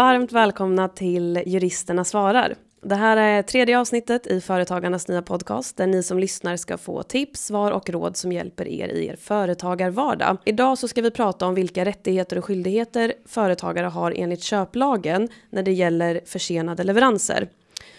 Varmt 0.00 0.32
välkomna 0.32 0.88
till 0.88 1.42
Juristerna 1.46 2.04
svarar. 2.04 2.54
Det 2.82 2.94
här 2.94 3.16
är 3.16 3.42
tredje 3.42 3.78
avsnittet 3.78 4.26
i 4.26 4.40
Företagarnas 4.40 5.08
nya 5.08 5.22
podcast 5.22 5.76
där 5.76 5.86
ni 5.86 6.02
som 6.02 6.18
lyssnar 6.18 6.56
ska 6.56 6.78
få 6.78 7.02
tips, 7.02 7.46
svar 7.46 7.72
och 7.72 7.90
råd 7.90 8.16
som 8.16 8.32
hjälper 8.32 8.68
er 8.68 8.88
i 8.88 9.06
er 9.06 9.16
företagarvardag. 9.16 10.36
Idag 10.44 10.78
så 10.78 10.88
ska 10.88 11.02
vi 11.02 11.10
prata 11.10 11.46
om 11.46 11.54
vilka 11.54 11.84
rättigheter 11.84 12.38
och 12.38 12.44
skyldigheter 12.44 13.14
företagare 13.26 13.86
har 13.86 14.14
enligt 14.16 14.42
köplagen 14.42 15.28
när 15.50 15.62
det 15.62 15.72
gäller 15.72 16.20
försenade 16.26 16.84
leveranser. 16.84 17.48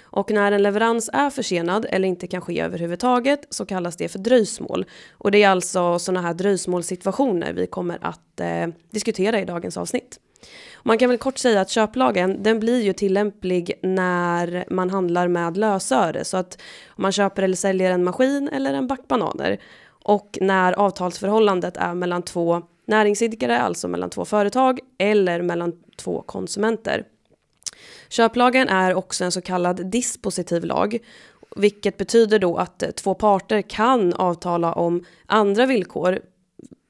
Och 0.01 0.31
när 0.31 0.51
en 0.51 0.63
leverans 0.63 1.09
är 1.13 1.29
försenad 1.29 1.85
eller 1.89 2.07
inte 2.07 2.27
kan 2.27 2.41
ske 2.41 2.61
överhuvudtaget 2.61 3.47
så 3.49 3.65
kallas 3.65 3.97
det 3.97 4.09
för 4.09 4.19
dröjsmål. 4.19 4.85
Och 5.11 5.31
det 5.31 5.43
är 5.43 5.49
alltså 5.49 5.99
sådana 5.99 6.21
här 6.21 6.33
dröjsmålssituationer 6.33 7.53
vi 7.53 7.67
kommer 7.67 7.97
att 8.01 8.39
eh, 8.39 8.67
diskutera 8.91 9.41
i 9.41 9.45
dagens 9.45 9.77
avsnitt. 9.77 10.19
Man 10.83 10.97
kan 10.97 11.09
väl 11.09 11.17
kort 11.17 11.37
säga 11.37 11.61
att 11.61 11.69
köplagen 11.69 12.43
den 12.43 12.59
blir 12.59 12.81
ju 12.81 12.93
tillämplig 12.93 13.79
när 13.81 14.65
man 14.69 14.89
handlar 14.89 15.27
med 15.27 15.57
lösöre. 15.57 16.23
Så 16.23 16.37
att 16.37 16.61
om 16.87 17.01
man 17.01 17.11
köper 17.11 17.43
eller 17.43 17.55
säljer 17.55 17.91
en 17.91 18.03
maskin 18.03 18.47
eller 18.47 18.73
en 18.73 18.87
back 18.87 19.07
bananer. 19.07 19.59
Och 20.03 20.37
när 20.41 20.73
avtalsförhållandet 20.73 21.77
är 21.77 21.93
mellan 21.93 22.21
två 22.21 22.61
näringsidkare, 22.85 23.59
alltså 23.59 23.87
mellan 23.87 24.09
två 24.09 24.25
företag 24.25 24.79
eller 24.97 25.41
mellan 25.41 25.73
två 25.97 26.21
konsumenter. 26.21 27.03
Köplagen 28.09 28.69
är 28.69 28.93
också 28.93 29.23
en 29.23 29.31
så 29.31 29.41
kallad 29.41 29.91
dispositiv 29.91 30.65
lag, 30.65 30.97
vilket 31.55 31.97
betyder 31.97 32.39
då 32.39 32.57
att 32.57 32.83
två 32.95 33.13
parter 33.13 33.61
kan 33.61 34.13
avtala 34.13 34.73
om 34.73 35.05
andra 35.25 35.65
villkor 35.65 36.19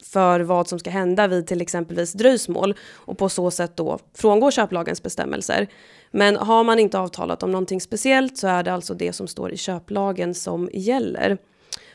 för 0.03 0.39
vad 0.39 0.67
som 0.67 0.79
ska 0.79 0.89
hända 0.89 1.27
vid 1.27 1.47
till 1.47 1.61
exempelvis 1.61 2.13
dröjsmål 2.13 2.75
och 2.93 3.17
på 3.17 3.29
så 3.29 3.51
sätt 3.51 3.77
då 3.77 3.99
frångå 4.13 4.51
köplagens 4.51 5.03
bestämmelser. 5.03 5.67
Men 6.11 6.35
har 6.35 6.63
man 6.63 6.79
inte 6.79 6.99
avtalat 6.99 7.43
om 7.43 7.51
någonting 7.51 7.81
speciellt 7.81 8.37
så 8.37 8.47
är 8.47 8.63
det 8.63 8.73
alltså 8.73 8.93
det 8.93 9.13
som 9.13 9.27
står 9.27 9.51
i 9.51 9.57
köplagen 9.57 10.33
som 10.33 10.69
gäller. 10.73 11.37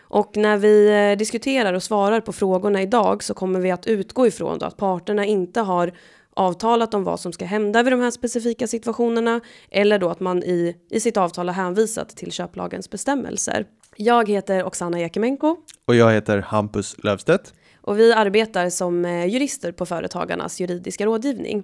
Och 0.08 0.36
när 0.36 0.56
vi 0.56 1.10
eh, 1.10 1.18
diskuterar 1.18 1.72
och 1.72 1.82
svarar 1.82 2.20
på 2.20 2.32
frågorna 2.32 2.82
idag 2.82 3.22
så 3.22 3.34
kommer 3.34 3.60
vi 3.60 3.70
att 3.70 3.86
utgå 3.86 4.26
ifrån 4.26 4.62
att 4.62 4.76
parterna 4.76 5.24
inte 5.24 5.60
har 5.60 5.92
avtalat 6.34 6.94
om 6.94 7.04
vad 7.04 7.20
som 7.20 7.32
ska 7.32 7.44
hända 7.44 7.82
vid 7.82 7.92
de 7.92 8.00
här 8.00 8.10
specifika 8.10 8.66
situationerna 8.66 9.40
eller 9.70 9.98
då 9.98 10.08
att 10.08 10.20
man 10.20 10.42
i, 10.42 10.76
i 10.90 11.00
sitt 11.00 11.16
avtal 11.16 11.48
har 11.48 11.54
hänvisat 11.54 12.08
till 12.08 12.32
köplagens 12.32 12.90
bestämmelser. 12.90 13.66
Jag 13.96 14.28
heter 14.28 14.64
Oksana 14.64 15.00
Jekemenko. 15.00 15.56
Och 15.84 15.94
jag 15.94 16.12
heter 16.12 16.38
Hampus 16.38 16.96
Löfstedt. 16.98 17.52
Och 17.86 17.98
vi 17.98 18.12
arbetar 18.12 18.70
som 18.70 19.04
eh, 19.04 19.26
jurister 19.26 19.72
på 19.72 19.86
Företagarnas 19.86 20.60
juridiska 20.60 21.06
rådgivning. 21.06 21.62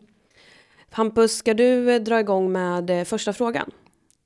Hampus, 0.90 1.36
ska 1.36 1.54
du 1.54 1.94
eh, 1.94 2.02
dra 2.02 2.20
igång 2.20 2.52
med 2.52 2.90
eh, 2.90 3.04
första 3.04 3.32
frågan? 3.32 3.70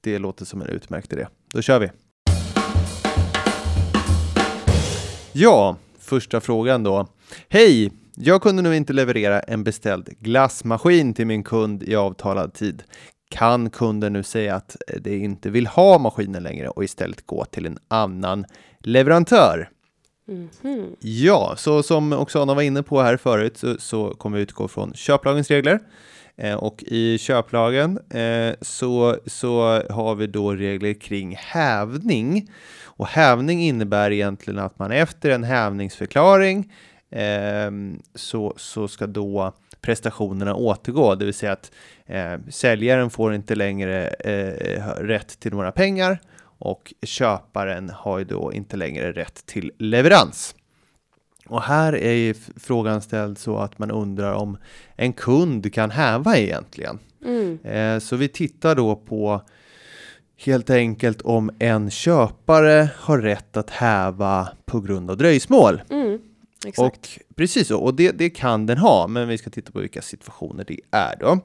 Det 0.01 0.19
låter 0.19 0.45
som 0.45 0.63
en 0.63 0.69
utmärkt 0.69 1.13
idé. 1.13 1.27
Då 1.55 1.63
kör 1.63 1.79
vi. 1.79 1.91
Ja, 5.33 5.77
första 5.99 6.41
frågan 6.41 6.83
då. 6.83 7.07
Hej! 7.49 7.93
Jag 8.15 8.43
kunde 8.43 8.63
nu 8.63 8.77
inte 8.77 8.93
leverera 8.93 9.41
en 9.41 9.65
beställd 9.65 10.09
glassmaskin 10.21 11.15
till 11.15 11.27
min 11.27 11.45
kund 11.45 11.83
i 11.83 11.97
avtalad 11.97 12.55
tid. 12.55 12.83
Kan 13.31 13.71
kunden 13.71 14.13
nu 14.13 14.23
säga 14.23 14.55
att 14.55 14.77
de 15.01 15.25
inte 15.25 15.51
vill 15.51 15.67
ha 15.67 15.99
maskinen 15.99 16.43
längre 16.43 16.69
och 16.69 16.85
istället 16.85 17.27
gå 17.27 17.45
till 17.45 17.67
en 17.67 17.79
annan 17.89 18.45
leverantör? 18.81 19.71
Mm 20.29 20.49
-hmm. 20.63 20.97
Ja, 21.01 21.55
så 21.57 21.83
som 21.83 22.13
Oksana 22.13 22.55
var 22.55 22.63
inne 22.63 22.83
på 22.83 23.03
här 23.03 23.17
förut 23.17 23.57
så, 23.57 23.79
så 23.79 24.15
kommer 24.15 24.37
vi 24.37 24.43
utgå 24.43 24.69
från 24.69 24.95
köplagens 24.95 25.51
regler. 25.51 25.81
Eh, 26.37 26.55
och 26.55 26.85
i 26.87 27.19
köplagen 27.19 27.99
eh, 28.11 28.55
så, 28.61 29.17
så 29.27 29.83
har 29.91 30.15
vi 30.15 30.27
då 30.27 30.53
regler 30.53 30.95
kring 30.95 31.37
hävning. 31.37 32.51
Och 32.85 33.07
hävning 33.07 33.63
innebär 33.63 34.11
egentligen 34.11 34.59
att 34.59 34.79
man 34.79 34.93
efter 34.93 35.31
en 35.31 35.45
hävningsförklaring 35.45 36.73
eh, 37.11 37.71
så, 38.15 38.55
så 38.57 38.89
ska 38.89 39.07
då 39.07 39.53
prestationerna 39.81 40.55
återgå, 40.55 41.15
det 41.15 41.25
vill 41.25 41.35
säga 41.35 41.53
att 41.53 41.73
eh, 42.07 42.35
säljaren 42.51 43.11
får 43.11 43.35
inte 43.35 43.55
längre 43.55 44.09
eh, 44.09 44.89
rätt 44.97 45.41
till 45.41 45.53
några 45.53 45.73
pengar 45.73 46.19
och 46.59 46.95
köparen 47.03 47.91
har 47.91 48.19
ju 48.19 48.25
då 48.25 48.53
inte 48.53 48.77
längre 48.77 49.13
rätt 49.13 49.47
till 49.47 49.73
leverans. 49.79 50.55
Och 51.49 51.63
här 51.63 51.93
är 51.97 52.13
ju 52.13 52.35
frågan 52.57 53.03
ställd 53.03 53.39
så 53.39 53.59
att 53.59 53.79
man 53.79 53.91
undrar 53.91 54.35
om 54.35 54.57
en 54.97 55.13
kund 55.13 55.75
kan 55.75 55.91
häva 55.91 56.37
egentligen. 56.37 56.99
Mm. 57.25 57.59
Eh, 57.65 57.99
så 57.99 58.17
vi 58.17 58.29
tittar 58.29 58.75
då 58.75 58.97
på 58.97 59.43
helt 60.37 60.71
enkelt 60.71 61.23
om 61.23 61.51
en 61.59 61.91
köpare 61.91 62.89
har 62.97 63.19
rätt 63.19 63.57
att 63.57 63.71
häva 63.71 64.49
på 64.67 64.81
grund 64.81 65.11
av 65.11 65.17
dröjsmål. 65.17 65.83
Mm, 65.91 66.19
och 66.79 67.09
precis 67.37 67.69
så, 67.69 67.79
och 67.79 67.95
det, 67.95 68.11
det 68.11 68.31
kan 68.31 68.67
den 68.67 68.79
ha, 68.79 69.07
men 69.07 69.29
vi 69.29 69.39
ska 69.39 69.51
titta 69.51 69.73
på 69.73 69.81
vilka 69.81 70.03
situationer 70.03 70.65
det 70.69 70.81
är 70.91 71.17
då. 71.21 71.39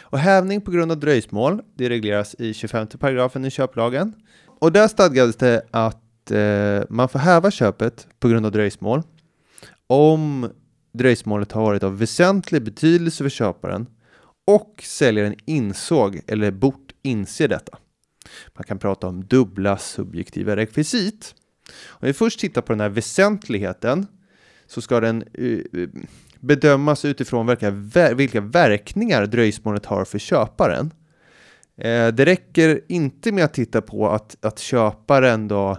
Och 0.00 0.18
hävning 0.18 0.60
på 0.60 0.70
grund 0.70 0.92
av 0.92 1.00
dröjsmål, 1.00 1.62
det 1.74 1.88
regleras 1.88 2.34
i 2.38 2.54
25 2.54 2.86
paragrafen 2.86 3.44
i 3.44 3.50
köplagen. 3.50 4.12
Och 4.58 4.72
där 4.72 4.88
stadgades 4.88 5.36
det 5.36 5.62
att 5.70 6.30
eh, 6.30 6.82
man 6.88 7.08
får 7.08 7.18
häva 7.18 7.50
köpet 7.50 8.06
på 8.20 8.28
grund 8.28 8.46
av 8.46 8.52
dröjsmål 8.52 9.02
om 9.86 10.50
dröjsmålet 10.92 11.52
har 11.52 11.62
varit 11.62 11.82
av 11.82 11.98
väsentlig 11.98 12.62
betydelse 12.62 13.24
för 13.24 13.30
köparen 13.30 13.86
och 14.46 14.82
säljaren 14.86 15.34
insåg 15.44 16.20
eller 16.26 16.50
bort 16.50 16.92
inse 17.02 17.46
detta. 17.46 17.78
Man 18.54 18.64
kan 18.64 18.78
prata 18.78 19.06
om 19.06 19.24
dubbla 19.24 19.78
subjektiva 19.78 20.56
rekvisit. 20.56 21.34
Om 21.88 22.06
vi 22.06 22.12
först 22.12 22.40
tittar 22.40 22.62
på 22.62 22.72
den 22.72 22.80
här 22.80 22.88
väsentligheten 22.88 24.06
så 24.66 24.80
ska 24.80 25.00
den 25.00 25.24
eh, 25.34 25.88
bedömas 26.40 27.04
utifrån 27.04 27.56
vilka 28.16 28.40
verkningar 28.40 29.26
dröjsmålet 29.26 29.86
har 29.86 30.04
för 30.04 30.18
köparen. 30.18 30.90
Eh, 31.78 32.08
det 32.08 32.24
räcker 32.24 32.80
inte 32.88 33.32
med 33.32 33.44
att 33.44 33.54
titta 33.54 33.80
på 33.80 34.08
att, 34.08 34.36
att 34.44 34.58
köparen 34.58 35.48
då, 35.48 35.78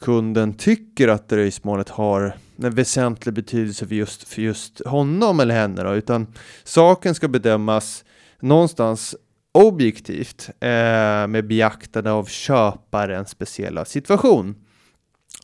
kunden, 0.00 0.54
tycker 0.54 1.08
att 1.08 1.28
dröjsmålet 1.28 1.88
har 1.88 2.36
en 2.56 2.74
väsentlig 2.74 3.34
betydelse 3.34 3.86
för 3.86 3.94
just, 3.94 4.28
för 4.28 4.42
just 4.42 4.86
honom 4.86 5.40
eller 5.40 5.54
henne, 5.54 5.82
då, 5.82 5.94
utan 5.94 6.26
saken 6.64 7.14
ska 7.14 7.28
bedömas 7.28 8.04
någonstans 8.40 9.16
objektivt 9.52 10.50
eh, 10.60 11.26
med 11.26 11.46
beaktande 11.46 12.10
av 12.12 12.24
köparens 12.24 13.28
speciella 13.30 13.84
situation. 13.84 14.54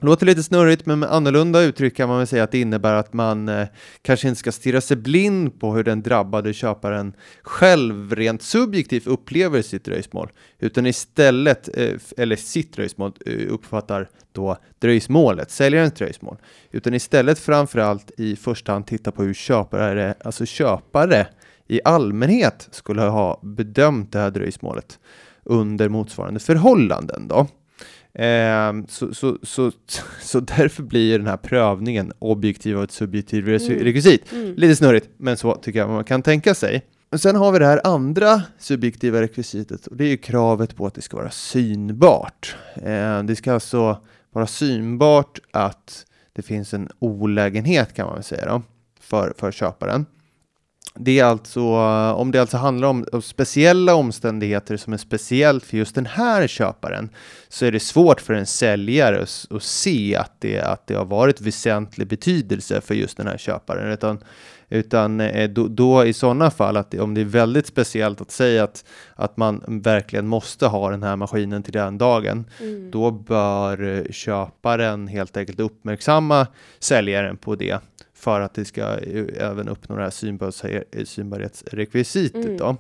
Låter 0.03 0.27
lite 0.27 0.43
snurrigt, 0.43 0.87
men 0.87 0.99
med 0.99 1.13
annorlunda 1.13 1.63
uttryck 1.63 1.97
kan 1.97 2.09
man 2.09 2.19
väl 2.19 2.27
säga 2.27 2.45
att 2.45 2.51
det 2.51 2.61
innebär 2.61 2.95
att 2.95 3.13
man 3.13 3.49
eh, 3.49 3.69
kanske 4.03 4.29
inte 4.29 4.39
ska 4.39 4.53
stirra 4.53 4.81
sig 4.81 4.97
blind 4.97 5.61
på 5.61 5.75
hur 5.75 5.85
den 5.85 6.03
drabbade 6.03 6.53
köparen 6.53 7.13
själv 7.43 8.15
rent 8.15 8.43
subjektivt 8.43 9.07
upplever 9.07 9.63
sitt 9.63 9.85
dröjsmål, 9.85 10.29
utan 10.59 10.87
istället, 10.87 11.79
eh, 11.79 11.95
eller 12.17 12.37
sitt 12.37 12.73
dröjsmål, 12.73 13.13
eh, 13.27 13.53
uppfattar 13.53 14.09
då 14.33 14.57
dröjsmålet, 14.79 15.51
säljarens 15.51 15.93
dröjsmål, 15.93 16.37
utan 16.71 16.95
istället 16.95 17.39
framförallt 17.39 18.11
i 18.17 18.37
första 18.37 18.73
hand 18.73 18.87
titta 18.87 19.13
på 19.13 19.23
hur 19.23 19.35
köpare, 19.35 20.15
alltså 20.25 20.47
köpare 20.47 21.27
i 21.67 21.81
allmänhet 21.85 22.69
skulle 22.71 23.03
ha 23.03 23.41
bedömt 23.43 24.13
det 24.13 24.19
här 24.19 24.31
dröjsmålet 24.31 24.99
under 25.45 25.89
motsvarande 25.89 26.41
förhållanden 26.41 27.29
då. 27.29 27.47
Eh, 28.19 28.73
så, 28.89 29.15
så, 29.15 29.39
så, 29.43 29.73
så 30.21 30.41
därför 30.41 30.83
blir 30.83 31.19
den 31.19 31.27
här 31.27 31.37
prövningen 31.37 32.13
objektiv 32.19 32.77
och 32.77 32.85
ett 32.85 32.91
subjektivt 32.91 33.47
mm. 33.47 33.79
rekvisit. 33.85 34.33
Mm. 34.33 34.55
Lite 34.57 34.77
snurrigt, 34.77 35.09
men 35.17 35.37
så 35.37 35.55
tycker 35.55 35.79
jag 35.79 35.89
man 35.89 36.05
kan 36.05 36.23
tänka 36.23 36.55
sig. 36.55 36.83
Och 37.13 37.21
sen 37.21 37.37
har 37.37 37.53
vi 37.53 37.59
det 37.59 37.67
här 37.67 37.81
andra 37.85 38.43
subjektiva 38.59 39.21
rekvisitet 39.21 39.87
och 39.87 39.97
det 39.97 40.05
är 40.05 40.09
ju 40.09 40.17
kravet 40.17 40.77
på 40.77 40.87
att 40.87 40.95
det 40.95 41.03
ska 41.03 41.17
vara 41.17 41.31
synbart. 41.31 42.57
Eh, 42.75 43.23
det 43.23 43.37
ska 43.37 43.53
alltså 43.53 43.99
vara 44.31 44.47
synbart 44.47 45.39
att 45.51 46.07
det 46.33 46.43
finns 46.43 46.75
en 46.75 46.89
olägenhet 46.99 47.95
kan 47.95 48.07
man 48.07 48.15
väl 48.15 48.25
säga 48.25 48.47
då, 48.47 48.63
för, 49.01 49.35
för 49.37 49.53
köparen. 49.53 50.07
Det 51.01 51.19
är 51.19 51.25
alltså, 51.25 51.63
om 52.13 52.31
det 52.31 52.39
alltså 52.39 52.57
handlar 52.57 52.89
om, 52.89 53.07
om 53.13 53.23
speciella 53.23 53.95
omständigheter 53.95 54.77
som 54.77 54.93
är 54.93 54.97
speciellt 54.97 55.65
för 55.65 55.77
just 55.77 55.95
den 55.95 56.07
här 56.07 56.47
köparen 56.47 57.11
så 57.49 57.67
är 57.67 57.73
det 57.73 57.81
svårt 57.81 58.21
för 58.21 58.35
en 58.35 58.47
säljare 58.47 59.23
att, 59.23 59.47
att 59.51 59.63
se 59.63 60.17
att 60.17 60.33
det, 60.39 60.61
att 60.61 60.87
det 60.87 60.95
har 60.95 61.05
varit 61.05 61.41
väsentlig 61.41 62.07
betydelse 62.07 62.81
för 62.81 62.95
just 62.95 63.17
den 63.17 63.27
här 63.27 63.39
köparen. 63.39 63.93
Utan, 63.93 64.19
utan 64.69 65.21
eh, 65.21 65.51
då, 65.51 65.69
då 65.69 66.05
i 66.05 66.13
sådana 66.13 66.51
fall, 66.51 66.77
att 66.77 66.95
om 66.95 67.15
det 67.15 67.21
är 67.21 67.25
väldigt 67.25 67.67
speciellt 67.67 68.21
att 68.21 68.31
säga 68.31 68.65
att, 68.65 68.85
att 69.15 69.37
man 69.37 69.63
verkligen 69.67 70.27
måste 70.27 70.67
ha 70.67 70.91
den 70.91 71.03
här 71.03 71.17
maskinen 71.17 71.63
till 71.63 71.73
den 71.73 71.99
dagen, 71.99 72.45
mm. 72.61 72.91
då 72.91 73.11
bör 73.11 74.07
köparen 74.11 75.09
helt 75.09 75.37
enkelt 75.37 75.61
uppmärksamma 75.61 76.47
säljaren 76.79 77.37
på 77.37 77.55
det 77.55 77.79
för 78.19 78.41
att 78.41 78.55
det 78.55 78.65
ska 78.65 78.83
även 79.37 79.69
uppnå 79.69 79.97
det 79.97 80.03
här 80.03 81.05
synbarhetsrekvisitet. 81.05 82.45
Mm. 82.45 82.57
Då. 82.57 82.77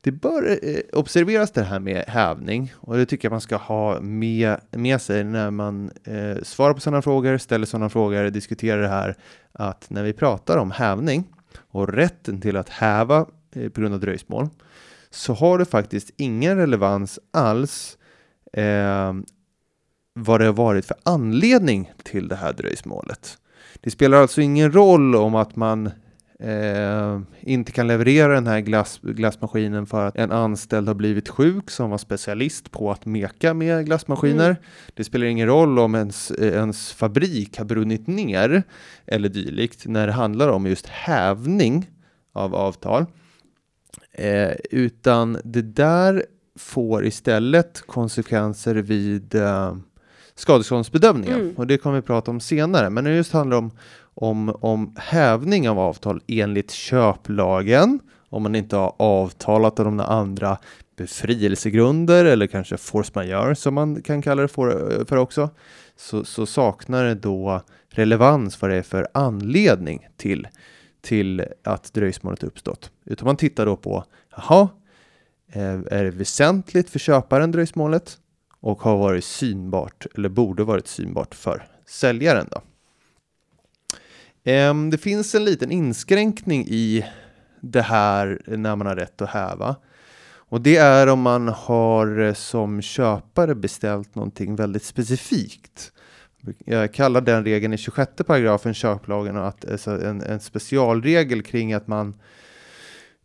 Det 0.00 0.12
bör 0.12 0.58
eh, 0.62 0.80
observeras 0.92 1.50
det 1.50 1.62
här 1.62 1.78
med 1.78 2.04
hävning 2.08 2.72
och 2.76 2.96
det 2.96 3.06
tycker 3.06 3.28
jag 3.28 3.32
man 3.32 3.40
ska 3.40 3.56
ha 3.56 4.00
med, 4.00 4.60
med 4.70 5.00
sig 5.00 5.24
när 5.24 5.50
man 5.50 5.90
eh, 6.04 6.42
svarar 6.42 6.74
på 6.74 6.80
sådana 6.80 7.02
frågor, 7.02 7.38
ställer 7.38 7.66
sådana 7.66 7.88
frågor, 7.88 8.30
diskuterar 8.30 8.82
det 8.82 8.88
här 8.88 9.16
att 9.52 9.90
när 9.90 10.02
vi 10.02 10.12
pratar 10.12 10.56
om 10.56 10.70
hävning 10.70 11.24
och 11.56 11.88
rätten 11.88 12.40
till 12.40 12.56
att 12.56 12.68
häva 12.68 13.26
eh, 13.52 13.68
på 13.68 13.80
grund 13.80 13.94
av 13.94 14.00
dröjsmål 14.00 14.48
så 15.10 15.34
har 15.34 15.58
det 15.58 15.64
faktiskt 15.64 16.10
ingen 16.16 16.56
relevans 16.56 17.18
alls 17.30 17.98
eh, 18.52 19.14
vad 20.14 20.40
det 20.40 20.46
har 20.46 20.52
varit 20.52 20.86
för 20.86 20.96
anledning 21.02 21.92
till 22.02 22.28
det 22.28 22.36
här 22.36 22.52
dröjsmålet. 22.52 23.38
Det 23.80 23.90
spelar 23.90 24.18
alltså 24.18 24.40
ingen 24.40 24.72
roll 24.72 25.14
om 25.14 25.34
att 25.34 25.56
man 25.56 25.90
eh, 26.40 27.20
inte 27.40 27.72
kan 27.72 27.86
leverera 27.86 28.34
den 28.34 28.46
här 28.46 28.60
glass, 28.60 29.00
glassmaskinen 29.02 29.86
för 29.86 30.06
att 30.06 30.16
en 30.16 30.32
anställd 30.32 30.88
har 30.88 30.94
blivit 30.94 31.28
sjuk 31.28 31.70
som 31.70 31.90
var 31.90 31.98
specialist 31.98 32.70
på 32.70 32.90
att 32.90 33.06
meka 33.06 33.54
med 33.54 33.86
glassmaskiner. 33.86 34.50
Mm. 34.50 34.62
Det 34.94 35.04
spelar 35.04 35.26
ingen 35.26 35.46
roll 35.46 35.78
om 35.78 35.94
ens, 35.94 36.30
ens 36.30 36.92
fabrik 36.92 37.58
har 37.58 37.64
brunnit 37.64 38.06
ner 38.06 38.62
eller 39.06 39.28
dylikt 39.28 39.86
när 39.86 40.06
det 40.06 40.12
handlar 40.12 40.48
om 40.48 40.66
just 40.66 40.86
hävning 40.86 41.90
av 42.32 42.54
avtal. 42.54 43.06
Eh, 44.12 44.52
utan 44.70 45.38
det 45.44 45.62
där 45.62 46.24
får 46.58 47.06
istället 47.06 47.82
konsekvenser 47.86 48.74
vid 48.74 49.34
eh, 49.34 49.76
skadeståndsbedömningen. 50.38 51.40
Mm. 51.40 51.54
Och 51.56 51.66
det 51.66 51.78
kommer 51.78 51.96
vi 51.96 52.02
prata 52.02 52.30
om 52.30 52.40
senare. 52.40 52.90
Men 52.90 53.04
när 53.04 53.10
det 53.10 53.16
just 53.16 53.32
handlar 53.32 53.56
om, 53.56 53.70
om, 54.14 54.56
om 54.60 54.94
hävning 54.98 55.68
av 55.68 55.78
avtal 55.78 56.20
enligt 56.26 56.70
köplagen, 56.70 58.00
om 58.28 58.42
man 58.42 58.54
inte 58.54 58.76
har 58.76 58.94
avtalat 58.98 59.80
om 59.80 59.96
några 59.96 60.10
andra 60.10 60.58
befrielsegrunder 60.96 62.24
eller 62.24 62.46
kanske 62.46 62.76
force 62.76 63.12
majeure 63.14 63.54
som 63.54 63.74
man 63.74 64.02
kan 64.02 64.22
kalla 64.22 64.42
det 64.42 64.48
för, 64.48 65.04
för 65.04 65.16
också, 65.16 65.50
så, 65.96 66.24
så 66.24 66.46
saknar 66.46 67.04
det 67.04 67.14
då 67.14 67.62
relevans 67.88 68.62
vad 68.62 68.70
det 68.70 68.76
är 68.76 68.82
för 68.82 69.08
anledning 69.14 70.08
till, 70.16 70.48
till 71.00 71.44
att 71.64 71.92
dröjsmålet 71.92 72.42
uppstått. 72.42 72.90
Utan 73.04 73.26
man 73.26 73.36
tittar 73.36 73.66
då 73.66 73.76
på, 73.76 74.04
jaha, 74.36 74.68
eh, 75.52 75.80
är 75.90 76.04
det 76.04 76.10
väsentligt 76.10 76.90
för 76.90 76.98
köparen 76.98 77.52
dröjsmålet? 77.52 78.18
Och 78.60 78.82
har 78.82 78.96
varit 78.96 79.24
synbart 79.24 80.06
eller 80.14 80.28
borde 80.28 80.64
varit 80.64 80.86
synbart 80.86 81.34
för 81.34 81.66
säljaren. 81.86 82.48
Då. 82.50 82.62
Ehm, 84.44 84.90
det 84.90 84.98
finns 84.98 85.34
en 85.34 85.44
liten 85.44 85.70
inskränkning 85.70 86.66
i 86.68 87.04
det 87.60 87.82
här 87.82 88.40
när 88.46 88.76
man 88.76 88.86
har 88.86 88.96
rätt 88.96 89.22
att 89.22 89.30
häva. 89.30 89.76
Och 90.50 90.60
det 90.60 90.76
är 90.76 91.06
om 91.06 91.20
man 91.20 91.48
har 91.48 92.20
eh, 92.20 92.34
som 92.34 92.82
köpare 92.82 93.54
beställt 93.54 94.14
någonting 94.14 94.56
väldigt 94.56 94.84
specifikt. 94.84 95.92
Jag 96.64 96.94
kallar 96.94 97.20
den 97.20 97.44
regeln 97.44 97.74
i 97.74 97.78
26 97.78 98.12
paragrafen 98.26 98.74
köplagen 98.74 99.36
att 99.36 99.70
alltså 99.70 99.90
en, 99.90 100.22
en 100.22 100.40
specialregel 100.40 101.42
kring 101.42 101.72
att 101.72 101.86
man 101.86 102.14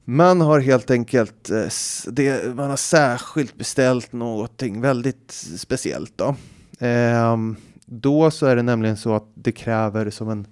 man 0.05 0.41
har 0.41 0.59
helt 0.59 0.91
enkelt 0.91 1.49
eh, 1.49 1.67
det, 2.07 2.55
man 2.55 2.69
har 2.69 2.77
särskilt 2.77 3.55
beställt 3.55 4.13
någonting 4.13 4.81
väldigt 4.81 5.31
speciellt. 5.57 6.13
Då. 6.15 6.35
Eh, 6.85 7.37
då 7.85 8.31
så 8.31 8.45
är 8.45 8.55
det 8.55 8.63
nämligen 8.63 8.97
så 8.97 9.15
att 9.15 9.27
det 9.33 9.51
kräver 9.51 10.09
som 10.09 10.29
en 10.29 10.47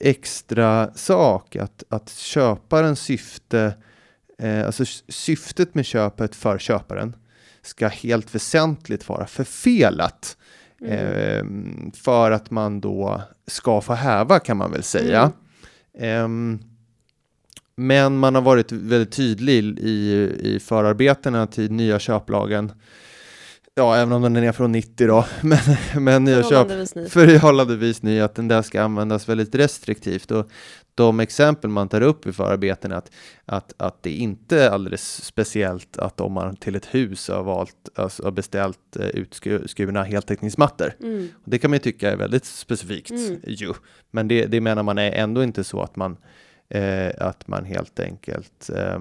extra 0.00 0.94
sak 0.94 1.56
att, 1.56 1.84
att 1.88 2.10
köparens 2.10 3.00
syfte, 3.00 3.74
eh, 4.38 4.66
alltså 4.66 4.84
syftet 5.08 5.74
med 5.74 5.86
köpet 5.86 6.34
för 6.34 6.58
köparen 6.58 7.16
ska 7.62 7.88
helt 7.88 8.34
väsentligt 8.34 9.08
vara 9.08 9.26
förfelat. 9.26 10.36
Mm. 10.80 10.98
Eh, 10.98 11.92
för 11.94 12.30
att 12.30 12.50
man 12.50 12.80
då 12.80 13.22
ska 13.46 13.80
få 13.80 13.92
häva 13.92 14.38
kan 14.38 14.56
man 14.56 14.72
väl 14.72 14.82
säga. 14.82 15.32
Mm. 15.98 16.58
Eh, 17.82 17.86
men 17.86 18.18
man 18.18 18.34
har 18.34 18.42
varit 18.42 18.72
väldigt 18.72 19.12
tydlig 19.12 19.78
i, 19.78 20.30
i 20.40 20.60
förarbetena 20.60 21.46
till 21.46 21.72
nya 21.72 21.98
köplagen. 21.98 22.72
Ja, 23.74 23.96
även 23.96 24.12
om 24.12 24.22
den 24.22 24.36
är 24.36 24.52
från 24.52 24.72
90 24.72 25.06
då, 25.06 25.24
men, 25.40 25.58
men 26.04 26.24
nya 26.24 26.42
köp, 26.42 26.68
förhållandevis 27.10 28.02
ny, 28.02 28.20
att 28.20 28.34
den 28.34 28.48
där 28.48 28.62
ska 28.62 28.82
användas 28.82 29.28
väldigt 29.28 29.54
restriktivt. 29.54 30.30
Och 30.30 30.50
de 30.94 31.20
exempel 31.20 31.70
man 31.70 31.88
tar 31.88 32.00
upp 32.00 32.26
i 32.26 32.32
förarbetena 32.32 32.96
att, 32.96 33.10
att, 33.44 33.74
att 33.76 34.02
det 34.02 34.10
inte 34.10 34.62
är 34.62 34.70
alldeles 34.70 35.24
speciellt 35.24 35.96
att 35.98 36.20
om 36.20 36.32
man 36.32 36.56
till 36.56 36.74
ett 36.74 36.94
hus 36.94 37.28
har 37.28 37.42
valt, 37.42 37.88
alltså 37.94 38.24
har 38.24 38.30
beställt 38.30 38.96
uh, 38.98 39.06
utskurna 39.06 40.02
heltäckningsmattor. 40.02 40.92
Mm. 41.00 41.28
Det 41.44 41.58
kan 41.58 41.70
man 41.70 41.76
ju 41.76 41.82
tycka 41.82 42.12
är 42.12 42.16
väldigt 42.16 42.44
specifikt 42.44 43.10
mm. 43.10 43.40
ju, 43.46 43.72
men 44.10 44.28
det, 44.28 44.46
det 44.46 44.60
menar 44.60 44.82
man 44.82 44.98
är 44.98 45.12
ändå 45.12 45.42
inte 45.42 45.64
så 45.64 45.82
att 45.82 45.96
man 45.96 46.16
eh, 46.74 47.12
att 47.18 47.48
man 47.48 47.64
helt 47.64 48.00
enkelt 48.00 48.70
eh, 48.76 48.98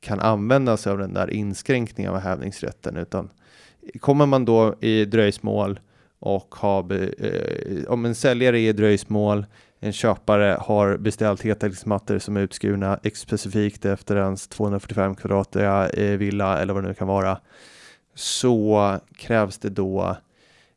kan 0.00 0.20
använda 0.20 0.76
sig 0.76 0.92
av 0.92 0.98
den 0.98 1.14
där 1.14 1.30
inskränkningen 1.30 2.12
av 2.12 2.18
hävningsrätten, 2.18 2.96
utan 2.96 3.30
kommer 4.00 4.26
man 4.26 4.44
då 4.44 4.74
i 4.80 5.04
dröjsmål 5.04 5.80
och 6.18 6.54
har, 6.54 6.92
eh, 6.92 7.84
om 7.88 8.04
en 8.04 8.14
säljare 8.14 8.60
är 8.60 8.68
i 8.68 8.72
dröjsmål, 8.72 9.46
en 9.80 9.92
köpare 9.92 10.56
har 10.60 10.96
beställt 10.96 11.42
heltäckningsmattor 11.42 12.18
som 12.18 12.36
är 12.36 12.40
utskurna 12.40 12.98
specifikt 13.14 13.84
efter 13.84 14.16
ens 14.16 14.48
245 14.48 15.14
kvadratiga 15.14 15.88
eh, 15.88 16.18
villa 16.18 16.58
eller 16.58 16.74
vad 16.74 16.82
det 16.82 16.88
nu 16.88 16.94
kan 16.94 17.08
vara, 17.08 17.40
så 18.14 18.98
krävs 19.16 19.58
det 19.58 19.70
då 19.70 20.16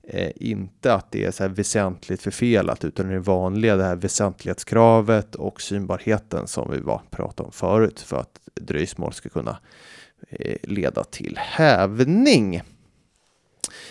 eh, 0.10 0.32
inte 0.36 0.94
att 0.94 1.12
det 1.12 1.26
är 1.26 1.32
så 1.32 1.44
här 1.44 1.50
väsentligt 1.50 2.22
förfelat 2.22 2.84
utan 2.84 3.10
det 3.10 3.20
vanliga 3.20 3.76
det 3.76 3.84
här 3.84 3.96
väsentlighetskravet 3.96 5.36
och 5.36 5.62
synbarheten 5.62 6.48
som 6.48 6.72
vi 6.72 6.80
var 6.80 7.02
pratade 7.10 7.48
om 7.48 7.52
förut 7.52 8.00
för 8.00 8.18
att 8.18 8.40
dröjsmål 8.54 9.14
ska 9.14 9.30
kunna 9.30 9.60
eh, 10.30 10.58
leda 10.64 11.04
till 11.04 11.38
hävning. 11.38 12.62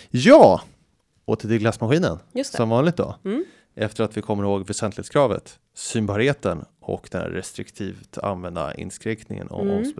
Ja, 0.09 0.61
åter 1.25 1.49
till 1.49 1.59
glassmaskinen 1.59 2.17
som 2.43 2.69
vanligt 2.69 2.97
då. 2.97 3.15
Mm. 3.25 3.45
Efter 3.75 4.03
att 4.03 4.17
vi 4.17 4.21
kommer 4.21 4.43
ihåg 4.43 4.67
väsentlighetskravet, 4.67 5.59
synbarheten 5.73 6.65
och 6.79 7.07
den 7.11 7.21
restriktivt 7.21 8.17
använda 8.17 8.73
inskränkningen 8.73 9.47
om, 9.47 9.69
mm 9.69 9.93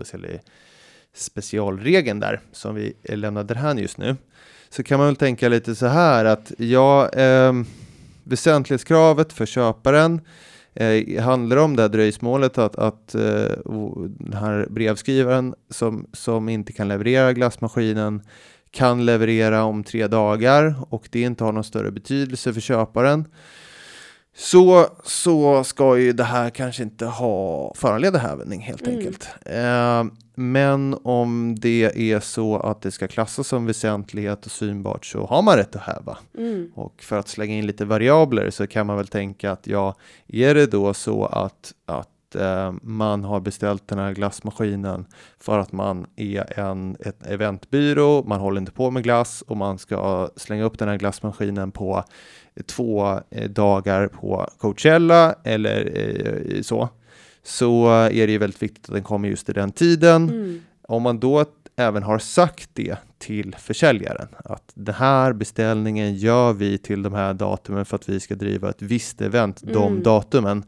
specialregeln 1.14 2.20
där 2.20 2.40
som 2.52 2.74
vi 2.74 2.92
lämnar 3.02 3.44
därhän 3.44 3.78
just 3.78 3.98
nu 3.98 4.16
så 4.68 4.82
kan 4.82 4.98
man 4.98 5.06
väl 5.06 5.16
tänka 5.16 5.48
lite 5.48 5.74
så 5.74 5.86
här 5.86 6.24
att 6.24 6.52
ja, 6.58 7.08
eh, 7.08 7.52
väsentlighetskravet 8.24 9.32
för 9.32 9.46
köparen 9.46 10.20
eh, 10.74 11.22
handlar 11.22 11.56
om 11.56 11.76
det 11.76 11.82
här 11.82 11.88
dröjsmålet 11.88 12.58
att, 12.58 12.76
att 12.76 13.14
eh, 13.14 13.20
den 14.18 14.32
här 14.32 14.66
brevskrivaren 14.70 15.54
som, 15.70 16.06
som 16.12 16.48
inte 16.48 16.72
kan 16.72 16.88
leverera 16.88 17.32
glassmaskinen 17.32 18.22
kan 18.70 19.06
leverera 19.06 19.64
om 19.64 19.84
tre 19.84 20.06
dagar 20.06 20.74
och 20.90 21.08
det 21.10 21.20
inte 21.20 21.44
har 21.44 21.52
någon 21.52 21.64
större 21.64 21.90
betydelse 21.90 22.54
för 22.54 22.60
köparen 22.60 23.24
så, 24.38 24.86
så 25.04 25.64
ska 25.64 25.98
ju 25.98 26.12
det 26.12 26.24
här 26.24 26.50
kanske 26.50 26.82
inte 26.82 27.06
ha 27.06 27.72
föranleda 27.76 28.18
hävning 28.18 28.60
helt 28.60 28.86
mm. 28.86 28.98
enkelt. 28.98 29.28
Eh, 29.44 30.04
men 30.34 30.96
om 31.04 31.54
det 31.58 32.12
är 32.12 32.20
så 32.20 32.56
att 32.56 32.82
det 32.82 32.90
ska 32.90 33.08
klassas 33.08 33.48
som 33.48 33.66
väsentlighet 33.66 34.46
och 34.46 34.52
synbart 34.52 35.06
så 35.06 35.26
har 35.26 35.42
man 35.42 35.56
rätt 35.56 35.76
att 35.76 35.82
häva. 35.82 36.18
Mm. 36.38 36.72
Och 36.74 37.02
för 37.02 37.18
att 37.18 37.28
slänga 37.28 37.54
in 37.54 37.66
lite 37.66 37.84
variabler 37.84 38.50
så 38.50 38.66
kan 38.66 38.86
man 38.86 38.96
väl 38.96 39.06
tänka 39.06 39.52
att 39.52 39.66
ja, 39.66 39.94
är 40.28 40.54
det 40.54 40.66
då 40.66 40.94
så 40.94 41.24
att, 41.24 41.72
att 41.86 42.34
eh, 42.34 42.72
man 42.82 43.24
har 43.24 43.40
beställt 43.40 43.88
den 43.88 43.98
här 43.98 44.12
glassmaskinen 44.12 45.06
för 45.38 45.58
att 45.58 45.72
man 45.72 46.06
är 46.16 46.58
en 46.58 46.96
ett 47.00 47.26
eventbyrå, 47.26 48.24
man 48.26 48.40
håller 48.40 48.60
inte 48.60 48.72
på 48.72 48.90
med 48.90 49.02
glass 49.02 49.42
och 49.42 49.56
man 49.56 49.78
ska 49.78 50.28
slänga 50.36 50.64
upp 50.64 50.78
den 50.78 50.88
här 50.88 50.96
glassmaskinen 50.96 51.72
på 51.72 52.04
två 52.66 53.20
eh, 53.30 53.50
dagar 53.50 54.08
på 54.08 54.50
Coachella 54.58 55.34
eller 55.44 55.92
eh, 55.94 56.62
så, 56.62 56.88
så 57.42 57.88
är 57.88 58.26
det 58.26 58.32
ju 58.32 58.38
väldigt 58.38 58.62
viktigt 58.62 58.88
att 58.88 58.94
den 58.94 59.02
kommer 59.02 59.28
just 59.28 59.48
i 59.48 59.52
den 59.52 59.72
tiden. 59.72 60.28
Mm. 60.28 60.60
Om 60.82 61.02
man 61.02 61.20
då 61.20 61.44
även 61.76 62.02
har 62.02 62.18
sagt 62.18 62.70
det 62.72 62.96
till 63.18 63.56
försäljaren 63.58 64.28
att 64.44 64.72
den 64.74 64.94
här 64.94 65.32
beställningen 65.32 66.14
gör 66.14 66.52
vi 66.52 66.78
till 66.78 67.02
de 67.02 67.14
här 67.14 67.34
datumen 67.34 67.84
för 67.84 67.96
att 67.96 68.08
vi 68.08 68.20
ska 68.20 68.34
driva 68.34 68.70
ett 68.70 68.82
visst 68.82 69.20
event 69.20 69.62
mm. 69.62 69.74
de 69.74 70.02
datumen. 70.02 70.64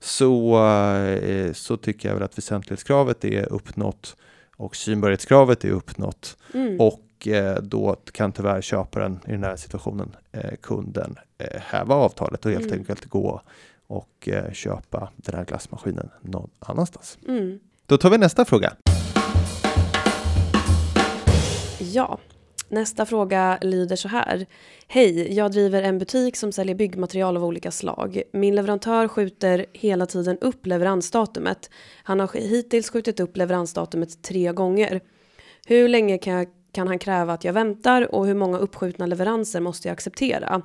Så, 0.00 0.66
eh, 1.06 1.52
så 1.52 1.76
tycker 1.76 2.08
jag 2.08 2.14
väl 2.14 2.24
att 2.24 2.38
väsentlighetskravet 2.38 3.24
är 3.24 3.52
uppnått 3.52 4.16
och 4.56 4.76
synbarhetskravet 4.76 5.64
är 5.64 5.70
uppnått 5.70 6.36
mm. 6.54 6.80
och 6.80 7.00
och 7.18 7.28
eh, 7.28 7.62
då 7.62 7.96
kan 8.12 8.32
tyvärr 8.32 8.60
köparen 8.60 9.20
i 9.26 9.30
den 9.30 9.44
här 9.44 9.56
situationen, 9.56 10.16
eh, 10.32 10.54
kunden, 10.62 11.16
eh, 11.38 11.60
häva 11.60 11.94
avtalet 11.94 12.44
och 12.44 12.50
helt 12.50 12.66
mm. 12.66 12.78
enkelt 12.78 13.04
gå 13.04 13.42
och 13.86 14.28
köpa 14.52 15.10
den 15.16 15.34
här 15.34 15.44
glassmaskinen 15.44 16.10
någon 16.20 16.50
annanstans. 16.58 17.18
Mm. 17.28 17.58
Då 17.86 17.98
tar 17.98 18.10
vi 18.10 18.18
nästa 18.18 18.44
fråga. 18.44 18.72
Ja, 21.80 22.18
nästa 22.68 23.06
fråga 23.06 23.58
lyder 23.62 23.96
så 23.96 24.08
här. 24.08 24.46
Hej, 24.88 25.34
jag 25.34 25.52
driver 25.52 25.82
en 25.82 25.98
butik 25.98 26.36
som 26.36 26.52
säljer 26.52 26.74
byggmaterial 26.74 27.36
av 27.36 27.44
olika 27.44 27.70
slag. 27.70 28.22
Min 28.32 28.54
leverantör 28.54 29.08
skjuter 29.08 29.66
hela 29.72 30.06
tiden 30.06 30.38
upp 30.38 30.66
leveransdatumet. 30.66 31.70
Han 32.02 32.20
har 32.20 32.28
hittills 32.34 32.90
skjutit 32.90 33.20
upp 33.20 33.36
leveransdatumet 33.36 34.22
tre 34.22 34.52
gånger. 34.52 35.00
Hur 35.66 35.88
länge 35.88 36.18
kan, 36.18 36.32
jag, 36.32 36.46
kan 36.78 36.88
han 36.88 36.98
kräva 36.98 37.32
att 37.32 37.44
jag 37.44 37.52
väntar 37.52 38.14
och 38.14 38.26
hur 38.26 38.34
många 38.34 38.58
uppskjutna 38.58 39.06
leveranser 39.06 39.60
måste 39.60 39.88
jag 39.88 39.92
acceptera? 39.92 40.62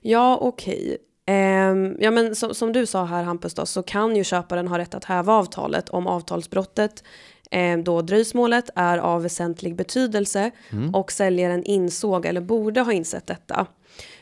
Ja, 0.00 0.38
okej. 0.40 0.98
Um, 1.30 1.96
ja, 2.00 2.10
men 2.10 2.34
som, 2.34 2.54
som, 2.54 2.72
du 2.72 2.86
sa 2.86 3.04
här 3.04 3.22
Hampus 3.22 3.54
då, 3.54 3.66
så 3.66 3.82
kan 3.82 4.16
ju 4.16 4.24
köparen 4.24 4.68
ha 4.68 4.78
rätt 4.78 4.94
att 4.94 5.04
häva 5.04 5.32
avtalet 5.32 5.88
om 5.88 6.06
avtalsbrottet 6.06 7.04
eh, 7.50 7.78
då 7.78 8.02
dröjsmålet 8.02 8.70
är 8.74 8.98
av 8.98 9.22
väsentlig 9.22 9.76
betydelse 9.76 10.50
mm. 10.70 10.94
och 10.94 11.12
säljaren 11.12 11.64
insåg 11.64 12.26
eller 12.26 12.40
borde 12.40 12.80
ha 12.80 12.92
insett 12.92 13.26
detta. 13.26 13.66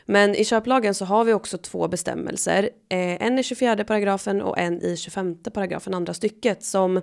Men 0.06 0.34
i 0.34 0.44
köplagen 0.44 0.94
så 0.94 1.04
har 1.04 1.24
vi 1.24 1.32
också 1.32 1.58
två 1.58 1.88
bestämmelser, 1.88 2.70
eh, 2.88 3.22
en 3.22 3.38
i 3.38 3.42
24 3.42 3.84
paragrafen 3.84 4.42
och 4.42 4.58
en 4.58 4.82
i 4.82 4.96
25 4.96 5.36
paragrafen 5.54 5.94
andra 5.94 6.14
stycket 6.14 6.64
som, 6.64 7.00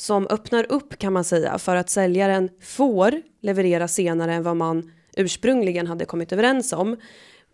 som 0.00 0.26
öppnar 0.30 0.72
upp 0.72 0.98
kan 0.98 1.12
man 1.12 1.24
säga 1.24 1.58
för 1.58 1.76
att 1.76 1.90
säljaren 1.90 2.48
får 2.62 3.22
leverera 3.40 3.88
senare 3.88 4.34
än 4.34 4.42
vad 4.42 4.56
man 4.56 4.92
ursprungligen 5.16 5.86
hade 5.86 6.04
kommit 6.04 6.32
överens 6.32 6.72
om 6.72 6.96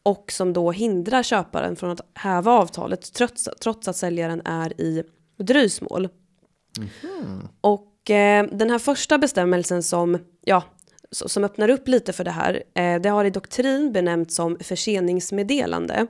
och 0.02 0.32
som 0.32 0.52
då 0.52 0.70
hindrar 0.72 1.22
köparen 1.22 1.76
från 1.76 1.90
att 1.90 2.00
häva 2.14 2.52
avtalet 2.52 3.12
trots, 3.12 3.48
trots 3.60 3.88
att 3.88 3.96
säljaren 3.96 4.42
är 4.44 4.80
i 4.80 5.02
dröjsmål. 5.36 6.08
Mm. 6.78 7.48
Och 7.60 8.10
eh, 8.10 8.46
den 8.52 8.70
här 8.70 8.78
första 8.78 9.18
bestämmelsen 9.18 9.82
som, 9.82 10.18
ja, 10.44 10.62
som 11.10 11.44
öppnar 11.44 11.70
upp 11.70 11.88
lite 11.88 12.12
för 12.12 12.24
det 12.24 12.30
här, 12.30 12.62
eh, 12.74 13.00
det 13.00 13.08
har 13.08 13.24
i 13.24 13.30
doktrin 13.30 13.92
benämnts 13.92 14.34
som 14.34 14.58
förseningsmeddelande. 14.60 16.06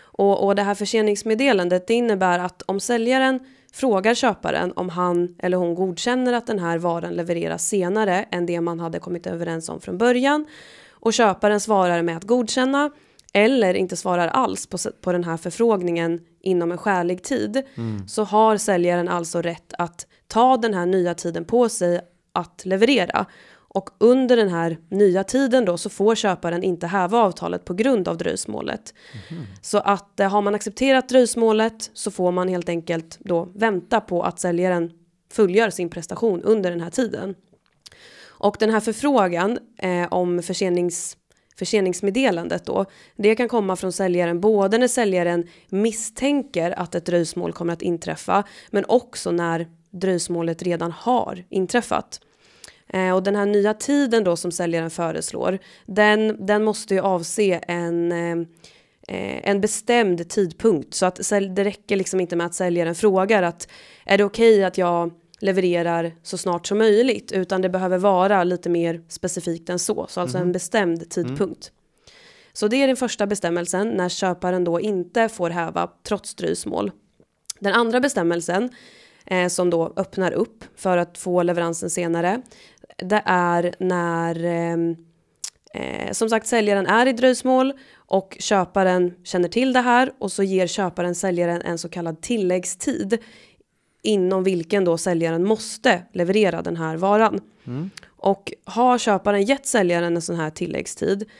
Och, 0.00 0.44
och 0.46 0.54
det 0.54 0.62
här 0.62 0.74
förseningsmeddelandet 0.74 1.86
det 1.86 1.94
innebär 1.94 2.38
att 2.38 2.62
om 2.62 2.80
säljaren 2.80 3.40
frågar 3.74 4.14
köparen 4.14 4.72
om 4.76 4.88
han 4.88 5.34
eller 5.38 5.56
hon 5.56 5.74
godkänner 5.74 6.32
att 6.32 6.46
den 6.46 6.58
här 6.58 6.78
varan 6.78 7.14
levereras 7.14 7.68
senare 7.68 8.26
än 8.30 8.46
det 8.46 8.60
man 8.60 8.80
hade 8.80 8.98
kommit 8.98 9.26
överens 9.26 9.68
om 9.68 9.80
från 9.80 9.98
början 9.98 10.46
och 10.90 11.12
köparen 11.12 11.60
svarar 11.60 12.02
med 12.02 12.16
att 12.16 12.24
godkänna 12.24 12.90
eller 13.32 13.74
inte 13.74 13.96
svarar 13.96 14.28
alls 14.28 14.66
på, 14.66 14.78
på 15.00 15.12
den 15.12 15.24
här 15.24 15.36
förfrågningen 15.36 16.20
inom 16.40 16.72
en 16.72 16.78
skälig 16.78 17.22
tid 17.22 17.62
mm. 17.74 18.08
så 18.08 18.24
har 18.24 18.56
säljaren 18.56 19.08
alltså 19.08 19.42
rätt 19.42 19.72
att 19.78 20.06
ta 20.28 20.56
den 20.56 20.74
här 20.74 20.86
nya 20.86 21.14
tiden 21.14 21.44
på 21.44 21.68
sig 21.68 22.00
att 22.32 22.62
leverera. 22.64 23.26
Och 23.74 23.90
under 23.98 24.36
den 24.36 24.48
här 24.48 24.78
nya 24.88 25.24
tiden 25.24 25.64
då 25.64 25.78
så 25.78 25.90
får 25.90 26.14
köparen 26.14 26.62
inte 26.62 26.86
häva 26.86 27.18
avtalet 27.18 27.64
på 27.64 27.74
grund 27.74 28.08
av 28.08 28.16
dröjsmålet. 28.16 28.94
Mm. 29.30 29.42
Så 29.62 29.78
att 29.78 30.20
eh, 30.20 30.30
har 30.30 30.42
man 30.42 30.54
accepterat 30.54 31.08
dröjsmålet 31.08 31.90
så 31.94 32.10
får 32.10 32.32
man 32.32 32.48
helt 32.48 32.68
enkelt 32.68 33.18
då 33.20 33.48
vänta 33.54 34.00
på 34.00 34.22
att 34.22 34.40
säljaren 34.40 34.90
fullgör 35.32 35.70
sin 35.70 35.90
prestation 35.90 36.42
under 36.42 36.70
den 36.70 36.80
här 36.80 36.90
tiden. 36.90 37.34
Och 38.26 38.56
den 38.60 38.70
här 38.70 38.80
förfrågan 38.80 39.58
eh, 39.78 40.12
om 40.12 40.42
försenings 40.42 41.16
förseningsmeddelandet 41.56 42.66
då, 42.66 42.86
det 43.16 43.34
kan 43.34 43.48
komma 43.48 43.76
från 43.76 43.92
säljaren 43.92 44.40
både 44.40 44.78
när 44.78 44.88
säljaren 44.88 45.48
misstänker 45.68 46.70
att 46.70 46.94
ett 46.94 47.06
dröjsmål 47.06 47.52
kommer 47.52 47.72
att 47.72 47.82
inträffa, 47.82 48.44
men 48.70 48.84
också 48.88 49.30
när 49.30 49.66
dröjsmålet 49.90 50.62
redan 50.62 50.92
har 50.92 51.44
inträffat. 51.48 52.20
Eh, 52.94 53.14
och 53.14 53.22
den 53.22 53.36
här 53.36 53.46
nya 53.46 53.74
tiden 53.74 54.24
då 54.24 54.36
som 54.36 54.52
säljaren 54.52 54.90
föreslår, 54.90 55.58
den, 55.86 56.46
den 56.46 56.64
måste 56.64 56.94
ju 56.94 57.00
avse 57.00 57.60
en 57.68 58.12
eh, 58.12 58.46
en 59.42 59.60
bestämd 59.60 60.28
tidpunkt 60.28 60.94
så 60.94 61.06
att 61.06 61.20
det 61.30 61.64
räcker 61.64 61.96
liksom 61.96 62.20
inte 62.20 62.36
med 62.36 62.46
att 62.46 62.54
säljaren 62.54 62.94
frågar 62.94 63.42
att 63.42 63.68
är 64.04 64.18
det 64.18 64.24
okej 64.24 64.54
okay 64.54 64.64
att 64.64 64.78
jag 64.78 65.10
levererar 65.38 66.12
så 66.22 66.38
snart 66.38 66.66
som 66.66 66.78
möjligt 66.78 67.32
utan 67.32 67.62
det 67.62 67.68
behöver 67.68 67.98
vara 67.98 68.44
lite 68.44 68.68
mer 68.70 69.02
specifikt 69.08 69.70
än 69.70 69.78
så, 69.78 70.06
så 70.08 70.20
alltså 70.20 70.36
mm. 70.36 70.48
en 70.48 70.52
bestämd 70.52 71.10
tidpunkt. 71.10 71.70
Mm. 71.70 72.18
Så 72.52 72.68
det 72.68 72.76
är 72.76 72.86
den 72.86 72.96
första 72.96 73.26
bestämmelsen 73.26 73.88
när 73.88 74.08
köparen 74.08 74.64
då 74.64 74.80
inte 74.80 75.28
får 75.28 75.50
häva 75.50 75.90
trots 76.02 76.34
dröjsmål. 76.34 76.90
Den 77.60 77.72
andra 77.72 78.00
bestämmelsen 78.00 78.70
eh, 79.26 79.48
som 79.48 79.70
då 79.70 79.92
öppnar 79.96 80.32
upp 80.32 80.64
för 80.76 80.96
att 80.96 81.18
få 81.18 81.42
leveransen 81.42 81.90
senare 81.90 82.42
det 82.96 83.22
är 83.24 83.74
när 83.78 84.44
eh, 84.44 84.76
eh, 85.74 86.12
som 86.12 86.30
sagt 86.30 86.46
säljaren 86.46 86.86
är 86.86 87.06
i 87.06 87.12
dröjsmål 87.12 87.72
och 87.96 88.36
köparen 88.40 89.14
känner 89.24 89.48
till 89.48 89.72
det 89.72 89.80
här 89.80 90.12
och 90.18 90.32
så 90.32 90.42
ger 90.42 90.66
köparen 90.66 91.14
säljaren 91.14 91.62
en 91.62 91.78
så 91.78 91.88
kallad 91.88 92.20
tilläggstid 92.20 93.18
inom 94.02 94.44
vilken 94.44 94.84
då 94.84 94.98
säljaren 94.98 95.44
måste 95.44 96.02
leverera 96.12 96.62
den 96.62 96.76
här 96.76 96.96
varan. 96.96 97.40
Mm. 97.66 97.90
Och 98.06 98.52
har 98.64 98.98
köparen 98.98 99.42
gett 99.42 99.66
säljaren 99.66 100.16
en 100.16 100.22
sån 100.22 100.36
här 100.36 100.50
tilläggstid, 100.50 101.30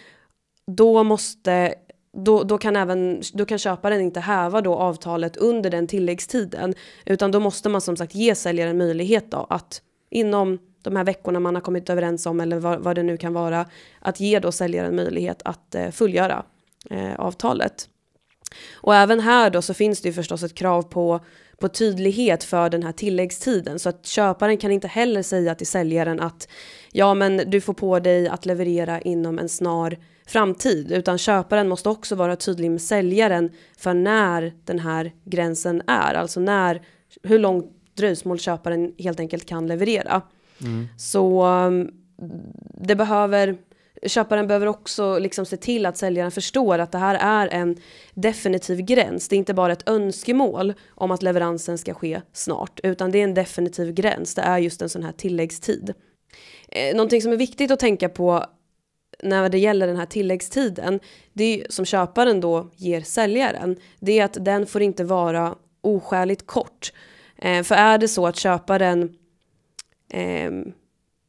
då 0.67 1.05
måste 1.05 1.75
då, 2.17 2.43
då, 2.43 2.59
kan 2.59 2.77
även, 2.77 3.23
då 3.33 3.45
kan 3.45 3.59
köparen 3.59 4.01
inte 4.01 4.21
häva 4.21 4.61
då 4.61 4.75
avtalet 4.75 5.37
under 5.37 5.71
den 5.71 5.87
tilläggstiden. 5.87 6.75
Utan 7.07 7.31
då 7.31 7.41
måste 7.41 7.69
man 7.69 7.81
som 7.81 7.97
sagt 7.97 8.15
ge 8.15 8.35
säljaren 8.35 8.79
möjlighet 8.79 9.31
då 9.31 9.47
att 9.51 9.83
inom 10.11 10.59
de 10.85 10.97
här 10.97 11.05
veckorna 11.05 11.41
man 11.41 11.55
har 11.55 11.63
kommit 11.63 11.91
överens 11.91 12.27
om 12.27 12.41
eller 12.41 12.59
vad, 12.59 12.79
vad 12.79 12.97
det 12.97 13.03
nu 13.03 13.17
kan 13.17 13.33
vara, 13.33 13.67
att 14.01 14.21
ge 14.21 14.39
då 14.39 14.53
säljaren 14.53 14.97
möjlighet 14.97 15.43
att 15.45 15.75
eh, 15.75 15.91
fullgöra 15.91 16.45
eh, 16.91 17.15
avtalet. 17.15 17.89
Och 18.75 18.95
även 18.95 19.21
här 19.21 19.51
då 19.51 19.63
så 19.63 19.75
finns 19.75 20.01
det 20.01 20.09
ju 20.09 20.13
förstås 20.13 20.43
ett 20.43 20.55
krav 20.55 20.83
på 20.83 21.21
på 21.59 21.69
tydlighet 21.69 22.45
för 22.45 22.71
den 22.71 22.83
här 22.83 22.93
tilläggstiden 22.93 23.79
så 23.79 23.89
att 23.89 24.07
köparen 24.07 24.57
kan 24.57 24.73
inte 24.73 24.89
heller 24.89 25.23
säga 25.23 25.55
till 25.55 25.67
säljaren 25.67 26.21
att 26.21 26.49
ja 26.93 27.15
men 27.15 27.37
du 27.47 27.61
får 27.61 27.75
på 27.75 27.99
dig 27.99 28.29
att 28.29 28.47
leverera 28.47 29.01
inom 29.01 29.39
en 29.39 29.49
snar 29.49 29.99
framtid 30.27 30.93
utan 30.93 31.19
köparen 31.19 31.69
måste 31.69 31.89
också 31.89 32.15
vara 32.15 32.37
tydlig 32.37 32.71
med 32.71 32.83
säljaren 32.83 33.51
för 33.77 33.95
när 33.95 34.53
den 34.65 34.79
här 34.79 35.13
gränsen 35.25 35.83
är, 35.87 36.15
alltså 36.15 36.41
när 36.41 36.83
hur 37.23 37.39
långt 37.39 37.71
dröjsmål 37.95 38.39
köparen 38.39 38.93
helt 38.99 39.21
enkelt 39.21 39.47
kan 39.47 39.67
leverera. 39.67 40.23
Mm. 40.65 40.89
Så 40.97 41.47
um, 41.47 41.91
det 42.75 42.97
behöver 42.97 43.57
köparen 44.07 44.47
behöver 44.47 44.67
också 44.67 45.19
liksom 45.19 45.47
se 45.47 45.57
till 45.57 45.87
att 45.87 45.97
säljaren 45.97 46.31
förstår 46.31 46.79
att 46.79 46.93
det 46.93 46.99
här 46.99 47.15
är 47.15 47.49
en 47.49 47.77
definitiv 48.15 48.81
gräns. 48.81 49.29
Det 49.29 49.37
är 49.37 49.39
inte 49.39 49.55
bara 49.55 49.73
ett 49.73 49.89
önskemål 49.89 50.75
om 50.89 51.11
att 51.11 51.23
leveransen 51.23 51.79
ska 51.79 51.95
ske 51.95 52.21
snart, 52.33 52.81
utan 52.83 53.11
det 53.11 53.19
är 53.19 53.25
en 53.25 53.35
definitiv 53.35 53.95
gräns. 53.95 54.35
Det 54.35 54.43
är 54.43 54.59
just 54.59 54.83
en 54.83 54.89
sån 54.89 55.03
här 55.03 55.13
tilläggstid. 55.13 55.95
Eh, 56.69 56.97
någonting 56.97 57.23
som 57.23 57.33
är 57.33 57.37
viktigt 57.37 57.71
att 57.71 57.81
tänka 57.81 58.09
på 58.09 58.47
när 59.23 59.49
det 59.49 59.59
gäller 59.59 59.87
den 59.87 59.97
här 59.97 60.07
tilläggstiden, 60.07 61.01
det 61.33 61.45
är 61.45 61.67
som 61.71 61.85
köparen 61.85 62.41
då 62.41 62.71
ger 62.77 63.01
säljaren, 63.01 63.77
det 64.01 64.19
är 64.19 64.25
att 64.25 64.45
den 64.45 64.67
får 64.67 64.83
inte 64.83 65.05
vara 65.05 65.55
oskäligt 65.81 66.47
kort. 66.47 66.93
Eh, 67.37 67.63
för 67.63 67.75
är 67.75 67.99
det 67.99 68.09
så 68.09 68.27
att 68.27 68.37
köparen 68.37 69.17
eh, 70.15 70.51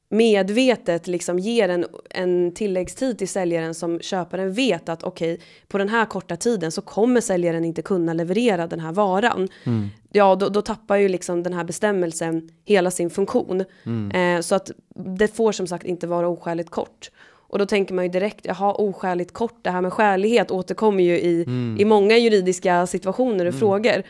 medvetet 0.09 1.07
liksom 1.07 1.39
ger 1.39 1.69
en, 1.69 1.85
en 2.09 2.53
tilläggstid 2.53 3.17
till 3.17 3.27
säljaren 3.27 3.73
som 3.73 3.99
köparen 3.99 4.53
vet 4.53 4.89
att 4.89 5.03
okej, 5.03 5.33
okay, 5.33 5.45
på 5.67 5.77
den 5.77 5.89
här 5.89 6.05
korta 6.05 6.35
tiden 6.35 6.71
så 6.71 6.81
kommer 6.81 7.21
säljaren 7.21 7.65
inte 7.65 7.81
kunna 7.81 8.13
leverera 8.13 8.67
den 8.67 8.79
här 8.79 8.91
varan. 8.91 9.47
Mm. 9.63 9.87
Ja, 10.11 10.35
då, 10.35 10.49
då, 10.49 10.61
tappar 10.61 10.95
ju 10.95 11.09
liksom 11.09 11.43
den 11.43 11.53
här 11.53 11.63
bestämmelsen 11.63 12.49
hela 12.65 12.91
sin 12.91 13.09
funktion. 13.09 13.63
Mm. 13.85 14.37
Eh, 14.37 14.41
så 14.41 14.55
att 14.55 14.71
det 14.95 15.35
får 15.35 15.51
som 15.51 15.67
sagt 15.67 15.85
inte 15.85 16.07
vara 16.07 16.27
oskäligt 16.27 16.69
kort. 16.69 17.11
Och 17.47 17.59
då 17.59 17.65
tänker 17.65 17.93
man 17.93 18.05
ju 18.05 18.11
direkt, 18.11 18.45
jaha 18.45 18.73
oskäligt 18.73 19.33
kort, 19.33 19.59
det 19.61 19.69
här 19.69 19.81
med 19.81 19.93
skälighet 19.93 20.51
återkommer 20.51 21.03
ju 21.03 21.19
i, 21.19 21.43
mm. 21.43 21.77
i 21.79 21.85
många 21.85 22.17
juridiska 22.17 22.87
situationer 22.87 23.45
och 23.45 23.53
mm. 23.53 23.59
frågor. 23.59 24.03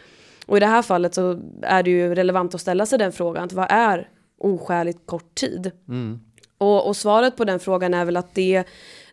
Och 0.46 0.58
i 0.58 0.60
det 0.60 0.66
här 0.66 0.82
fallet 0.82 1.14
så 1.14 1.40
är 1.62 1.84
det 1.84 1.90
ju 1.90 2.16
relevant 2.16 2.56
att 2.56 2.62
ställa 2.62 2.86
sig 2.86 3.00
den 3.00 3.12
frågan, 3.12 3.50
vad 3.54 3.68
är 3.70 4.10
oskäligt 4.38 5.00
kort 5.06 5.36
tid? 5.36 5.72
Mm. 5.88 6.20
Och, 6.58 6.88
och, 6.88 6.98
svaret 6.98 7.38
på 7.38 7.46
den 7.46 7.60
frågan 7.60 7.94
är 7.94 8.06
väl 8.06 8.18
att 8.18 8.36
det, 8.36 8.64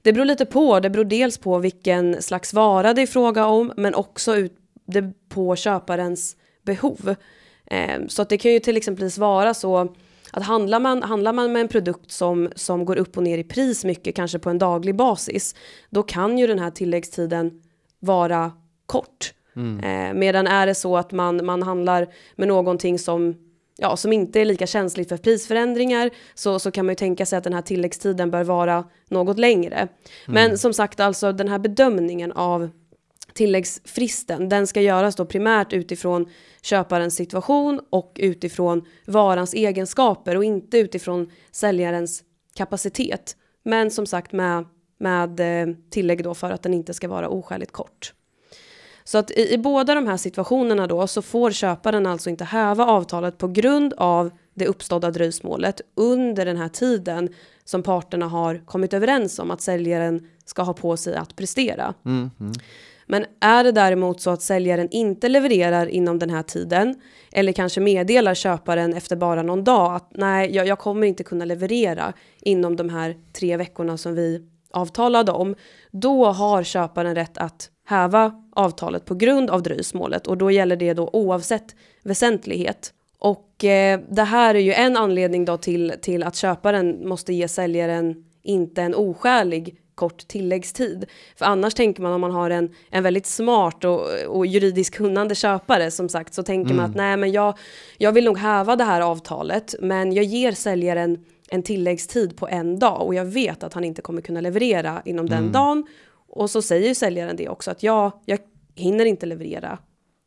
det 0.03 0.13
beror 0.13 0.25
lite 0.25 0.47
på. 0.47 0.81
Det 0.81 0.91
beror 0.91 1.05
dels 1.05 1.39
på 1.39 1.59
vilken 1.59 2.23
slags 2.23 2.55
vara 2.55 2.95
det 2.95 3.03
är 3.03 3.07
fråga 3.07 3.47
om, 3.47 3.73
men 3.77 3.95
också 3.95 4.37
ut, 4.37 4.57
det 4.85 5.13
på 5.29 5.57
köparens 5.57 6.37
behov. 6.63 7.15
Eh, 7.67 8.07
så 8.09 8.23
att 8.23 8.29
det 8.29 8.39
kan 8.39 8.53
ju 8.53 8.59
till 8.59 8.77
exempel 8.77 9.09
vara 9.19 9.55
så 9.55 9.95
att 10.33 10.43
handlar 10.43 10.81
man, 10.81 11.03
handlar 11.03 11.33
man 11.33 11.53
med 11.53 11.61
en 11.61 11.69
produkt 11.69 12.11
som, 12.11 12.49
som 12.57 12.85
går 12.85 12.97
upp 12.97 13.17
och 13.17 13.23
ner 13.23 13.39
i 13.39 13.45
pris 13.45 13.85
mycket, 13.85 14.17
kanske 14.17 14.39
på 14.39 14.51
en 14.51 14.59
daglig 14.59 14.97
basis, 14.97 15.55
då 15.91 16.03
kan 16.03 16.39
ju 16.39 16.47
den 16.47 16.59
här 16.59 16.71
tilläggstiden 16.71 17.63
vara 17.99 18.53
kort. 18.87 19.35
Mm. 19.57 19.81
Eh, 19.81 20.15
medan 20.15 20.47
är 20.47 20.67
det 20.67 20.75
så 20.75 20.97
att 20.97 21.13
man, 21.13 21.45
man 21.47 21.63
handlar 21.63 22.09
med 22.37 22.49
någonting 22.49 22.99
som 22.99 23.35
ja, 23.83 23.97
som 23.97 24.13
inte 24.13 24.41
är 24.41 24.45
lika 24.45 24.67
känsligt 24.67 25.09
för 25.09 25.17
prisförändringar 25.17 26.11
så, 26.35 26.59
så 26.59 26.71
kan 26.71 26.87
man 26.87 26.93
ju 26.93 26.97
tänka 26.97 27.27
sig 27.27 27.37
att 27.37 27.45
den 27.45 27.53
här 27.53 27.63
tilläggstiden 27.63 28.31
bör 28.31 28.45
vara 28.45 28.85
något 29.09 29.39
längre. 29.39 29.89
Men 30.27 30.59
som 30.59 30.73
sagt, 30.73 31.01
alltså 31.01 31.33
den 31.33 31.49
här 31.49 31.59
bedömningen 31.59 32.33
av 32.33 32.71
tilläggsfristen, 33.33 34.49
den 34.49 34.67
ska 34.67 34.81
göras 34.81 35.17
då 35.17 35.25
primärt 35.25 35.73
utifrån 35.73 36.29
köparens 36.63 37.15
situation 37.15 37.81
och 37.91 38.13
utifrån 38.17 38.85
varans 39.07 39.55
egenskaper 39.55 40.37
och 40.37 40.45
inte 40.45 40.79
utifrån 40.79 41.31
säljarens 41.53 42.23
kapacitet. 42.55 43.37
Men 43.63 43.91
som 43.91 44.07
sagt 44.07 44.33
med, 44.33 44.65
med 44.99 45.41
eh, 45.41 45.75
tillägg 45.91 46.25
då 46.25 46.35
för 46.35 46.51
att 46.51 46.63
den 46.63 46.75
inte 46.75 46.95
ska 46.95 47.09
vara 47.09 47.29
oskäligt 47.29 47.73
kort. 47.73 48.15
Så 49.05 49.19
att 49.19 49.31
i, 49.31 49.53
i 49.55 49.59
båda 49.59 49.95
de 49.95 50.07
här 50.07 50.17
situationerna 50.17 50.87
då 50.87 51.07
så 51.07 51.23
får 51.23 51.51
köparen 51.51 52.07
alltså 52.07 52.31
inte 52.31 52.45
häva 52.45 52.87
avtalet 52.87 53.39
på 53.39 53.49
grund 53.49 53.95
av 53.97 54.31
det 54.55 54.67
uppstådda 54.67 55.11
dröjsmålet 55.11 55.81
under 55.95 56.45
den 56.45 56.57
här 56.57 56.69
tiden 56.69 57.29
som 57.65 57.83
parterna 57.83 58.27
har 58.27 58.63
kommit 58.67 58.95
överens 58.95 59.39
om 59.39 59.51
att 59.51 59.61
säljaren 59.61 60.29
ska 60.45 60.63
ha 60.63 60.73
på 60.73 60.97
sig 60.97 61.15
att 61.15 61.37
prestera. 61.37 61.95
Mm, 62.05 62.31
mm. 62.41 62.53
Men 63.07 63.25
är 63.41 63.65
det 63.65 63.73
däremot 63.73 64.21
så 64.21 64.31
att 64.31 64.43
säljaren 64.43 64.89
inte 64.91 65.29
levererar 65.29 65.87
inom 65.87 66.19
den 66.19 66.31
här 66.31 66.43
tiden 66.43 67.01
eller 67.33 67.53
kanske 67.53 67.81
meddelar 67.81 68.35
köparen 68.35 68.95
efter 68.95 69.17
bara 69.17 69.43
någon 69.43 69.65
dag 69.65 69.95
att 69.95 70.11
nej, 70.11 70.55
jag, 70.55 70.67
jag 70.67 70.79
kommer 70.79 71.07
inte 71.07 71.25
kunna 71.25 71.45
leverera 71.45 72.13
inom 72.41 72.77
de 72.77 72.89
här 72.89 73.17
tre 73.33 73.57
veckorna 73.57 73.97
som 73.97 74.15
vi 74.15 74.49
avtalade 74.71 75.33
om. 75.33 75.55
Då 75.91 76.25
har 76.25 76.63
köparen 76.63 77.15
rätt 77.15 77.39
att 77.39 77.71
häva 77.85 78.43
avtalet 78.53 79.05
på 79.05 79.15
grund 79.15 79.51
av 79.51 79.63
dröjsmålet 79.63 80.27
och 80.27 80.39
då 80.39 80.51
gäller 80.51 80.77
det 80.77 80.95
då 80.95 81.11
oavsett 81.13 81.75
väsentlighet. 82.03 82.93
Och 83.19 83.65
eh, 83.65 84.01
det 84.09 84.23
här 84.23 84.55
är 84.55 84.61
ju 84.61 84.73
en 84.73 84.97
anledning 84.97 85.45
då 85.45 85.57
till, 85.57 85.93
till 86.03 86.23
att 86.23 86.37
köparen 86.37 87.09
måste 87.09 87.33
ge 87.33 87.49
säljaren 87.49 88.25
inte 88.43 88.83
en 88.83 88.95
oskälig 88.95 89.79
kort 89.95 90.29
tilläggstid. 90.29 91.05
För 91.37 91.45
annars 91.45 91.75
tänker 91.75 92.03
man 92.03 92.13
om 92.13 92.21
man 92.21 92.31
har 92.31 92.51
en, 92.51 92.71
en 92.91 93.03
väldigt 93.03 93.27
smart 93.27 93.85
och, 93.85 94.07
och 94.29 94.47
juridiskt 94.47 94.97
kunnande 94.97 95.35
köpare 95.35 95.91
som 95.91 96.09
sagt 96.09 96.35
så 96.35 96.43
tänker 96.43 96.75
man 96.75 96.91
att 96.91 96.97
nej 96.97 97.17
men 97.17 97.33
jag, 97.33 97.59
jag 97.99 98.13
vill 98.13 98.25
nog 98.25 98.39
häva 98.39 98.77
det 98.77 98.85
här 98.85 99.01
avtalet 99.01 99.75
men 99.81 100.13
jag 100.13 100.25
ger 100.25 100.53
säljaren 100.53 101.25
en 101.51 101.63
tilläggstid 101.63 102.37
på 102.37 102.49
en 102.49 102.79
dag 102.79 103.07
och 103.07 103.15
jag 103.15 103.25
vet 103.25 103.63
att 103.63 103.75
han 103.75 103.85
inte 103.85 104.03
kommer 104.03 104.23
kunna 104.23 104.41
leverera 104.41 105.03
inom 105.05 105.29
den 105.29 105.53
dagen. 105.53 105.87
Och 106.33 106.51
så 106.51 106.63
säger 106.63 106.95
säljaren 106.95 107.37
det 107.37 107.49
också 107.49 107.71
att 107.71 107.83
jag, 107.83 108.13
jag 108.25 108.39
hinner 108.75 109.05
inte 109.05 109.27
leverera 109.27 109.79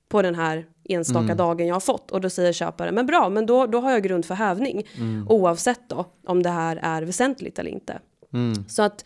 på 0.10 0.22
den 0.22 0.36
här 0.36 0.66
enstaka 0.84 1.28
dagen 1.36 1.68
jag 1.68 1.76
har 1.76 1.80
fått. 1.80 2.12
Och 2.12 2.22
då 2.22 2.30
säger 2.30 2.54
köparen, 2.54 2.96
men 2.96 3.06
bra, 3.06 3.30
men 3.30 3.46
då, 3.46 3.66
då 3.66 3.80
har 3.80 3.92
jag 3.92 4.04
grund 4.04 4.26
för 4.26 4.36
hävning. 4.36 4.84
Oavsett 5.30 5.90
då 5.90 6.06
om 6.28 6.44
det 6.44 6.50
här 6.50 6.80
är 6.82 7.02
väsentligt 7.02 7.60
eller 7.60 7.72
inte. 7.72 8.00
Så 8.68 8.82
att 8.82 9.06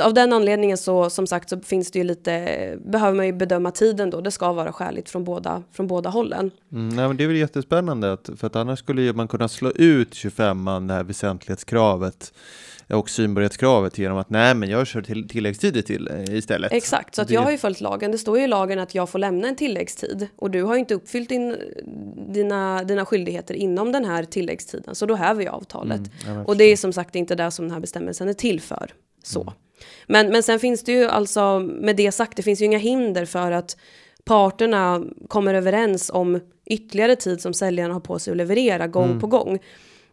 av 0.00 0.14
den 0.14 0.32
anledningen 0.32 0.78
så 0.78 1.10
som 1.10 1.26
sagt 1.26 1.50
så 1.50 1.60
finns 1.60 1.90
det 1.90 1.98
ju 1.98 2.04
lite, 2.04 2.78
behöver 2.86 3.16
man 3.16 3.26
ju 3.26 3.32
bedöma 3.32 3.70
tiden 3.70 4.10
då. 4.10 4.20
Det 4.20 4.30
ska 4.30 4.52
vara 4.52 4.72
skäligt 4.72 5.10
från 5.10 5.24
båda, 5.24 5.62
från 5.72 5.86
båda 5.86 6.10
hållen. 6.10 6.50
Mm, 6.72 6.88
nej, 6.88 7.08
men 7.08 7.16
det 7.16 7.24
är 7.24 7.28
väl 7.28 7.36
jättespännande, 7.36 8.12
att, 8.12 8.30
för 8.36 8.46
att 8.46 8.56
annars 8.56 8.78
skulle 8.78 9.02
ju 9.02 9.12
man 9.12 9.28
kunna 9.28 9.48
slå 9.48 9.70
ut 9.70 10.12
25an, 10.12 10.88
det 10.88 10.94
här 10.94 11.04
väsentlighetskravet 11.04 12.32
och 12.88 13.10
synbarhetskravet 13.10 13.98
genom 13.98 14.18
att 14.18 14.30
nej, 14.30 14.54
men 14.54 14.70
jag 14.70 14.86
kör 14.86 15.02
till, 15.02 15.28
tilläggstider 15.28 15.82
till 15.82 16.08
eh, 16.10 16.34
istället. 16.36 16.72
Exakt, 16.72 17.14
så 17.14 17.22
att 17.22 17.28
Det- 17.28 17.34
jag 17.34 17.40
har 17.40 17.50
ju 17.50 17.58
följt 17.58 17.80
lagen. 17.80 18.10
Det 18.12 18.18
står 18.18 18.38
ju 18.38 18.44
i 18.44 18.46
lagen 18.46 18.78
att 18.78 18.94
jag 18.94 19.08
får 19.08 19.18
lämna 19.18 19.48
en 19.48 19.56
tilläggstid 19.56 20.28
och 20.36 20.50
du 20.50 20.62
har 20.62 20.74
ju 20.74 20.80
inte 20.80 20.94
uppfyllt 20.94 21.28
din, 21.28 21.56
dina, 22.28 22.84
dina 22.84 23.04
skyldigheter 23.06 23.54
inom 23.54 23.92
den 23.92 24.04
här 24.04 24.24
tilläggstiden, 24.24 24.94
så 24.94 25.06
då 25.06 25.14
häver 25.14 25.44
jag 25.44 25.54
avtalet. 25.54 25.96
Mm, 25.98 26.10
ja, 26.26 26.34
men 26.34 26.46
och 26.46 26.56
det 26.56 26.64
är 26.64 26.76
som 26.76 26.92
sagt 26.92 27.14
inte 27.14 27.34
det 27.34 27.50
som 27.50 27.64
den 27.64 27.72
här 27.72 27.80
bestämmelsen 27.80 28.28
är 28.28 28.32
till 28.32 28.60
för. 28.60 28.90
Så. 29.22 29.40
Mm. 29.42 29.52
Men, 30.06 30.28
men 30.32 30.42
sen 30.42 30.58
finns 30.58 30.84
det 30.84 30.92
ju 30.92 31.04
alltså, 31.04 31.58
med 31.60 31.96
det 31.96 32.12
sagt, 32.12 32.36
det 32.36 32.42
finns 32.42 32.60
ju 32.60 32.64
inga 32.64 32.78
hinder 32.78 33.24
för 33.24 33.52
att 33.52 33.76
parterna 34.24 35.04
kommer 35.28 35.54
överens 35.54 36.10
om 36.14 36.40
ytterligare 36.66 37.16
tid 37.16 37.40
som 37.40 37.54
säljaren 37.54 37.90
har 37.90 38.00
på 38.00 38.18
sig 38.18 38.30
att 38.30 38.36
leverera 38.36 38.86
gång 38.86 39.04
Mm. 39.08 39.20
på 39.20 39.26
gång. 39.26 39.58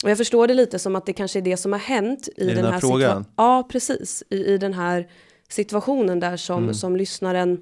Och 0.03 0.09
jag 0.09 0.17
förstår 0.17 0.47
det 0.47 0.53
lite 0.53 0.79
som 0.79 0.95
att 0.95 1.05
det 1.05 1.13
kanske 1.13 1.39
är 1.39 1.43
det 1.43 1.57
som 1.57 1.71
har 1.71 1.79
hänt 1.79 2.29
i, 2.37 2.45
den 2.47 2.55
den 2.55 2.73
här 2.73 2.79
frågan? 2.79 3.25
Ja, 3.35 3.67
precis. 3.71 4.23
I, 4.29 4.35
I 4.45 4.57
den 4.57 4.73
här 4.73 5.07
situationen 5.49 6.19
där 6.19 6.37
som, 6.37 6.63
Mm. 6.63 6.73
som 6.73 6.95
lyssnaren 6.95 7.61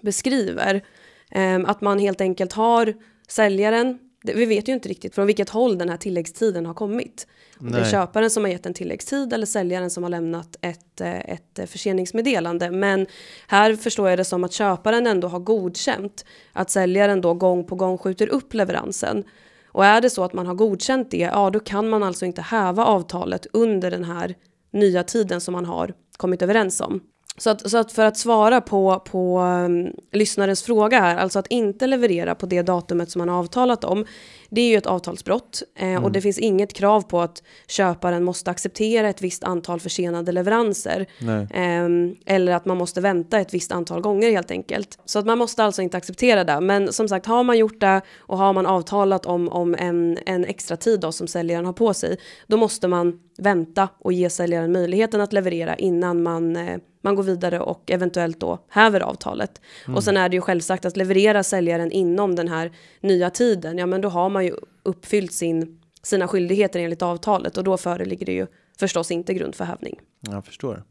beskriver. 0.00 0.84
Ehm, 1.30 1.64
att 1.66 1.80
man 1.80 1.98
helt 1.98 2.20
enkelt 2.20 2.52
har 2.52 2.94
säljaren, 3.28 3.98
det, 4.22 4.34
vi 4.34 4.44
vet 4.46 4.68
ju 4.68 4.72
inte 4.72 4.88
riktigt 4.88 5.14
från 5.14 5.26
vilket 5.26 5.48
håll 5.50 5.78
den 5.78 5.88
här 5.88 5.96
tilläggstiden 5.96 6.66
har 6.66 6.74
kommit. 6.74 7.26
Om 7.60 7.72
det 7.72 7.78
är 7.78 7.90
köparen 7.90 8.30
som 8.30 8.44
har 8.44 8.50
gett 8.50 8.66
en 8.66 8.74
tilläggstid 8.74 9.32
eller 9.32 9.46
säljaren 9.46 9.90
som 9.90 10.02
har 10.02 10.10
lämnat 10.10 10.56
ett, 10.60 11.00
eh, 11.00 11.18
ett 11.30 11.58
eh, 11.58 11.66
förseningsmeddelande. 11.66 12.70
Men 12.70 13.06
här 13.48 13.76
förstår 13.76 14.08
jag 14.08 14.18
det 14.18 14.24
som 14.24 14.44
att 14.44 14.52
köparen 14.52 15.06
ändå 15.06 15.28
har 15.28 15.38
godkänt 15.40 16.24
att 16.52 16.70
säljaren 16.70 17.20
då 17.20 17.34
gång 17.34 17.64
på 17.64 17.74
gång 17.74 17.98
skjuter 17.98 18.28
upp 18.28 18.54
leveransen. 18.54 19.24
Och 19.72 19.84
är 19.84 20.00
det 20.00 20.10
så 20.10 20.24
att 20.24 20.32
man 20.32 20.46
har 20.46 20.54
godkänt 20.54 21.10
det, 21.10 21.16
ja 21.16 21.50
då 21.50 21.60
kan 21.60 21.88
man 21.88 22.02
alltså 22.02 22.26
inte 22.26 22.42
häva 22.42 22.84
avtalet 22.84 23.46
under 23.52 23.90
den 23.90 24.04
här 24.04 24.34
nya 24.72 25.02
tiden 25.02 25.40
som 25.40 25.52
man 25.52 25.64
har 25.64 25.94
kommit 26.16 26.42
överens 26.42 26.80
om. 26.80 27.00
Så 27.38 27.50
att, 27.50 27.70
så 27.70 27.78
att 27.78 27.92
för 27.92 28.04
att 28.04 28.16
svara 28.16 28.60
på, 28.60 29.02
på 29.10 29.40
um, 29.40 29.92
lyssnarens 30.12 30.62
fråga 30.62 31.00
här, 31.00 31.16
alltså 31.16 31.38
att 31.38 31.46
inte 31.46 31.86
leverera 31.86 32.34
på 32.34 32.46
det 32.46 32.62
datumet 32.62 33.10
som 33.10 33.18
man 33.18 33.28
har 33.28 33.38
avtalat 33.38 33.84
om, 33.84 34.04
det 34.50 34.60
är 34.60 34.68
ju 34.68 34.76
ett 34.76 34.86
avtalsbrott 34.86 35.62
eh, 35.76 36.04
och 36.04 36.12
det 36.12 36.20
finns 36.20 36.38
inget 36.38 36.72
krav 36.72 37.00
på 37.02 37.20
att 37.20 37.42
köparen 37.68 38.24
måste 38.24 38.50
acceptera 38.50 39.08
ett 39.08 39.22
visst 39.22 39.44
antal 39.44 39.80
försenade 39.80 40.32
leveranser. 40.32 41.06
Ehm, 41.54 42.16
eller 42.26 42.52
att 42.52 42.64
man 42.64 42.76
måste 42.76 43.00
vänta 43.00 43.40
ett 43.40 43.54
visst 43.54 43.72
antal 43.72 44.00
gånger 44.00 44.30
helt 44.30 44.50
enkelt. 44.50 44.98
Så 45.04 45.18
att 45.18 45.26
man 45.26 45.38
måste 45.38 45.64
alltså 45.64 45.82
inte 45.82 45.96
acceptera 45.96 46.44
det. 46.44 46.60
Men 46.60 46.92
som 46.92 47.08
sagt, 47.08 47.26
har 47.26 47.42
man 47.42 47.58
gjort 47.58 47.80
det 47.80 48.00
och 48.18 48.38
har 48.38 48.52
man 48.52 48.66
avtalat 48.66 49.26
om, 49.26 49.48
om 49.48 49.74
en, 49.78 50.18
en 50.26 50.44
extra 50.44 50.76
tid 50.76 51.00
då, 51.00 51.12
som 51.12 51.26
säljaren 51.26 51.66
har 51.66 51.72
på 51.72 51.94
sig, 51.94 52.16
då 52.46 52.56
måste 52.56 52.88
man 52.88 53.18
vänta 53.38 53.88
och 53.98 54.12
ge 54.12 54.30
säljaren 54.30 54.72
möjligheten 54.72 55.20
att 55.20 55.32
leverera 55.32 55.76
innan 55.76 56.22
man, 56.22 56.56
eh, 56.56 56.78
man 57.02 57.14
går 57.14 57.22
vidare 57.22 57.60
och 57.60 57.90
eventuellt 57.90 58.40
då 58.40 58.58
häver 58.68 59.00
avtalet. 59.00 59.60
Och 59.96 60.04
sen 60.04 60.16
är 60.16 60.28
det 60.28 60.36
ju 60.36 60.40
självsagt 60.40 60.84
att 60.84 60.96
leverera 60.96 61.42
säljaren 61.42 61.92
inom 61.92 62.36
den 62.36 62.48
här 62.48 62.72
nya 63.00 63.30
tiden, 63.30 63.78
ja 63.78 63.86
men 63.86 64.00
då 64.00 64.08
har 64.08 64.28
man 64.28 64.44
ju 64.44 64.54
uppfyllt 64.82 65.32
sin, 65.32 65.80
sina 66.02 66.28
skyldigheter 66.28 66.80
enligt 66.80 67.02
avtalet 67.02 67.58
och 67.58 67.64
då 67.64 67.76
föreligger 67.76 68.26
det 68.26 68.32
ju 68.32 68.46
förstås 68.78 69.10
inte 69.10 69.34
grund 69.34 69.54
för 69.54 69.64
hävning. 69.64 70.00
Jag 70.20 70.44
förstår. 70.44 70.82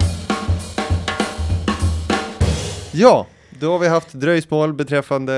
Ja, 2.93 3.27
då 3.59 3.71
har 3.71 3.79
vi 3.79 3.87
haft 3.87 4.13
dröjsmål 4.13 4.73
beträffande 4.73 5.33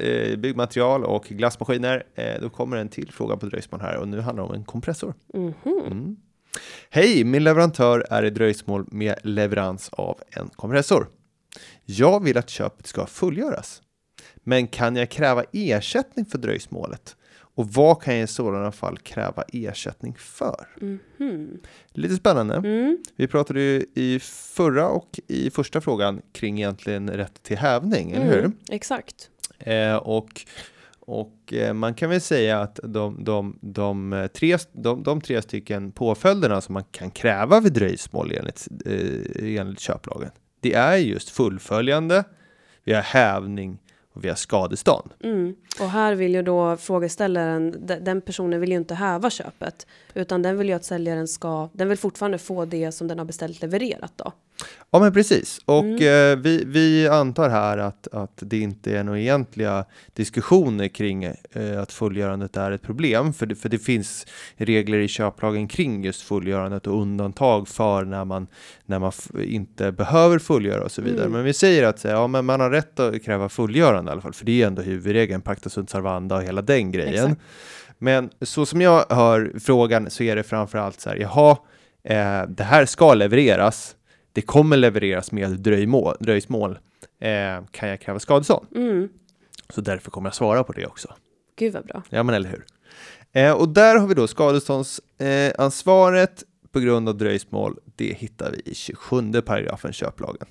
eh, 0.00 0.36
byggmaterial 0.36 1.04
och 1.04 1.24
glassmaskiner. 1.24 2.02
Eh, 2.14 2.40
då 2.40 2.48
kommer 2.48 2.76
en 2.76 2.88
till 2.88 3.12
fråga 3.12 3.36
på 3.36 3.46
dröjsmål 3.46 3.80
här 3.80 3.96
och 3.96 4.08
nu 4.08 4.20
handlar 4.20 4.44
det 4.44 4.48
om 4.48 4.54
en 4.54 4.64
kompressor. 4.64 5.14
Mm. 5.34 6.16
Hej, 6.90 7.24
min 7.24 7.44
leverantör 7.44 8.06
är 8.10 8.22
i 8.22 8.30
dröjsmål 8.30 8.86
med 8.90 9.14
leverans 9.22 9.88
av 9.92 10.20
en 10.30 10.48
kompressor. 10.48 11.08
Jag 11.84 12.22
vill 12.22 12.38
att 12.38 12.50
köpet 12.50 12.86
ska 12.86 13.06
fullgöras. 13.06 13.82
Men 14.44 14.66
kan 14.66 14.96
jag 14.96 15.10
kräva 15.10 15.44
ersättning 15.52 16.24
för 16.24 16.38
dröjsmålet? 16.38 17.16
Och 17.56 17.68
vad 17.68 18.02
kan 18.02 18.14
jag 18.14 18.24
i 18.24 18.26
sådana 18.26 18.72
fall 18.72 18.98
kräva 18.98 19.44
ersättning 19.52 20.16
för? 20.18 20.66
Lite 21.92 22.16
spännande. 22.16 22.54
Mm. 22.54 22.98
Vi 23.16 23.26
pratade 23.26 23.60
ju 23.60 23.86
i 23.94 24.20
förra 24.22 24.88
och 24.88 25.20
i 25.26 25.50
första 25.50 25.80
frågan 25.80 26.22
kring 26.32 26.58
egentligen 26.58 27.10
rätt 27.10 27.42
till 27.42 27.58
hävning, 27.58 28.12
eller 28.12 28.26
hur? 28.26 28.38
Mm, 28.38 28.56
exakt. 28.70 29.30
Eh, 29.58 29.96
och 29.96 30.46
och 31.06 31.52
eh, 31.52 31.72
man 31.72 31.94
kan 31.94 32.10
väl 32.10 32.20
säga 32.20 32.60
att 32.60 32.80
de, 32.82 33.24
de, 33.24 33.58
de, 33.60 34.12
eh, 34.12 34.26
tre, 34.26 34.58
de, 34.72 35.02
de 35.02 35.20
tre 35.20 35.42
stycken 35.42 35.92
påföljderna 35.92 36.60
som 36.60 36.72
man 36.72 36.84
kan 36.84 37.10
kräva 37.10 37.60
vid 37.60 37.72
dröjsmål 37.72 38.32
enligt, 38.32 38.68
eh, 38.86 39.58
enligt 39.58 39.80
köplagen, 39.80 40.30
det 40.60 40.74
är 40.74 40.96
just 40.96 41.30
fullföljande, 41.30 42.24
vi 42.84 42.92
har 42.92 43.02
hävning 43.02 43.78
och 44.12 44.24
vi 44.24 44.28
har 44.28 44.36
skadestånd. 44.36 45.10
Mm. 45.24 45.54
Och 45.80 45.90
här 45.90 46.14
vill 46.14 46.34
ju 46.34 46.42
då 46.42 46.76
frågeställaren, 46.76 47.86
den 48.00 48.20
personen 48.20 48.60
vill 48.60 48.70
ju 48.70 48.76
inte 48.76 48.94
häva 48.94 49.30
köpet, 49.30 49.86
utan 50.14 50.42
den 50.42 50.58
vill 50.58 50.68
ju 50.68 50.74
att 50.74 50.84
säljaren 50.84 51.28
ska, 51.28 51.68
den 51.72 51.88
vill 51.88 51.98
fortfarande 51.98 52.38
få 52.38 52.64
det 52.64 52.92
som 52.92 53.08
den 53.08 53.18
har 53.18 53.26
beställt 53.26 53.62
levererat 53.62 54.12
då. 54.16 54.32
Ja, 54.90 54.98
men 55.00 55.12
precis. 55.12 55.58
Och 55.64 55.84
Mm. 55.84 56.32
eh, 56.32 56.36
vi, 56.42 56.64
vi 56.66 57.08
antar 57.08 57.48
här 57.48 57.78
att, 57.78 58.08
att 58.12 58.32
det 58.36 58.58
inte 58.58 58.96
är 58.98 59.04
några 59.04 59.20
egentliga 59.20 59.84
diskussioner 60.14 60.88
kring 60.88 61.24
eh, 61.24 61.80
att 61.82 61.92
fullgörandet 61.92 62.56
är 62.56 62.70
ett 62.70 62.82
problem, 62.82 63.32
för 63.32 63.46
det, 63.46 63.54
för 63.54 63.68
det 63.68 63.78
finns 63.78 64.26
regler 64.56 64.98
i 64.98 65.08
köplagen 65.08 65.68
kring 65.68 66.04
just 66.04 66.22
fullgörandet 66.22 66.86
och 66.86 67.00
undantag 67.02 67.68
för 67.68 68.04
när 68.04 68.24
man, 68.24 68.46
när 68.86 68.98
man 68.98 69.12
inte 69.42 69.92
behöver 69.92 70.38
fullgöra 70.38 70.84
och 70.84 70.92
så 70.92 71.02
vidare. 71.02 71.20
Mm. 71.20 71.32
Men 71.32 71.44
vi 71.44 71.52
säger 71.52 71.84
att 71.84 71.98
så 71.98 72.08
ja, 72.08 72.26
men 72.26 72.44
man 72.44 72.60
har 72.60 72.70
rätt 72.70 73.00
att 73.00 73.24
kräva 73.24 73.48
fullgörande 73.48 74.10
i 74.10 74.12
alla 74.12 74.20
fall, 74.20 74.32
för 74.32 74.44
det 74.44 74.62
är 74.62 74.66
ändå 74.66 74.82
huvudregeln, 74.82 75.42
pacta 75.42 75.70
sunt 75.70 75.90
servanda 75.90 76.36
och 76.36 76.42
hela 76.42 76.62
den 76.62 76.92
grejen. 76.92 77.24
Exakt. 77.24 77.40
Men 77.98 78.30
så 78.42 78.66
som 78.66 78.80
jag 78.80 79.04
hör 79.10 79.52
frågan 79.64 80.10
så 80.10 80.22
är 80.22 80.36
det 80.36 80.42
framför 80.42 80.78
allt 80.78 81.00
så 81.00 81.10
här, 81.10 81.16
jaha, 81.16 81.56
eh, 82.04 82.48
det 82.48 82.64
här 82.64 82.86
ska 82.86 83.14
levereras, 83.14 83.95
det 84.36 84.42
kommer 84.42 84.76
levereras 84.76 85.32
med 85.32 85.50
dröjmål, 85.50 86.16
dröjsmål, 86.20 86.78
eh, 87.20 87.64
kan 87.70 87.88
jag 87.88 88.00
kräva 88.00 88.18
skadestånd? 88.18 88.66
Mm. 88.74 89.08
Så 89.70 89.80
därför 89.80 90.10
kommer 90.10 90.26
jag 90.28 90.34
svara 90.34 90.64
på 90.64 90.72
det 90.72 90.86
också. 90.86 91.14
Gud 91.58 91.72
vad 91.72 91.86
bra. 91.86 92.02
Ja, 92.10 92.22
men 92.22 92.34
eller 92.34 92.48
hur? 92.48 92.64
Eh, 93.32 93.52
och 93.52 93.68
där 93.68 93.96
har 93.98 94.06
vi 94.06 94.14
då 94.14 94.26
skadeståndsansvaret 94.26 95.54
eh, 95.58 95.64
ansvaret 95.64 96.44
på 96.72 96.80
grund 96.80 97.08
av 97.08 97.16
dröjsmål. 97.16 97.78
Det 97.96 98.12
hittar 98.18 98.50
vi 98.50 98.70
i 98.70 98.74
27 98.74 99.32
paragrafen 99.42 99.92
köplagen. 99.92 100.46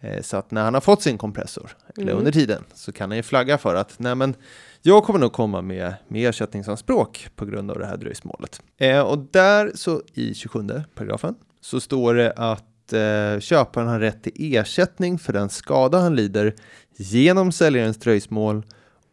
Eh, 0.00 0.22
så 0.22 0.36
att 0.36 0.50
när 0.50 0.64
han 0.64 0.74
har 0.74 0.80
fått 0.80 1.02
sin 1.02 1.18
kompressor, 1.18 1.76
eller 1.96 2.06
Mm. 2.06 2.18
under 2.18 2.32
tiden, 2.32 2.64
så 2.74 2.92
kan 2.92 3.10
han 3.10 3.16
ju 3.16 3.22
flagga 3.22 3.58
för 3.58 3.74
att 3.74 3.98
nej 3.98 4.14
men 4.14 4.34
jag 4.82 5.04
kommer 5.04 5.20
nog 5.20 5.32
komma 5.32 5.62
med, 5.62 5.94
med 6.08 6.28
ersättningsanspråk 6.28 7.28
på 7.36 7.44
grund 7.44 7.70
av 7.70 7.78
det 7.78 7.86
här 7.86 7.96
dröjsmålet. 7.96 8.62
Eh, 8.78 9.00
och 9.00 9.18
där 9.18 9.72
så 9.74 10.02
i 10.14 10.34
27 10.34 10.68
paragrafen 10.94 11.34
så 11.60 11.80
står 11.80 12.14
det 12.14 12.32
att 12.92 13.34
eh, 13.36 13.40
köparen 13.40 13.88
har 13.88 14.00
rätt 14.00 14.22
till 14.22 14.32
ersättning 14.56 15.18
för 15.18 15.32
den 15.32 15.48
skada 15.50 15.98
han 15.98 16.16
lider 16.16 16.54
genom 16.96 17.52
säljarens 17.52 17.96
dröjsmål 17.96 18.62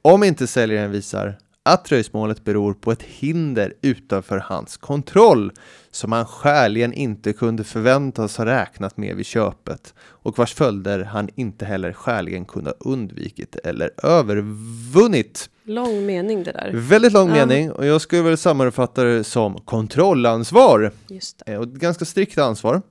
om 0.02 0.24
inte 0.24 0.48
säljaren 0.48 0.92
visar 0.92 1.38
att 1.64 1.86
dröjsmålet 1.86 2.44
beror 2.44 2.74
på 2.74 2.92
ett 2.92 3.04
hinder 3.04 3.74
utanför 3.82 4.38
hans 4.46 4.78
kontroll 4.78 5.52
som 5.92 6.12
han 6.12 6.26
skäligen 6.26 6.94
inte 6.94 7.34
kunde 7.34 7.64
förväntas 7.64 8.38
ha 8.38 8.46
räknat 8.46 8.98
med 8.98 9.16
vid 9.16 9.26
köpet 9.26 9.94
och 10.02 10.38
vars 10.38 10.54
följder 10.54 11.04
han 11.04 11.30
inte 11.36 11.66
heller 11.66 11.94
skäligen 11.94 12.46
kunde 12.46 12.70
ha 12.70 12.92
undvikit 12.92 13.56
eller 13.64 13.90
övervunnit. 14.04 15.50
Lång 15.64 16.06
mening 16.06 16.44
det 16.44 16.52
där. 16.52 16.72
Väldigt 16.74 17.14
lång 17.14 17.28
Ja. 17.30 17.34
mening 17.46 17.72
och 17.72 17.86
jag 17.86 18.02
skulle 18.02 18.22
väl 18.22 18.38
sammanfatta 18.38 19.04
det 19.04 19.24
som 19.24 19.58
kontrollansvar. 19.62 20.92
Just 21.08 21.42
det. 21.46 21.52
Eh, 21.54 21.58
Och 21.60 21.64
ett 21.64 21.74
ganska 21.74 22.06
strikt 22.06 22.38
ansvar. 22.38 22.82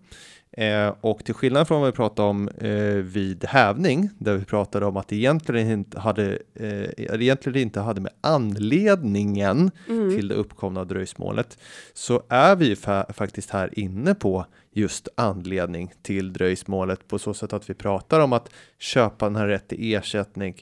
Eh, 0.52 0.94
och 1.00 1.24
till 1.24 1.34
skillnad 1.34 1.68
från 1.68 1.80
vad 1.80 1.90
vi 1.90 1.96
pratade 1.96 2.28
om 2.28 2.48
eh, 2.48 2.94
vid 2.94 3.44
hävning, 3.44 4.10
där 4.18 4.36
vi 4.36 4.44
pratade 4.44 4.86
om 4.86 4.96
att 4.96 5.08
det 5.08 5.16
egentligen 5.16 5.70
inte 5.70 6.00
hade, 6.00 6.38
eh, 6.54 6.82
egentligen 7.20 7.62
inte 7.62 7.80
hade 7.80 8.00
med 8.00 8.12
anledningen 8.20 9.70
Mm. 9.88 10.10
till 10.10 10.28
det 10.28 10.34
uppkomna 10.34 10.84
dröjsmålet, 10.84 11.58
så 11.94 12.22
är 12.28 12.56
vi 12.56 12.74
fa- 12.74 13.12
faktiskt 13.12 13.50
här 13.50 13.78
inne 13.78 14.14
på 14.14 14.46
just 14.72 15.08
anledning 15.14 15.92
till 16.02 16.32
dröjsmålet 16.32 17.08
på 17.08 17.18
så 17.18 17.34
sätt 17.34 17.52
att 17.52 17.70
vi 17.70 17.74
pratar 17.74 18.20
om 18.20 18.32
att 18.32 18.50
köparen 18.78 19.36
har 19.36 19.46
rätt 19.46 19.68
till 19.68 19.94
ersättning 19.94 20.54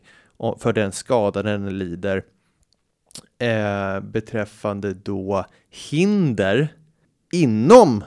för 0.58 0.72
den 0.72 0.92
skada 0.92 1.42
den 1.42 1.78
lider 1.78 2.22
eh, 3.38 4.00
beträffande 4.00 4.94
då 4.94 5.44
hinder 5.90 6.68
inom 7.32 8.04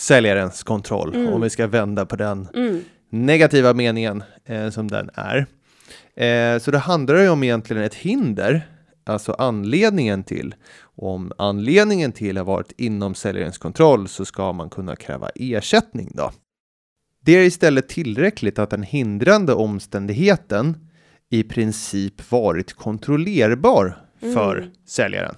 säljarens 0.00 0.62
kontroll, 0.62 1.14
Mm. 1.14 1.32
om 1.32 1.40
vi 1.40 1.50
ska 1.50 1.66
vända 1.66 2.06
på 2.06 2.16
den 2.16 2.48
Mm. 2.54 2.80
negativa 3.10 3.74
meningen 3.74 4.22
eh, 4.44 4.70
som 4.70 4.88
den 4.88 5.10
är. 5.14 5.46
Eh, 6.16 6.58
så 6.58 6.70
det 6.70 6.78
handlar 6.78 7.16
ju 7.16 7.28
om 7.28 7.42
egentligen 7.44 7.82
ett 7.82 7.94
hinder, 7.94 8.68
alltså 9.06 9.32
anledningen 9.32 10.24
till. 10.24 10.54
Om 10.82 11.32
anledningen 11.38 12.12
till 12.12 12.36
har 12.36 12.44
varit 12.44 12.72
inom 12.76 13.14
säljarens 13.14 13.58
kontroll 13.58 14.08
så 14.08 14.24
ska 14.24 14.52
man 14.52 14.70
kunna 14.70 14.96
kräva 14.96 15.30
ersättning 15.34 16.10
då. 16.14 16.32
Det 17.24 17.32
är 17.32 17.42
istället 17.42 17.88
tillräckligt 17.88 18.58
att 18.58 18.70
den 18.70 18.82
hindrande 18.82 19.52
omständigheten 19.54 20.76
i 21.30 21.42
princip 21.42 22.30
varit 22.30 22.72
kontrollerbar 22.72 23.98
för 24.20 24.56
Mm. 24.58 24.70
säljaren. 24.86 25.34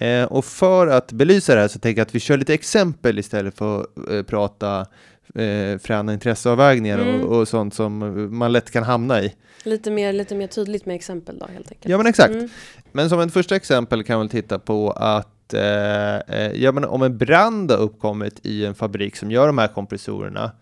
Eh, 0.00 0.24
och 0.24 0.44
för 0.44 0.86
att 0.86 1.12
belysa 1.12 1.54
det 1.54 1.60
här 1.60 1.68
så 1.68 1.78
tänker 1.78 2.00
jag 2.00 2.06
att 2.06 2.14
vi 2.14 2.20
kör 2.20 2.36
lite 2.36 2.54
exempel 2.54 3.18
istället 3.18 3.58
för 3.58 3.80
att 3.80 4.10
eh, 4.10 4.22
prata 4.22 4.86
eh, 5.34 5.78
fräna 5.78 6.12
intresseavvägningar 6.12 6.98
Mm. 6.98 7.20
och, 7.22 7.38
och 7.38 7.48
sånt 7.48 7.74
som 7.74 8.28
man 8.38 8.52
lätt 8.52 8.70
kan 8.70 8.82
hamna 8.82 9.22
i. 9.22 9.34
Lite, 9.64 9.90
mer, 9.90 10.12
lite 10.12 10.34
mer 10.34 10.46
tydligt 10.46 10.86
med 10.86 10.96
exempel 10.96 11.38
då 11.38 11.46
helt 11.46 11.72
enkelt. 11.72 11.90
Ja 11.90 11.96
men 11.96 12.06
exakt. 12.06 12.34
Mm. 12.34 12.48
Men 12.92 13.08
som 13.08 13.20
ett 13.20 13.32
första 13.32 13.56
exempel 13.56 14.04
kan 14.04 14.18
väl 14.18 14.28
titta 14.28 14.58
på 14.58 14.90
att 14.90 15.54
eh, 15.54 16.16
eh, 16.16 16.52
ja, 16.54 16.72
men 16.72 16.84
om 16.84 17.02
en 17.02 17.18
brand 17.18 17.70
har 17.70 17.78
uppkommit 17.78 18.40
i 18.42 18.66
en 18.66 18.74
fabrik 18.74 19.16
som 19.16 19.30
gör 19.30 19.46
de 19.46 19.58
här 19.58 19.68
kompressorerna 19.68 20.52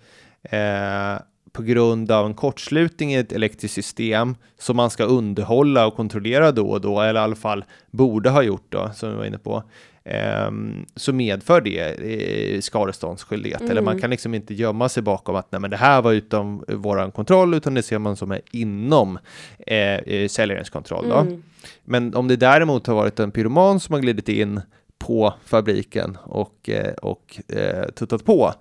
eh, 0.43 1.21
på 1.59 1.65
grund 1.65 2.11
av 2.11 2.27
en 2.27 2.35
kortslutning 2.35 3.13
i 3.15 3.17
ett 3.17 3.33
elektriskt 3.33 3.75
system 3.75 4.37
som 4.59 4.77
man 4.77 4.91
ska 4.91 5.05
underhålla 5.05 5.87
och 5.87 5.97
kontrollera 5.97 6.53
då 6.53 6.69
och 6.71 6.81
då, 6.81 7.01
eller 7.01 7.21
i 7.21 7.23
alla 7.23 7.37
fall 7.37 7.65
borde 7.91 8.31
ha 8.31 8.43
gjort 8.43 8.67
då, 8.69 8.91
som 8.95 9.11
vi 9.11 9.17
var 9.17 9.25
inne 9.25 9.39
på, 9.39 9.63
ehm, 10.05 10.87
så 10.97 11.13
medför 11.13 11.61
det 11.61 11.79
eh, 11.79 12.61
skadeståndsskyldighet. 12.61 13.61
Eller 13.63 13.83
man 13.83 13.93
Mm. 13.93 14.01
kan 14.01 14.11
liksom 14.11 14.35
inte 14.35 14.55
gömma 14.55 14.89
sig 14.89 15.03
bakom 15.03 15.37
att 15.37 15.53
nej, 15.53 15.61
men 15.61 15.71
det 15.71 15.77
här 15.77 16.03
var 16.03 16.13
utom 16.13 16.65
våran 16.69 17.11
kontroll, 17.13 17.55
utan 17.55 17.75
det 17.75 17.83
ser 17.83 17.99
man 17.99 18.17
som 18.17 18.31
är 18.31 18.41
inom 18.53 19.19
eh, 19.67 19.77
eh, 19.95 20.29
säljarens 20.29 20.71
kontroll. 20.71 21.11
Mm. 21.13 21.43
Men 21.85 22.15
om 22.15 22.29
det 22.29 22.37
däremot 22.37 22.87
har 22.87 22.95
varit 22.95 23.21
en 23.21 23.31
pyroman 23.31 23.81
som 23.81 23.93
har 23.93 24.01
glidit 24.01 24.29
in 24.29 24.61
på 24.99 25.35
fabriken 25.45 26.19
och, 26.25 26.69
eh, 26.71 26.93
och 26.93 27.41
eh, 27.49 27.89
tuttat 27.89 28.25
på 28.25 28.55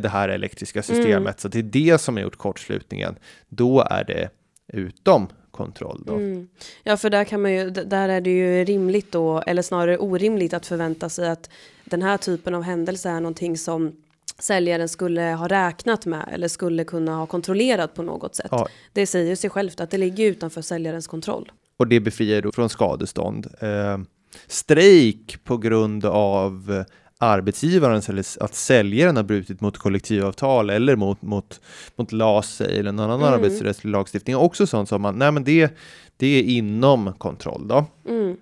det 0.00 0.08
här 0.08 0.28
elektriska 0.28 0.82
systemet, 0.82 1.16
Mm. 1.16 1.34
så 1.38 1.48
det 1.48 1.58
är 1.58 1.62
det 1.62 1.98
som 2.00 2.16
har 2.16 2.22
gjort 2.22 2.36
kortslutningen, 2.36 3.16
då 3.48 3.80
är 3.90 4.04
det 4.04 4.28
utom 4.72 5.28
kontroll. 5.50 6.02
Då. 6.06 6.14
Mm. 6.14 6.48
Ja, 6.82 6.96
för 6.96 7.10
där 7.10 7.24
kan 7.24 7.42
man 7.42 7.52
ju, 7.52 7.70
där 7.70 8.08
är 8.08 8.20
det 8.20 8.30
ju 8.30 8.64
rimligt 8.64 9.12
då, 9.12 9.40
eller 9.46 9.62
snarare 9.62 9.98
orimligt 9.98 10.54
att 10.54 10.66
förvänta 10.66 11.08
sig 11.08 11.28
att 11.28 11.50
den 11.84 12.02
här 12.02 12.16
typen 12.16 12.54
av 12.54 12.62
händelse 12.62 13.08
är 13.10 13.20
någonting 13.20 13.58
som 13.58 13.92
säljaren 14.38 14.88
skulle 14.88 15.22
ha 15.22 15.48
räknat 15.48 16.06
med 16.06 16.28
eller 16.32 16.48
skulle 16.48 16.84
kunna 16.84 17.16
ha 17.16 17.26
kontrollerat 17.26 17.94
på 17.94 18.02
något 18.02 18.34
sätt. 18.34 18.48
Ja. 18.50 18.68
Det 18.92 19.06
säger 19.06 19.36
sig 19.36 19.50
självt 19.50 19.80
att 19.80 19.90
det 19.90 19.98
ligger 19.98 20.24
utanför 20.26 20.62
säljarens 20.62 21.06
kontroll. 21.06 21.52
Och 21.76 21.86
det 21.86 22.00
befriar 22.00 22.42
då 22.42 22.52
från 22.52 22.68
skadestånd. 22.68 23.46
Eh, 23.60 23.98
strejk 24.46 25.44
på 25.44 25.56
grund 25.58 26.04
av 26.04 26.84
arbetsgivarens 27.22 28.08
eller 28.08 28.24
att 28.40 28.54
säljaren 28.54 29.16
har 29.16 29.22
brutit 29.22 29.60
mot 29.60 29.78
kollektivavtal 29.78 30.70
eller 30.70 30.96
mot, 30.96 31.22
mot, 31.22 31.60
mot 31.96 32.12
LAS 32.12 32.60
eller 32.60 32.92
någon 32.92 33.10
annan 33.10 33.28
Mm. 33.28 33.34
arbetsrättslig 33.34 33.90
lagstiftning. 33.90 34.36
Också 34.36 34.66
sånt 34.66 34.88
som 34.88 35.02
man, 35.02 35.18
nej 35.18 35.32
men 35.32 35.44
det, 35.44 35.78
det 36.16 36.26
är 36.26 36.42
inom 36.42 37.12
kontroll 37.12 37.68
då. 37.68 37.84
Mm. 38.08 38.36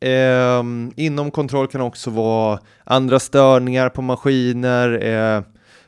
Ehm, 0.00 0.92
inom 0.96 1.30
kontroll 1.30 1.66
kan 1.66 1.80
också 1.80 2.10
vara 2.10 2.58
andra 2.84 3.20
störningar 3.20 3.88
på 3.88 4.02
maskiner, 4.02 5.04
eh, 5.06 5.42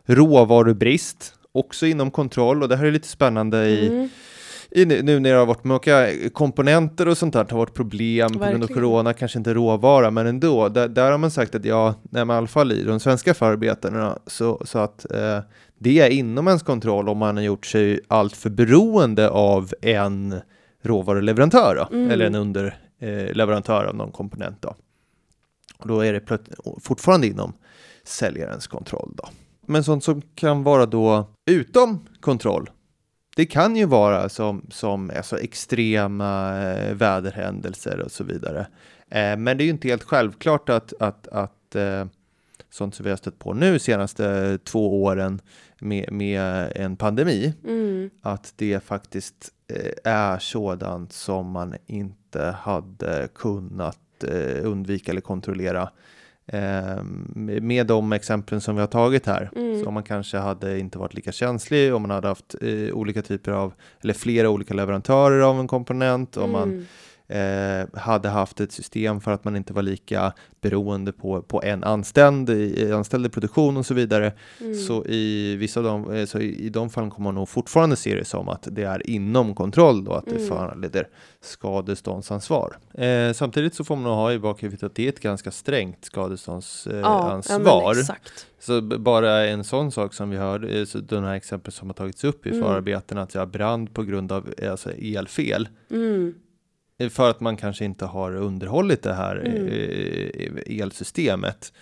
råvarubrist, 0.07 1.35
också 1.53 1.87
inom 1.87 2.11
kontroll 2.11 2.63
och 2.63 2.69
det 2.69 2.77
här 2.77 2.85
är 2.87 2.91
lite 2.93 3.09
spännande 3.09 3.67
i, 3.67 3.87
Mm. 3.89 4.09
I 4.71 4.85
nu 4.85 5.21
när 5.21 5.31
det 5.33 5.37
har 5.39 5.47
varit 5.47 5.65
mycket 5.65 6.35
komponenter 6.35 7.09
och 7.09 7.19
sånt 7.19 7.33
där, 7.33 7.45
det 7.45 7.51
har 7.51 7.59
varit 7.59 7.75
problem 7.75 8.33
på 8.33 8.39
grund 8.39 8.63
av 8.65 8.69
corona, 8.69 9.13
kanske 9.13 9.39
inte 9.39 9.55
råvara, 9.55 10.11
men 10.11 10.27
ändå, 10.27 10.69
där, 10.69 10.89
där 10.89 11.11
har 11.11 11.19
man 11.19 11.31
sagt 11.31 11.55
att 11.55 11.65
ja, 11.65 11.95
nej, 12.03 12.25
men 12.25 12.35
i 12.35 12.39
alla 12.39 12.47
fall 12.47 12.73
i 12.73 12.83
de 12.85 13.01
svenska 13.01 13.35
förarbetena, 13.35 14.19
så, 14.27 14.63
så 14.65 14.79
att 14.79 15.13
eh, 15.13 15.39
det 15.79 16.01
är 16.01 16.11
inom 16.11 16.47
ens 16.47 16.63
kontroll 16.63 17.09
om 17.09 17.19
man 17.19 17.37
har 17.37 17.45
gjort 17.45 17.67
sig 17.67 18.01
allt 18.09 18.37
för 18.37 18.51
beroende 18.51 19.31
av 19.31 19.73
en 19.83 20.41
råvaruleverantör 20.83 21.75
då, 21.91 21.97
Mm. 21.97 22.11
eller 22.11 22.27
en 22.27 22.35
underleverantör 22.35 23.85
av 23.85 23.95
någon 23.95 24.13
komponent. 24.13 24.63
Då. 24.63 24.75
Och 25.79 25.89
då 25.89 26.01
är 26.01 26.13
det 26.13 26.21
plöt- 26.21 26.81
fortfarande 26.83 27.27
inom 27.27 27.53
säljarens 28.05 28.67
kontroll. 28.67 29.13
Då. 29.17 29.25
Men 29.67 29.85
sånt 29.85 30.05
som 30.05 30.23
kan 30.35 30.63
vara 30.63 30.87
då 30.87 31.29
utom 31.51 32.07
kontroll, 32.21 32.71
det 33.41 33.47
kan 33.47 33.77
ju 33.77 33.85
vara 33.85 34.29
som, 34.29 34.67
som 34.71 35.11
alltså 35.17 35.39
extrema 35.39 36.63
eh, 36.63 36.95
väderhändelser 36.95 38.01
och 38.01 38.13
så 38.13 38.25
vidare. 38.25 38.67
Eh, 39.11 39.37
men 39.37 39.57
det 39.57 39.63
är 39.63 39.65
ju 39.65 39.71
inte 39.71 39.89
helt 39.89 40.03
självklart 40.03 40.69
att, 40.69 40.93
att, 41.01 41.29
att 41.29 41.75
eh, 41.75 42.07
sånt 42.71 42.95
som 42.95 43.05
vi 43.05 43.11
har 43.11 43.17
stött 43.17 43.39
på 43.39 43.55
nu 43.55 43.79
senaste 43.79 44.59
två 44.59 45.03
åren 45.03 45.41
med, 45.79 46.13
med 46.13 46.73
en 46.77 46.97
pandemi, 46.97 47.55
Mm. 47.65 48.11
att 48.23 48.53
det 48.57 48.85
faktiskt 48.85 49.49
är 50.05 50.39
sådant 50.39 51.13
som 51.13 51.51
man 51.51 51.75
inte 51.87 52.43
hade 52.43 53.29
kunnat 53.35 54.25
undvika 54.63 55.11
eller 55.11 55.21
kontrollera 55.21 55.91
eh, 56.53 57.03
med 57.61 57.87
de 57.87 58.13
exemplen 58.13 58.61
som 58.61 58.75
vi 58.75 58.81
har 58.81 58.89
tagit 58.89 59.27
här. 59.27 59.51
Mm. 59.57 59.81
Så 59.81 59.89
om 59.89 59.95
man 59.95 60.03
kanske 60.03 60.39
hade 60.39 60.79
inte 60.79 60.99
varit 60.99 61.15
lika 61.15 61.33
känslig, 61.33 61.95
om 61.95 62.03
man 62.03 62.11
hade 62.11 62.29
haft 62.29 62.55
eh, 62.61 62.95
olika 62.95 63.23
typer 63.23 63.53
av, 63.53 63.73
eller 64.03 64.15
flera 64.15 64.51
olika 64.51 64.75
leverantörer 64.75 65.41
av 65.41 65.61
en 65.61 65.69
komponent, 65.69 66.37
om 66.37 66.53
man 66.53 66.63
Mm. 66.63 66.87
Eh, 67.31 68.01
hade 68.01 68.29
haft 68.29 68.61
ett 68.61 68.73
system 68.73 69.21
för 69.21 69.33
att 69.33 69.45
man 69.45 69.57
inte 69.57 69.73
var 69.73 69.83
lika 69.83 70.33
beroende 70.61 71.13
på, 71.13 71.43
på 71.43 71.63
en 71.63 71.85
anställd, 71.85 72.51
i, 72.51 72.93
anställd 72.93 73.27
i 73.27 73.29
produktion 73.29 73.77
och 73.77 73.87
så 73.87 73.95
vidare. 73.95 74.33
Mm. 74.61 74.75
Så 74.75 75.05
i 75.07 75.57
vissa 75.57 75.81
av 75.81 75.85
de, 75.87 76.13
eh, 76.15 76.27
så 76.27 76.39
i, 76.39 76.67
i 76.67 76.69
de 76.69 76.91
fallen 76.91 77.11
kommer 77.11 77.25
man 77.25 77.35
nog 77.35 77.49
fortfarande 77.49 77.97
se 77.97 78.15
det 78.15 78.25
som 78.25 78.49
att 78.49 78.69
det 78.71 78.83
är 78.83 79.11
inom 79.11 79.55
kontroll 79.55 80.05
då, 80.05 80.13
att 80.13 80.25
det 80.27 80.31
Mm. 80.37 80.49
föranleder 80.49 81.09
skadeståndsansvar. 81.41 82.77
Eh, 82.95 83.33
samtidigt 83.33 83.75
så 83.75 83.85
får 83.85 83.97
man 83.97 84.05
nog 84.05 84.13
ha 84.15 84.33
i 84.33 84.39
bakhuvudet 84.39 84.83
att 84.83 84.95
det 84.95 85.05
är 85.05 85.09
ett 85.09 85.21
ganska 85.21 85.51
strängt 85.51 85.99
ja, 86.03 86.07
skadeståndsansvar. 86.07 87.01
ja, 87.03 87.93
men 87.95 88.01
exakt. 88.01 88.47
Så 88.59 88.81
bara 88.83 89.47
en 89.47 89.65
sån 89.65 89.93
sak 89.93 90.15
som 90.15 90.31
vi 90.31 90.37
hörde, 90.37 90.79
eh, 90.79 90.85
så 90.85 90.99
de 90.99 91.25
här 91.25 91.35
exempel 91.35 91.73
som 91.73 91.89
har 91.89 91.95
tagits 91.95 92.25
upp 92.25 92.47
i 92.47 92.51
Mm. 92.51 92.63
förarbetena, 92.63 93.23
att 93.23 93.35
jag 93.35 93.49
brand 93.49 93.95
på 93.95 94.03
grund 94.03 94.33
av 94.33 94.55
eh, 94.59 94.71
alltså 94.71 94.91
elfel. 94.91 95.69
Mm. 95.91 96.35
Eh, 97.01 97.09
För 97.09 97.31
att 97.31 97.41
man 97.41 97.57
kanske 97.57 97.85
inte 97.85 98.05
har 98.05 98.35
underhållit 98.37 99.03
det 99.03 99.15
här 99.15 99.37
Mm. 99.37 99.67
eh, 100.67 100.81
elsystemet. 100.83 101.73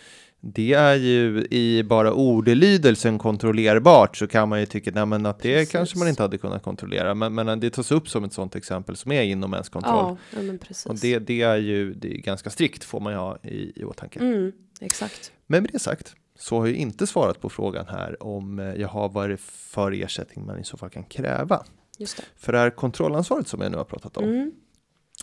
Det 0.40 0.72
är 0.72 0.94
ju 0.94 1.46
i 1.50 1.82
bara 1.84 2.12
ordalydelsen 2.12 3.18
kontrollerbart 3.18 4.16
så 4.16 4.26
kan 4.26 4.48
man 4.48 4.60
ju 4.60 4.66
tycka 4.66 4.90
nej, 4.94 5.06
men 5.06 5.26
att 5.26 5.38
det 5.38 5.54
Precis. 5.54 5.72
kanske 5.72 5.98
man 5.98 6.08
inte 6.08 6.22
hade 6.22 6.38
kunnat 6.38 6.62
kontrollera. 6.62 7.14
Men, 7.14 7.34
men 7.34 7.60
det 7.60 7.70
tas 7.70 7.90
upp 7.92 8.08
som 8.08 8.24
ett 8.24 8.32
sådant 8.32 8.56
exempel 8.56 8.96
som 8.96 9.12
är 9.12 9.22
inom 9.22 9.52
ens 9.54 9.68
kontroll. 9.68 10.16
Ja. 10.32 10.38
Och 10.86 10.94
det, 10.98 11.18
det 11.18 11.42
är 11.42 11.56
ju 11.56 11.94
det 11.94 12.14
är 12.14 12.18
ganska 12.18 12.50
strikt 12.50 12.84
får 12.84 13.00
man 13.00 13.12
ju 13.12 13.18
ha 13.18 13.38
i, 13.42 13.72
i 13.80 13.84
åtanke. 13.84 14.20
Mm, 14.20 14.52
exakt. 14.80 15.32
Men 15.46 15.62
med 15.62 15.72
det 15.72 15.78
sagt 15.78 16.14
så 16.38 16.58
har 16.58 16.66
jag 16.66 16.76
inte 16.76 17.06
svarat 17.06 17.40
på 17.40 17.48
frågan 17.48 17.86
här 17.88 18.22
om 18.22 18.58
eh, 18.58 18.74
jag 18.74 18.88
har 18.88 19.08
vad 19.08 19.30
det 19.30 19.36
för 19.40 19.92
ersättning 19.92 20.46
man 20.46 20.58
i 20.60 20.64
så 20.64 20.76
fall 20.76 20.90
kan 20.90 21.04
kräva. 21.04 21.64
Just 21.98 22.16
det. 22.16 22.22
För 22.36 22.52
det 22.52 22.58
här 22.58 22.70
kontrollansvaret 22.70 23.48
som 23.48 23.60
jag 23.60 23.70
nu 23.72 23.76
har 23.78 23.84
pratat 23.84 24.16
om, 24.16 24.24
Mm. 24.24 24.52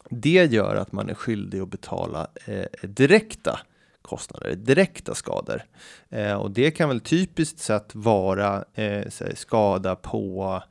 Det 0.10 0.52
gör 0.52 0.76
att 0.76 0.92
man 0.92 1.10
är 1.10 1.14
skyldig 1.14 1.60
att 1.60 1.70
betala 1.70 2.28
eh, 2.46 2.88
direkta 2.88 3.60
kostnader, 4.02 4.56
direkta 4.56 5.16
skador. 5.16 5.62
Eh, 6.10 6.34
och 6.34 6.52
det 6.52 6.72
kan 6.72 6.90
väl 6.90 7.00
typiskt 7.00 7.60
sett 7.60 7.96
vara 7.96 8.64
eh, 8.74 9.04
skada 9.36 9.96
på, 9.96 10.62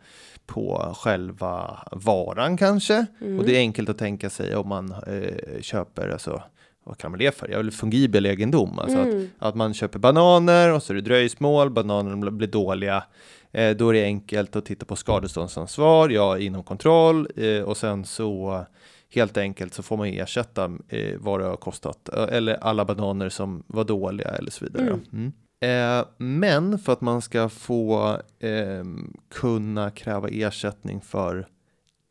på 0.47 0.95
själva 0.97 1.83
varan 1.93 2.57
kanske. 2.57 3.07
Mm. 3.21 3.39
Och 3.39 3.45
det 3.45 3.57
är 3.57 3.59
enkelt 3.59 3.89
att 3.89 3.99
tänka 3.99 4.31
sig 4.31 4.57
om 4.57 4.69
man 4.69 4.93
eh, 5.07 5.61
köper, 5.61 6.09
alltså, 6.09 6.43
vad 6.85 6.99
kan 6.99 7.11
man 7.11 7.21
det 7.21 7.35
för? 7.35 7.49
Jag 7.49 7.59
vill 7.59 7.73
fungibel 7.73 8.27
egendom. 8.27 8.79
Alltså 8.79 8.99
att, 8.99 9.05
Mm. 9.07 9.31
att 9.39 9.55
man 9.55 9.75
köper 9.75 9.99
bananer 9.99 10.73
och 10.73 10.83
så 10.83 10.93
är 10.93 10.95
det 10.95 11.01
dröjsmål, 11.01 11.71
bananerna 11.71 12.31
blir 12.31 12.49
dåliga. 12.49 13.05
Eh, 13.53 13.77
då 13.77 13.89
är 13.89 13.93
det 13.93 14.05
enkelt 14.05 14.57
att 14.57 14.65
titta 14.65 14.87
på 14.87 14.97
skadeståndsansvar, 14.97 16.09
ja 16.09 16.39
inom 16.39 16.63
kontroll 16.63 17.29
eh, 17.37 17.63
och 17.63 17.77
sen 17.77 18.05
så 18.05 18.67
helt 19.15 19.37
enkelt 19.37 19.75
så 19.75 19.83
får 19.83 19.97
man 19.97 20.07
ersätta 20.07 20.73
eh, 20.89 21.19
vad 21.19 21.41
det 21.41 21.47
har 21.47 21.57
kostat 21.57 22.09
eller 22.09 22.55
alla 22.55 22.85
bananer 22.85 23.29
som 23.29 23.63
var 23.67 23.85
dåliga 23.85 24.29
eller 24.29 24.51
så 24.51 24.65
vidare. 24.65 24.87
Mm. 24.87 25.03
Mm. 25.13 25.33
Eh, 25.65 26.07
men 26.17 26.79
för 26.79 26.93
att 26.93 27.01
man 27.01 27.23
ska 27.23 27.49
få 27.49 28.19
eh, 28.39 28.85
kunna 29.31 29.91
kräva 29.91 30.29
ersättning 30.29 31.01
för 31.01 31.49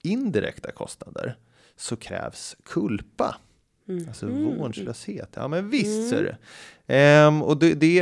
indirekta 0.04 0.72
kostnader 0.72 1.38
så 1.76 1.96
krävs 1.96 2.56
kulpa. 2.66 3.36
Mm. 3.89 4.08
Alltså 4.08 4.26
Mm. 4.26 4.58
vårdslöshet. 4.58 5.30
Ja 5.36 5.48
men 5.48 5.69
visst 5.69 5.98
Mm. 5.98 6.10
ser 6.10 6.24
du. 6.24 6.36
Ehm, 6.93 7.41
och 7.41 7.58
det, 7.58 7.74
det 7.74 8.00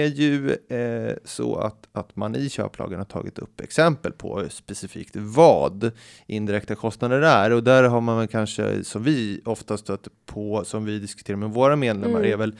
är, 0.00 0.06
ju 0.06 0.50
eh, 0.52 1.16
så 1.24 1.56
att, 1.56 1.88
att 1.92 2.16
man 2.16 2.36
i 2.36 2.48
köplagen 2.48 2.98
har 2.98 3.04
tagit 3.04 3.38
upp 3.38 3.60
exempel 3.60 4.12
på 4.12 4.44
specifikt 4.50 5.16
vad 5.16 5.90
indirekta 6.26 6.74
kostnader 6.74 7.20
är. 7.22 7.50
Och 7.50 7.62
där 7.64 7.82
har 7.84 8.00
man 8.00 8.18
väl 8.18 8.28
kanske, 8.28 8.84
som 8.84 9.02
vi 9.02 9.40
ofta 9.44 9.76
stött 9.76 10.08
på, 10.26 10.64
som 10.64 10.84
vi 10.84 10.98
diskuterar 10.98 11.36
med 11.36 11.50
våra 11.50 11.76
medlemmar, 11.76 12.18
Mm. 12.18 12.32
är 12.32 12.36
väl 12.36 12.54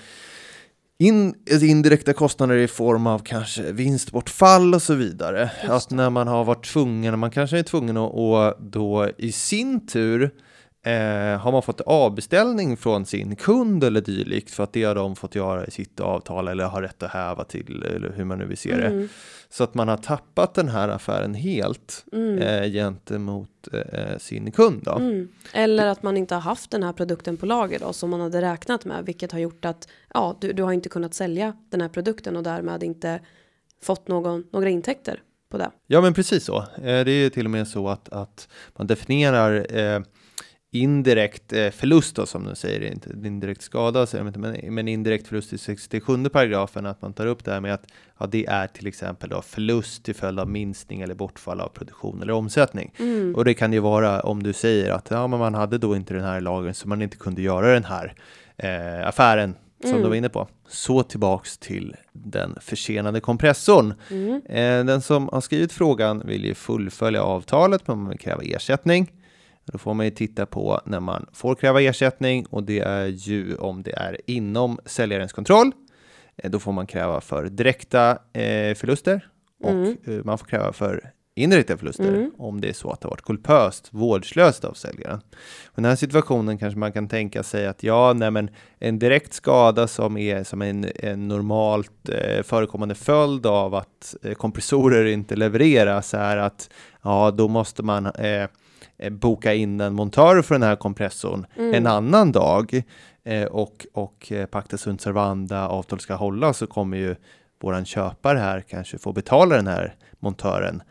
in, 0.99 1.35
alltså 1.51 1.67
indirekta 1.67 2.13
kostnader 2.13 2.57
i 2.57 2.69
form 2.69 3.07
av 3.07 3.19
kanske 3.19 3.73
vinstbortfall 3.73 4.75
och 4.75 4.83
så 4.83 4.95
vidare. 4.95 5.51
Att 5.69 5.91
när 5.91 6.11
man 6.11 6.29
har 6.29 6.45
varit 6.45 6.67
tvungen, 6.67 7.19
man 7.19 7.31
kanske 7.31 7.59
är 7.59 7.63
tvungen 7.63 7.97
att, 7.97 8.15
att 8.15 8.59
då 8.73 9.11
i 9.19 9.33
sin 9.33 9.87
tur 9.87 10.31
Eh, 10.85 11.39
har 11.41 11.53
man 11.53 11.63
fått 11.63 11.81
avbeställning 11.81 12.77
från 12.77 13.07
sin 13.07 13.37
kund 13.37 13.85
eller 13.85 14.01
dylikt 14.01 14.51
för 14.51 14.65
att 14.65 14.73
det 14.73 14.85
har 14.85 14.95
de 14.95 15.17
fått 15.17 15.35
göra 15.35 15.67
i 15.67 15.71
sitt 15.71 16.01
avtal 16.01 16.49
eller 16.49 16.65
har 16.65 16.83
rätt 16.83 17.03
att 17.03 17.11
häva 17.11 17.45
till 17.45 17.83
eller 17.83 18.13
hur 18.17 18.25
man 18.25 18.39
nu 18.39 18.45
vill 18.47 18.57
se 18.57 18.77
det. 18.77 18.87
Mm. 18.87 19.09
Så 19.51 19.65
att 19.65 19.75
man 19.75 19.89
har 19.89 19.97
tappat 19.97 20.55
den 20.55 20.69
här 20.69 20.89
affären 20.89 21.35
helt 21.35 22.05
Mm. 22.13 22.39
eh, 22.39 22.71
gentemot 22.71 23.69
eh, 23.73 24.19
sin 24.19 24.53
kund. 24.53 24.89
Mm. 24.89 25.29
Eller 25.53 25.87
att 25.87 26.03
man 26.03 26.17
inte 26.17 26.35
har 26.35 26.41
haft 26.43 26.71
den 26.71 26.83
här 26.83 26.93
produkten 26.93 27.37
på 27.37 27.47
lager 27.47 27.79
då, 27.79 27.93
som 27.93 28.11
man 28.11 28.21
hade 28.21 28.41
räknat 28.41 28.85
med, 28.85 29.07
vilket 29.07 29.33
har 29.33 29.39
gjort 29.39 29.65
att 29.65 29.89
ja, 30.15 30.37
du, 30.41 30.53
du 30.53 30.63
har 30.63 30.73
inte 30.73 30.89
kunnat 30.89 31.15
sälja 31.15 31.57
den 31.71 31.81
här 31.81 31.89
produkten 31.89 32.37
och 32.37 32.43
därmed 32.43 32.83
inte 32.83 33.21
fått 33.83 34.09
någon, 34.09 34.45
några 34.53 34.69
intäkter 34.69 35.23
på 35.51 35.59
det. 35.59 35.71
Ja 35.87 36.01
men 36.01 36.15
precis 36.15 36.45
så. 36.45 36.59
Eh, 36.59 36.83
det 37.05 37.11
är 37.11 37.23
ju 37.23 37.31
till 37.31 37.45
och 37.45 37.51
med 37.51 37.69
så 37.69 37.89
att, 37.89 38.09
att 38.09 38.49
man 38.77 38.87
definierar 38.87 39.77
eh, 39.79 40.01
indirekt 40.75 41.53
eh, 41.53 41.71
förlust 41.71 42.17
då, 42.17 42.27
som 42.27 42.45
du 42.45 42.55
säger, 42.55 42.93
inte 42.93 43.11
indirekt 43.25 43.63
skada, 43.63 44.07
säger 44.07 44.27
inte, 44.27 44.39
men, 44.39 44.75
men 44.75 44.89
indirekt 44.89 45.27
förlust 45.29 45.53
i 45.53 45.59
67 45.59 46.29
paragrafen, 46.29 46.87
att 46.87 47.03
man 47.03 47.13
tar 47.13 47.27
upp 47.27 47.45
det 47.45 47.53
här 47.53 47.61
med 47.61 47.75
att 47.75 47.85
ja, 48.19 48.27
det 48.27 48.47
är 48.47 48.67
till 48.67 48.87
exempel 48.87 49.29
då 49.31 49.43
förlust 49.43 50.05
till 50.05 50.15
följd 50.15 50.41
av 50.41 50.49
minskning 50.51 51.01
eller 51.01 51.15
bortfall 51.15 51.61
av 51.61 51.69
produktion 51.69 52.23
eller 52.23 52.33
omsättning. 52.33 52.93
Mm. 52.99 53.35
Och 53.35 53.45
det 53.45 53.55
kan 53.55 53.73
ju 53.73 53.79
vara 53.79 54.21
om 54.21 54.43
du 54.43 54.53
säger 54.53 54.93
att 54.93 55.11
ja, 55.11 55.27
men 55.27 55.39
man 55.39 55.55
hade 55.55 55.79
då 55.79 55.97
inte 55.97 56.15
den 56.15 56.25
här 56.25 56.41
lagen 56.41 56.75
så 56.75 56.89
man 56.89 57.03
inte 57.03 57.17
kunde 57.17 57.43
göra 57.43 57.73
den 57.73 57.85
här 57.85 58.15
eh, 58.57 59.09
affären 59.09 59.55
som 59.81 59.91
Mm. 59.91 60.03
du 60.03 60.09
var 60.09 60.17
inne 60.17 60.29
på. 60.29 60.49
Så 60.69 61.03
tillbaks 61.03 61.59
till 61.59 61.97
den 62.13 62.57
försenade 62.61 63.21
kompressorn. 63.21 63.95
Mm. 64.11 64.43
Eh, 64.47 64.85
Den 64.85 65.03
som 65.03 65.29
har 65.33 65.41
skrivit 65.41 65.73
frågan 65.73 66.23
vill 66.27 66.45
ju 66.45 66.55
fullfölja 66.55 67.23
avtalet, 67.23 67.89
men 67.89 67.99
man 67.99 68.09
vill 68.09 68.19
kräva 68.19 68.43
ersättning. 68.43 69.13
Då 69.65 69.79
får 69.79 69.95
man 69.95 70.07
ju 70.07 70.11
titta 70.11 70.47
på 70.47 70.81
när 70.85 71.01
man 71.01 71.27
får 71.33 71.55
kräva 71.55 71.83
ersättning 71.83 72.47
och 72.51 72.63
det 72.63 72.81
är 72.81 73.07
ju 73.07 73.57
om 73.57 73.83
det 73.83 73.93
är 73.93 74.17
inom 74.27 74.79
säljarens 74.87 75.33
kontroll. 75.33 75.73
Eh, 76.37 76.51
Då 76.51 76.59
får 76.59 76.73
man 76.73 76.87
kräva 76.87 77.21
för 77.21 77.45
direkta 77.45 78.11
eh, 78.33 78.75
förluster 78.75 79.29
och 79.65 79.71
Mm. 79.71 79.97
eh, 80.07 80.25
man 80.25 80.39
får 80.39 80.47
kräva 80.47 80.73
för 80.73 81.11
indirekta 81.35 81.77
förluster 81.77 82.09
Mm. 82.09 82.31
om 82.39 82.61
det 82.61 82.69
är 82.69 82.73
så 82.73 82.91
att 82.91 83.01
det 83.01 83.07
har 83.07 83.11
varit 83.11 83.23
kulpöst, 83.23 83.89
vårdslöst 83.91 84.65
av 84.65 84.73
säljaren. 84.73 85.21
I 85.31 85.75
den 85.75 85.85
här 85.85 85.97
situationen 85.97 86.59
kanske 86.59 86.79
man 86.79 86.93
kan 86.93 87.09
tänka 87.09 87.43
sig 87.43 87.67
att 87.67 87.83
ja, 87.83 88.13
nej 88.13 88.31
men 88.31 88.51
en 88.79 88.99
direkt 88.99 89.33
skada 89.33 89.87
som 89.89 90.17
är 90.17 90.45
som 90.45 90.63
en, 90.63 90.87
en 90.95 91.29
normalt 91.29 92.09
eh, 92.09 92.43
förekommande 92.43 92.95
följd 92.95 93.47
av 93.47 93.75
att 93.75 94.17
eh, 94.23 94.35
kompressorer 94.35 95.05
inte 95.05 95.37
levereras 95.37 96.15
är 96.15 96.37
att 96.37 96.71
ja, 97.03 97.31
då 97.31 97.49
måste 97.49 97.83
man 97.83 98.07
eh, 98.07 98.27
eh, 98.27 98.49
boka 99.11 99.55
in 99.55 99.81
en 99.81 99.95
montör 99.95 100.43
för 100.43 100.55
den 100.55 100.63
här 100.63 100.77
kompressorn 100.77 101.47
Mm. 101.57 101.75
en 101.75 101.87
annan 101.87 102.33
dag 102.33 102.83
eh, 103.25 103.45
och, 103.45 103.87
och 103.93 104.33
eh, 104.33 104.47
pacta 104.47 104.79
sunt 104.79 105.01
servanda, 105.01 105.69
avtal 105.69 106.01
ska 106.01 106.15
hållas 106.15 106.59
så 106.59 106.67
kommer 106.67 106.97
ju 106.97 107.17
våran 107.63 107.85
köpare 107.85 108.39
här 108.39 108.61
kanske 108.61 108.99
få 108.99 109.13
betala 109.13 109.57
den 109.57 109.67
här 109.67 109.95
montören 110.21 110.83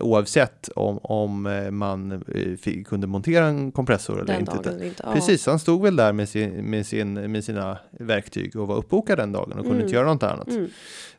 oavsett 0.00 0.68
om, 0.68 0.98
om 0.98 1.46
eh, 1.46 1.70
man 1.70 2.12
eh, 2.12 2.56
fick, 2.56 2.86
kunde 2.86 3.06
montera 3.06 3.46
en 3.46 3.72
kompressor 3.72 4.14
eller 4.14 4.32
Den 4.32 4.40
inte. 4.40 4.84
Inte. 4.84 5.02
Ja. 5.04 5.12
Precis, 5.12 5.46
han 5.46 5.58
stod 5.58 5.82
väl 5.82 5.96
där 5.96 6.12
med, 6.12 6.28
sin, 6.28 6.50
med, 6.50 6.86
sin, 6.86 7.32
med 7.32 7.44
sina 7.44 7.78
verktyg 7.90 8.56
och 8.56 8.66
var 8.68 8.76
uppbokad 8.76 9.18
den 9.18 9.32
dagen 9.32 9.52
och 9.52 9.58
kunde 9.58 9.70
Mm. 9.70 9.82
inte 9.82 9.94
göra 9.94 10.12
något 10.12 10.22
annat. 10.22 10.48
Mm. 10.48 10.68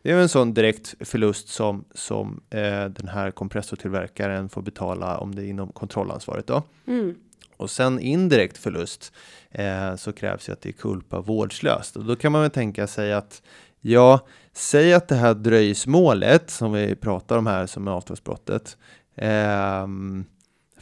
Det 0.01 0.11
är 0.11 0.15
en 0.17 0.29
sån 0.29 0.53
direkt 0.53 0.95
förlust 0.99 1.49
som, 1.49 1.85
som 1.93 2.41
eh, 2.49 2.85
den 2.85 3.07
här 3.07 3.31
kompressortillverkaren 3.31 4.49
får 4.49 4.61
betala 4.61 5.17
om 5.17 5.35
det 5.35 5.41
är 5.43 5.47
inom 5.47 5.71
kontrollansvaret. 5.71 6.47
Då. 6.47 6.63
Mm. 6.87 7.15
Och 7.57 7.69
sen 7.69 7.99
indirekt 7.99 8.57
förlust 8.57 9.13
eh, 9.51 9.95
så 9.95 10.11
krävs 10.13 10.49
ju 10.49 10.53
att 10.53 10.61
det 10.61 10.69
är 10.69 10.73
kulpa 10.73 11.21
vårdslöst. 11.21 11.95
Och 11.95 12.05
då 12.05 12.15
kan 12.15 12.31
man 12.31 12.41
väl 12.41 12.51
tänka 12.51 12.87
sig 12.87 13.13
att 13.13 13.41
ja, 13.81 14.19
säg 14.53 14.93
att 14.93 15.07
det 15.07 15.15
här 15.15 15.33
dröjsmålet 15.33 16.49
som 16.49 16.73
vi 16.73 16.95
pratar 16.95 17.37
om 17.37 17.47
här 17.47 17.65
som 17.65 17.87
är 17.87 17.91
avtalsbrottet 17.91 18.77
ehm, 19.15 20.25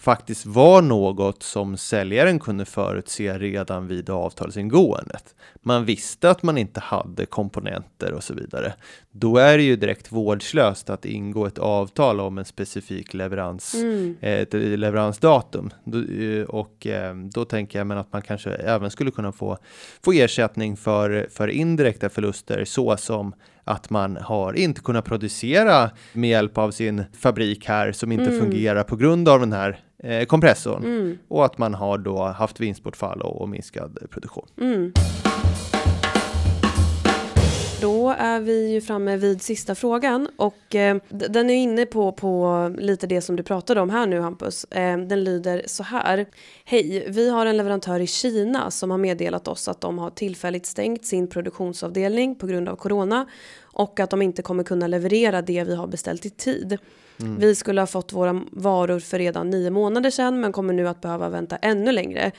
faktiskt 0.02 0.46
var 0.46 0.82
något 0.82 1.44
som 1.44 1.78
säljaren 1.78 2.40
kunde 2.40 2.66
förutse 2.66 3.38
redan 3.38 3.88
vid 3.88 4.10
avtalsingåendet. 4.10 5.36
Man 5.62 5.86
visste 5.86 6.30
att 6.30 6.44
man 6.44 6.58
inte 6.58 6.80
hade 6.80 7.26
komponenter 7.26 8.14
och 8.14 8.24
så 8.24 8.34
vidare. 8.34 8.74
Då 9.12 9.38
är 9.38 9.58
det 9.58 9.64
ju 9.64 9.76
direkt 9.76 10.12
vårdslöst 10.12 10.90
att 10.90 11.06
ingå 11.06 11.46
ett 11.46 11.58
avtal 11.58 12.20
om 12.20 12.38
en 12.38 12.46
specifik 12.46 13.14
leverans, 13.14 13.74
mm. 13.74 14.18
Eh, 14.22 14.40
ett 14.40 14.54
leveransdatum. 14.54 15.70
Eh, 16.20 16.44
och 16.44 16.88
eh, 16.88 17.16
då 17.16 17.46
tänker 17.46 17.80
jag 17.80 17.88
men 17.88 17.98
att 17.98 18.14
man 18.14 18.22
kanske 18.22 18.52
även 18.52 18.92
skulle 18.92 19.12
kunna 19.12 19.32
få, 19.32 19.58
få 20.04 20.12
ersättning 20.12 20.78
för, 20.78 21.28
för 21.32 21.48
indirekta 21.48 22.10
förluster 22.10 22.66
så 22.66 22.98
som 22.98 23.34
att 23.64 23.90
man 23.90 24.18
har 24.18 24.54
inte 24.54 24.82
kunnat 24.82 25.06
producera 25.06 25.90
med 26.14 26.30
hjälp 26.30 26.58
av 26.58 26.72
sin 26.72 27.04
fabrik 27.20 27.68
här 27.68 27.92
som 27.92 28.12
inte 28.12 28.26
mm. 28.26 28.40
fungerar 28.40 28.84
på 28.84 28.96
grund 28.96 29.30
av 29.30 29.40
den 29.40 29.54
här 29.54 29.80
eh, 30.04 30.26
kompressorn 30.26 30.84
mm. 30.84 31.18
och 31.28 31.46
att 31.46 31.58
man 31.58 31.74
har 31.74 31.98
då 31.98 32.24
haft 32.24 32.60
vinstbortfall 32.60 33.22
och, 33.22 33.42
och 33.42 33.50
minskad 33.50 33.98
produktion. 34.10 34.48
Mm. 34.62 34.94
Då 37.82 38.10
är 38.10 38.40
vi 38.40 38.70
ju 38.72 38.82
framme 38.82 39.18
vid 39.18 39.42
sista 39.42 39.76
frågan 39.76 40.28
och 40.36 40.76
eh, 40.76 40.98
den 41.10 41.50
är 41.50 41.54
inne 41.54 41.86
på, 41.86 42.12
på 42.12 42.76
lite 42.78 43.08
det 43.08 43.22
som 43.22 43.36
du 43.36 43.44
pratade 43.44 43.82
om 43.82 43.90
här 43.90 44.06
nu 44.06 44.20
Hampus. 44.20 44.64
Eh, 44.64 44.98
den 44.98 45.24
lyder 45.24 45.64
så 45.66 45.84
här. 45.84 46.26
Hej, 46.66 47.06
vi 47.10 47.30
har 47.30 47.46
en 47.46 47.58
leverantör 47.58 48.00
i 48.00 48.08
Kina 48.08 48.72
som 48.72 48.92
har 48.92 48.98
meddelat 48.98 49.48
oss 49.48 49.68
att 49.68 49.82
de 49.82 50.00
har 50.00 50.10
tillfälligt 50.10 50.66
stängt 50.66 51.06
sin 51.06 51.28
produktionsavdelning 51.28 52.36
på 52.36 52.48
grund 52.48 52.70
av 52.70 52.76
corona 52.76 53.26
och 53.62 54.00
att 54.00 54.10
de 54.10 54.22
inte 54.22 54.42
kommer 54.42 54.64
kunna 54.64 54.88
leverera 54.88 55.42
det 55.42 55.64
vi 55.64 55.76
har 55.76 55.88
beställt 55.88 56.26
i 56.26 56.30
tid. 56.30 56.78
Mm. 57.20 57.40
Vi 57.40 57.56
skulle 57.56 57.82
ha 57.82 57.88
fått 57.88 58.14
våra 58.14 58.42
varor 58.52 59.00
för 59.00 59.20
redan 59.20 59.50
nio 59.50 59.70
månader 59.70 60.10
sedan 60.10 60.42
men 60.42 60.52
kommer 60.52 60.74
nu 60.74 60.88
att 60.88 61.02
behöva 61.02 61.30
vänta 61.30 61.56
ännu 61.56 61.92
längre 61.92 62.32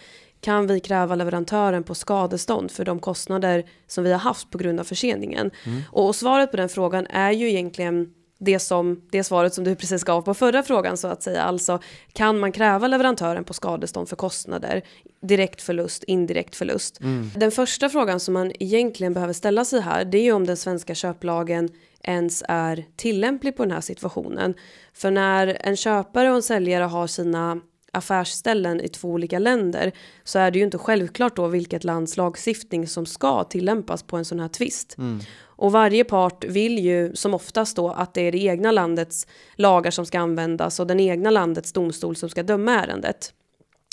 kan 0.42 0.66
vi 0.66 0.80
kräva 0.80 1.14
leverantören 1.14 1.82
på 1.82 1.94
skadestånd 1.94 2.70
för 2.70 2.84
de 2.84 2.98
kostnader 2.98 3.64
som 3.86 4.04
vi 4.04 4.12
har 4.12 4.18
haft 4.18 4.50
på 4.50 4.58
grund 4.58 4.80
av 4.80 4.84
förseningen? 4.84 5.50
Mm. 5.64 5.82
Och, 5.90 6.16
svaret 6.16 6.50
på 6.50 6.56
den 6.56 6.68
frågan 6.68 7.06
är 7.06 7.30
ju 7.30 7.48
egentligen 7.48 8.14
det, 8.38 8.58
som, 8.58 9.00
det 9.10 9.24
svaret 9.24 9.54
som 9.54 9.64
du 9.64 9.74
precis 9.74 10.04
gav 10.04 10.22
på 10.22 10.34
förra 10.34 10.62
frågan 10.62 10.96
så 10.96 11.08
att 11.08 11.22
säga. 11.22 11.42
Alltså 11.42 11.78
kan 12.12 12.38
man 12.38 12.52
kräva 12.52 12.86
leverantören 12.86 13.44
på 13.44 13.54
skadestånd 13.54 14.08
för 14.08 14.16
kostnader, 14.16 14.82
direkt 15.20 15.62
förlust, 15.62 16.04
indirekt 16.04 16.56
förlust. 16.56 17.00
Mm. 17.00 17.30
Den 17.36 17.50
första 17.50 17.88
frågan 17.88 18.20
som 18.20 18.34
man 18.34 18.52
egentligen 18.60 19.14
behöver 19.14 19.32
ställa 19.32 19.64
sig 19.64 19.80
här 19.80 20.04
det 20.04 20.18
är 20.18 20.22
ju 20.22 20.32
om 20.32 20.46
den 20.46 20.56
svenska 20.56 20.94
köplagen 20.94 21.68
ens 22.02 22.44
är 22.48 22.84
tillämplig 22.96 23.56
på 23.56 23.62
den 23.62 23.72
här 23.72 23.80
situationen. 23.80 24.54
För 24.94 25.10
när 25.10 25.58
en 25.60 25.76
köpare 25.76 26.30
och 26.30 26.36
en 26.36 26.42
säljare 26.42 26.84
har 26.84 27.06
sina 27.06 27.60
affärsställen 27.92 28.80
i 28.80 28.88
två 28.88 29.08
olika 29.08 29.38
länder 29.38 29.92
så 30.24 30.38
är 30.38 30.50
det 30.50 30.58
ju 30.58 30.64
inte 30.64 30.78
självklart 30.78 31.36
då 31.36 31.46
vilket 31.46 31.84
lands 31.84 32.16
lagstiftning 32.16 32.88
som 32.88 33.06
ska 33.06 33.44
tillämpas 33.44 34.02
på 34.02 34.16
en 34.16 34.24
sån 34.24 34.40
här 34.40 34.48
tvist. 34.48 34.98
Mm. 34.98 35.20
Och 35.44 35.72
varje 35.72 36.04
part 36.04 36.44
vill 36.44 36.78
ju 36.78 37.14
som 37.14 37.34
oftast 37.34 37.76
då 37.76 37.90
att 37.90 38.14
det 38.14 38.20
är 38.20 38.32
det 38.32 38.38
egna 38.38 38.70
landets 38.70 39.26
lagar 39.54 39.90
som 39.90 40.06
ska 40.06 40.20
användas 40.20 40.80
och 40.80 40.86
den 40.86 41.00
egna 41.00 41.30
landets 41.30 41.72
domstol 41.72 42.16
som 42.16 42.28
ska 42.28 42.42
döma 42.42 42.84
ärendet. 42.84 43.34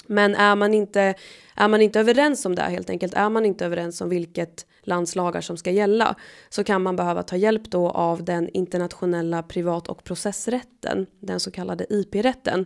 Men 0.07 0.35
är 0.35 0.55
man 0.55 0.73
inte, 0.73 1.13
är 1.55 1.67
man 1.67 1.81
inte 1.81 1.99
överens 1.99 2.45
om 2.45 2.55
det 2.55 2.61
helt 2.61 2.89
enkelt, 2.89 3.13
är 3.13 3.29
man 3.29 3.45
inte 3.45 3.65
överens 3.65 4.01
om 4.01 4.09
vilket 4.09 4.65
lands 4.83 5.15
lagar 5.15 5.41
som 5.41 5.57
ska 5.57 5.71
gälla 5.71 6.15
så 6.49 6.63
kan 6.63 6.81
man 6.81 6.95
behöva 6.95 7.23
ta 7.23 7.35
hjälp 7.35 7.63
då 7.71 7.89
av 7.89 8.23
den 8.23 8.49
internationella 8.49 9.43
privat 9.43 9.87
och 9.87 10.03
processrätten, 10.03 11.05
den 11.19 11.39
så 11.39 11.51
kallade 11.51 11.85
IP-rätten. 11.89 12.65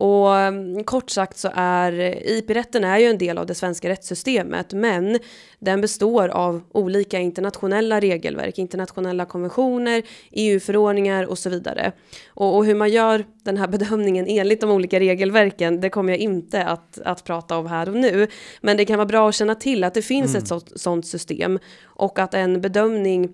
Och 0.00 0.36
mm, 0.36 0.84
kort 0.84 1.10
sagt 1.10 1.38
så 1.38 1.50
är 1.54 1.92
IP-rätten 2.26 2.84
är 2.84 2.98
ju 2.98 3.06
en 3.06 3.18
del 3.18 3.38
av 3.38 3.46
det 3.46 3.54
svenska 3.54 3.88
rättssystemet 3.88 4.72
men 4.72 5.18
den 5.58 5.80
består 5.80 6.28
av 6.28 6.62
olika 6.72 7.18
internationella 7.18 8.00
regelverk, 8.00 8.58
internationella 8.58 9.24
konventioner, 9.24 10.02
EU-förordningar 10.30 11.24
och 11.24 11.38
så 11.38 11.50
vidare. 11.50 11.92
Och, 12.28 12.56
och, 12.56 12.64
hur 12.64 12.74
man 12.74 12.90
gör 12.90 13.24
den 13.42 13.56
här 13.56 13.68
bedömningen 13.76 14.26
enligt 14.28 14.60
de 14.60 14.70
olika 14.70 15.00
regelverken 15.00 15.80
det 15.80 15.90
kommer 15.90 16.12
jag 16.12 16.18
inte 16.18 16.64
att, 16.64 17.00
att 17.04 17.24
prata 17.24 17.58
om 17.58 17.66
här 17.66 17.88
och 17.88 17.96
nu. 17.96 18.26
Men 18.60 18.76
det 18.76 18.84
kan 18.84 18.96
vara 18.96 19.06
bra 19.06 19.28
att 19.28 19.34
känna 19.34 19.54
till 19.54 19.84
att 19.84 19.94
det 19.94 20.02
finns 20.02 20.30
mm. 20.30 20.42
ett 20.42 20.48
sånt, 20.48 20.80
sånt 20.80 21.06
system 21.06 21.58
och 21.84 22.18
att 22.18 22.34
en 22.34 22.60
bedömning 22.60 23.28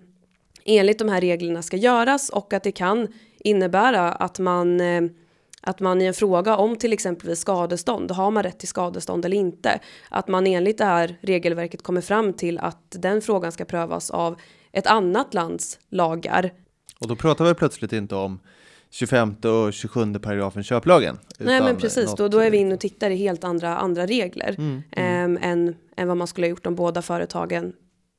enligt 0.64 0.98
de 0.98 1.09
här 1.09 1.20
reglerna 1.20 1.62
ska 1.62 1.76
göras 1.76 2.29
och 2.29 2.52
att 2.52 2.62
det 2.62 2.72
kan 2.72 3.09
innebära 3.38 4.12
att 4.12 4.38
man 4.38 4.81
eh, 4.81 5.02
att 5.66 5.81
man 5.81 6.02
i 6.02 6.05
en 6.05 6.14
fråga 6.14 6.57
om 6.57 6.76
till 6.76 6.92
exempel 6.92 7.37
skadestånd, 7.37 8.11
har 8.11 8.31
man 8.31 8.42
rätt 8.42 8.59
till 8.59 8.68
skadestånd 8.68 9.24
eller 9.24 9.37
inte, 9.37 9.81
att 10.09 10.29
man 10.29 10.46
enligt 10.46 10.79
det 10.79 10.85
här 10.85 11.18
regelverket 11.20 11.83
kommer 11.83 12.00
fram 12.00 12.33
till 12.33 12.59
att 12.59 12.96
den 12.98 13.22
frågan 13.22 13.52
ska 13.52 13.64
prövas 13.64 14.11
av 14.11 14.40
ett 14.72 14.87
annat 14.87 15.35
lands 15.35 15.79
lagar. 15.88 16.50
Och 17.00 17.09
då 17.09 17.16
pratar 17.16 17.44
vi 17.44 17.55
plötsligt 17.55 17.92
inte 17.92 18.14
om 18.14 18.40
25 18.90 19.37
och 19.44 19.72
27 19.72 20.14
paragrafen 20.14 20.62
köplagen. 20.64 21.18
Nej 21.38 21.61
men 21.61 21.76
precis, 21.76 22.14
då, 22.14 22.29
då 22.29 22.38
är 22.38 22.50
vi 22.50 22.57
inne 22.57 22.74
och 22.74 22.81
tittar 22.81 23.11
i 23.11 23.16
helt 23.16 23.44
andra, 23.44 23.76
andra 23.76 24.07
regler 24.07 24.55
mm, 24.59 24.83
mm. 24.90 25.37
Eh, 25.37 25.48
än, 25.48 25.74
än 25.96 26.09
vad 26.09 26.16
man 26.16 26.26
skulle 26.26 26.46
ha 26.46 26.50
gjort 26.50 26.66
om 26.66 26.74
båda 26.74 27.02
företagen 27.02 27.72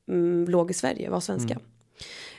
mm, 0.08 0.50
låg 0.50 0.70
i 0.70 0.74
Sverige, 0.74 1.10
var 1.10 1.20
svenska. 1.20 1.54
Mm. 1.54 1.64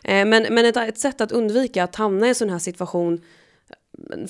Eh, 0.04 0.30
men 0.30 0.54
men 0.54 0.66
ett, 0.66 0.78
ett 0.78 1.00
sätt 1.00 1.22
att 1.22 1.32
undvika 1.32 1.84
att 1.84 1.96
hamna 1.96 2.26
i 2.26 2.30
en 2.30 2.36
sån 2.36 2.50
här 2.50 2.60
situation 2.60 3.22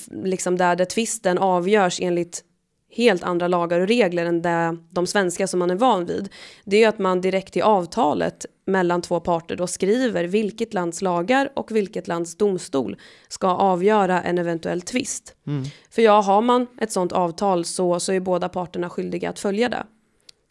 liksom 0.10 0.58
där, 0.58 0.76
där 0.76 0.86
tvisten 0.86 1.38
avgörs 1.38 2.00
enligt 2.02 2.44
helt 2.92 3.24
andra 3.24 3.48
lagar 3.48 3.80
och 3.80 3.88
regler 3.88 4.26
än 4.26 4.42
det, 4.42 4.78
de 4.90 5.08
svenska 5.08 5.48
som 5.48 5.60
man 5.60 5.72
är 5.72 5.76
van 5.76 6.06
vid. 6.06 6.30
Det 6.66 6.76
är 6.76 6.80
ju 6.80 6.86
att 6.86 7.00
man 7.00 7.22
direkt 7.22 7.58
i 7.58 7.62
avtalet 7.62 8.46
mellan 8.66 9.02
två 9.02 9.20
parter 9.20 9.56
då 9.56 9.68
skriver 9.68 10.24
vilket 10.24 10.74
lands 10.74 11.02
lagar 11.02 11.52
och 11.56 11.72
vilket 11.72 12.08
lands 12.08 12.38
domstol 12.38 12.98
ska 13.28 13.48
avgöra 13.48 14.22
en 14.22 14.38
eventuell 14.38 14.82
tvist. 14.82 15.36
Mm. 15.48 15.64
För 15.90 16.02
ja, 16.02 16.22
har 16.22 16.42
man 16.42 16.68
ett 16.82 16.92
sånt 16.92 17.12
avtal 17.12 17.66
så, 17.66 18.00
så 18.00 18.14
är 18.14 18.20
båda 18.20 18.50
parterna 18.50 18.90
skyldiga 18.90 19.30
att 19.30 19.40
följa 19.40 19.70
det. 19.70 19.84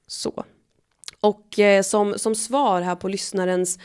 Så. 0.07 0.45
Och 1.21 1.59
eh, 1.59 1.83
som, 1.83 2.19
som 2.19 2.35
svar 2.35 2.81
här 2.81 2.95
på 2.95 3.09
lyssnarens 3.09 3.79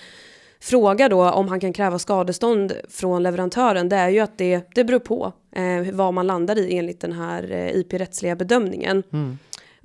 fråga 0.64 1.10
då 1.10 1.30
om 1.30 1.48
han 1.48 1.60
kan 1.60 1.74
kräva 1.74 2.00
skadestånd 2.00 2.74
från 2.90 3.24
leverantören 3.24 3.90
det 3.90 3.96
är 3.96 4.10
ju 4.10 4.20
att 4.20 4.38
det, 4.38 4.70
det 4.76 4.84
beror 4.84 5.00
på 5.00 5.34
eh, 5.52 5.94
vad 5.94 6.14
man 6.14 6.28
landar 6.28 6.58
i 6.58 6.78
enligt 6.78 7.02
den 7.02 7.12
här 7.12 7.52
eh, 7.52 7.80
IP-rättsliga 7.80 8.36
bedömningen. 8.36 9.04
Mm. 9.14 9.38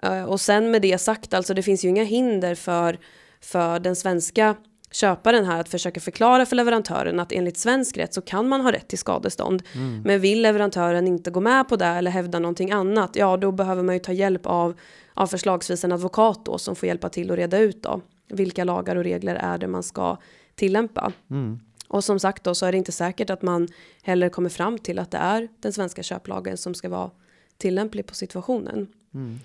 Uh, 0.07 0.25
och 0.25 0.41
sen 0.41 0.71
med 0.71 0.83
det 0.83 0.99
sagt, 0.99 1.35
alltså 1.35 1.55
det 1.55 1.63
finns 1.63 1.85
ju 1.85 1.89
inga 1.89 2.05
hinder 2.05 2.55
för, 2.55 2.99
för 3.41 3.79
den 3.79 3.97
svenska 3.97 4.55
köparen 4.91 5.45
här 5.45 5.61
att 5.61 5.69
försöka 5.69 6.01
förklara 6.01 6.47
för 6.47 6.57
leverantören 6.57 7.21
att 7.21 7.33
enligt 7.33 7.59
svensk 7.59 7.97
rätt 7.97 8.15
så 8.15 8.21
kan 8.21 8.49
man 8.49 8.61
ha 8.61 8.73
rätt 8.73 8.89
till 8.89 8.99
skadestånd. 8.99 9.63
Mm. 9.75 10.03
Men 10.05 10.21
vill 10.21 10.43
leverantören 10.43 11.07
inte 11.07 11.31
gå 11.31 11.41
med 11.41 11.69
på 11.69 11.77
det 11.77 11.87
eller 11.87 12.11
hävda 12.11 12.39
någonting 12.39 12.71
annat, 12.71 13.17
ja 13.17 13.37
då 13.37 13.53
behöver 13.53 13.83
man 13.83 13.95
ju 13.95 13.99
ta 13.99 14.13
hjälp 14.13 14.47
av, 14.47 14.75
av 15.15 15.27
förslagsvis 15.27 15.85
en 15.85 15.93
advokat 15.93 16.45
då 16.45 16.59
som 16.59 16.77
får 16.77 16.87
hjälpa 16.87 17.09
till 17.09 17.31
att 17.31 17.39
reda 17.39 17.59
ut 17.59 17.83
då 17.83 18.01
vilka 18.29 18.65
lagar 18.65 18.97
och 18.97 19.05
regler 19.05 19.35
är 19.35 19.59
det 19.59 19.69
man 19.69 19.83
ska 19.83 20.17
tillämpa. 20.59 21.13
Mm. 21.31 21.61
Och 21.89 22.05
som 22.05 22.19
sagt 22.19 22.45
då 22.45 22.55
så 22.55 22.67
är 22.67 22.73
det 22.73 22.79
inte 22.79 22.93
säkert 22.93 23.31
att 23.31 23.43
man 23.43 23.69
heller 24.03 24.29
kommer 24.29 24.49
fram 24.49 24.79
till 24.79 24.99
att 24.99 25.11
det 25.11 25.19
är 25.19 25.49
den 25.61 25.73
svenska 25.73 26.03
köplagen 26.03 26.57
som 26.57 26.75
ska 26.75 26.89
vara 26.89 27.11
tillämplig 27.57 28.07
på 28.07 28.15
situationen. 28.15 28.87
Mm. 29.15 29.39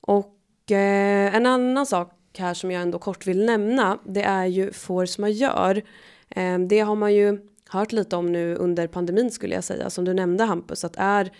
Och 0.00 0.70
eh, 0.70 1.34
en 1.34 1.46
annan 1.46 1.86
sak 1.86 2.12
här 2.38 2.54
som 2.54 2.70
jag 2.70 2.82
ändå 2.82 2.98
kort 2.98 3.26
vill 3.26 3.46
nämna 3.46 3.98
det 4.04 4.22
är 4.22 4.46
ju 4.46 4.72
force 4.72 5.20
majeure. 5.20 5.82
Eh, 6.28 6.58
det 6.58 6.80
har 6.80 6.94
man 6.94 7.14
ju 7.14 7.38
hört 7.68 7.92
lite 7.92 8.16
om 8.16 8.32
nu 8.32 8.54
under 8.56 8.86
pandemin 8.86 9.30
skulle 9.30 9.54
jag 9.54 9.64
säga 9.64 9.90
som 9.90 10.04
du 10.04 10.14
nämnde 10.14 10.44
Hampus 10.44 10.84
att 10.84 10.96
är 10.96 11.30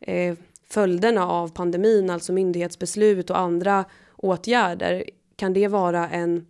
eh, 0.00 0.34
följderna 0.68 1.26
av 1.26 1.48
pandemin 1.48 2.10
alltså 2.10 2.32
myndighetsbeslut 2.32 3.30
och 3.30 3.38
andra 3.38 3.84
åtgärder 4.16 5.04
kan 5.36 5.52
det 5.52 5.68
vara 5.68 6.08
en 6.08 6.46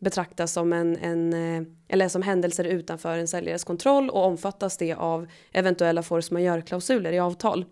betraktas 0.00 0.52
som 0.52 0.72
en, 0.72 0.96
en 0.96 1.32
eh, 1.32 1.62
eller 1.88 2.08
som 2.08 2.22
händelser 2.22 2.64
utanför 2.64 3.18
en 3.18 3.28
säljares 3.28 3.64
kontroll 3.64 4.10
och 4.10 4.24
omfattas 4.24 4.76
det 4.76 4.94
av 4.94 5.26
eventuella 5.52 6.02
force 6.02 6.34
majeure-klausuler 6.34 7.12
i 7.12 7.18
avtal. 7.18 7.64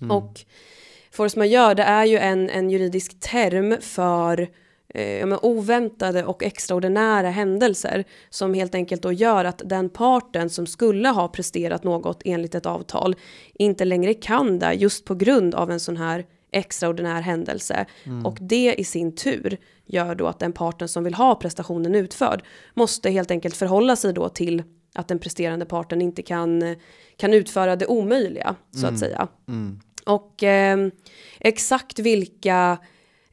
Mm. 0.00 0.16
Och 0.16 0.40
force 1.10 1.38
majeure 1.38 1.74
det 1.74 1.82
är 1.82 2.04
ju 2.04 2.18
en, 2.18 2.50
en 2.50 2.70
juridisk 2.70 3.20
term 3.20 3.80
för 3.80 4.48
eh, 4.88 5.38
oväntade 5.42 6.24
och 6.24 6.42
extraordinära 6.42 7.30
händelser 7.30 8.04
som 8.30 8.54
helt 8.54 8.74
enkelt 8.74 9.02
då 9.02 9.12
gör 9.12 9.44
att 9.44 9.62
den 9.64 9.88
parten 9.88 10.50
som 10.50 10.66
skulle 10.66 11.08
ha 11.08 11.28
presterat 11.28 11.84
något 11.84 12.22
enligt 12.24 12.54
ett 12.54 12.66
avtal 12.66 13.16
inte 13.54 13.84
längre 13.84 14.14
kan 14.14 14.58
det 14.58 14.72
just 14.72 15.04
på 15.04 15.14
grund 15.14 15.54
av 15.54 15.70
en 15.70 15.80
sån 15.80 15.96
här 15.96 16.24
extraordinär 16.56 17.20
händelse 17.20 17.86
mm. 18.04 18.26
och 18.26 18.38
det 18.40 18.74
i 18.78 18.84
sin 18.84 19.14
tur 19.14 19.58
gör 19.86 20.14
då 20.14 20.26
att 20.26 20.38
den 20.38 20.52
parten 20.52 20.88
som 20.88 21.04
vill 21.04 21.14
ha 21.14 21.34
prestationen 21.34 21.94
utförd 21.94 22.42
måste 22.74 23.10
helt 23.10 23.30
enkelt 23.30 23.56
förhålla 23.56 23.96
sig 23.96 24.12
då 24.12 24.28
till 24.28 24.62
att 24.94 25.08
den 25.08 25.18
presterande 25.18 25.66
parten 25.66 26.02
inte 26.02 26.22
kan, 26.22 26.76
kan 27.16 27.34
utföra 27.34 27.76
det 27.76 27.86
omöjliga 27.86 28.54
så 28.70 28.78
mm. 28.78 28.94
att 28.94 29.00
säga. 29.00 29.28
Mm. 29.48 29.80
Och 30.06 30.42
eh, 30.42 30.88
exakt 31.40 31.98
vilka 31.98 32.78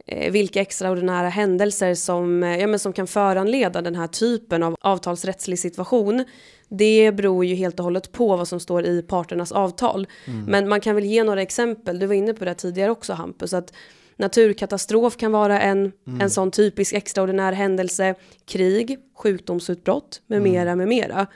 vilka 0.05 0.61
extraordinära 0.61 1.29
händelser 1.29 1.93
som, 1.93 2.43
eh, 2.43 2.57
ja, 2.57 2.67
men 2.67 2.79
som 2.79 2.93
kan 2.93 3.07
föranleda 3.07 3.81
den 3.81 3.95
här 3.95 4.07
typen 4.07 4.63
av 4.63 4.75
avtalsrättslig 4.81 5.59
situation. 5.59 6.25
Det 6.69 7.11
beror 7.11 7.45
ju 7.45 7.55
helt 7.55 7.79
och 7.79 7.83
hållet 7.83 8.11
på 8.11 8.37
vad 8.37 8.47
som 8.47 8.59
står 8.59 8.85
i 8.85 9.01
parternas 9.01 9.51
avtal. 9.51 10.07
Mm. 10.25 10.45
Men 10.45 10.69
man 10.69 10.81
kan 10.81 10.95
väl 10.95 11.05
ge 11.05 11.23
några 11.23 11.41
exempel, 11.41 11.99
du 11.99 12.05
var 12.05 12.15
inne 12.15 12.33
på 12.33 12.45
det 12.45 12.53
tidigare 12.53 12.91
också 12.91 13.13
Hampus, 13.13 13.53
att 13.53 13.73
naturkatastrof 14.17 15.17
kan 15.17 15.31
vara 15.31 15.61
en, 15.61 15.91
mm. 16.07 16.21
en 16.21 16.29
sån 16.29 16.51
typisk 16.51 16.93
extraordinär 16.93 17.53
händelse, 17.53 18.15
krig, 18.45 18.97
sjukdomsutbrott 19.15 20.21
med 20.27 20.37
mm. 20.37 20.51
mera, 20.51 20.75
med 20.75 20.87
mera. 20.87 21.27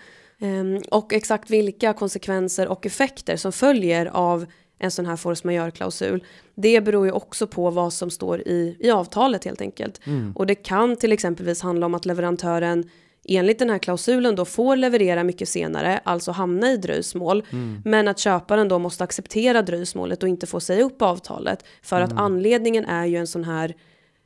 Um, 0.41 0.81
och 0.91 1.13
exakt 1.13 1.49
vilka 1.49 1.93
konsekvenser 1.93 2.67
och 2.67 2.85
effekter 2.85 3.37
som 3.37 3.51
följer 3.51 4.05
av 4.05 4.45
en 4.79 4.91
sån 4.91 5.05
här 5.05 5.15
force 5.15 5.47
majeure-klausul. 5.47 6.23
Det 6.55 6.81
beror 6.81 7.05
ju 7.05 7.11
också 7.11 7.47
på 7.47 7.69
vad 7.69 7.93
som 7.93 8.09
står 8.09 8.41
i, 8.41 8.77
i 8.79 8.91
avtalet 8.91 9.45
helt 9.45 9.61
enkelt. 9.61 9.99
Mm. 10.05 10.31
Och 10.35 10.47
det 10.47 10.55
kan 10.55 10.95
till 10.95 11.11
exempelvis 11.11 11.61
handla 11.61 11.85
om 11.85 11.95
att 11.95 12.05
leverantören 12.05 12.89
enligt 13.27 13.59
den 13.59 13.69
här 13.69 13.77
klausulen 13.77 14.35
då 14.35 14.45
får 14.45 14.75
leverera 14.75 15.23
mycket 15.23 15.49
senare, 15.49 15.99
alltså 16.03 16.31
hamna 16.31 16.71
i 16.71 16.77
dröjsmål, 16.77 17.43
mm. 17.49 17.81
men 17.85 18.07
att 18.07 18.19
köparen 18.19 18.67
då 18.67 18.79
måste 18.79 19.03
acceptera 19.03 19.61
dröjsmålet 19.61 20.23
och 20.23 20.29
inte 20.29 20.47
få 20.47 20.59
säga 20.59 20.83
upp 20.83 21.01
avtalet 21.01 21.65
för 21.81 22.01
mm. 22.01 22.07
att 22.07 22.21
anledningen 22.21 22.85
är 22.85 23.05
ju 23.05 23.17
en 23.17 23.27
sån 23.27 23.43
här 23.43 23.75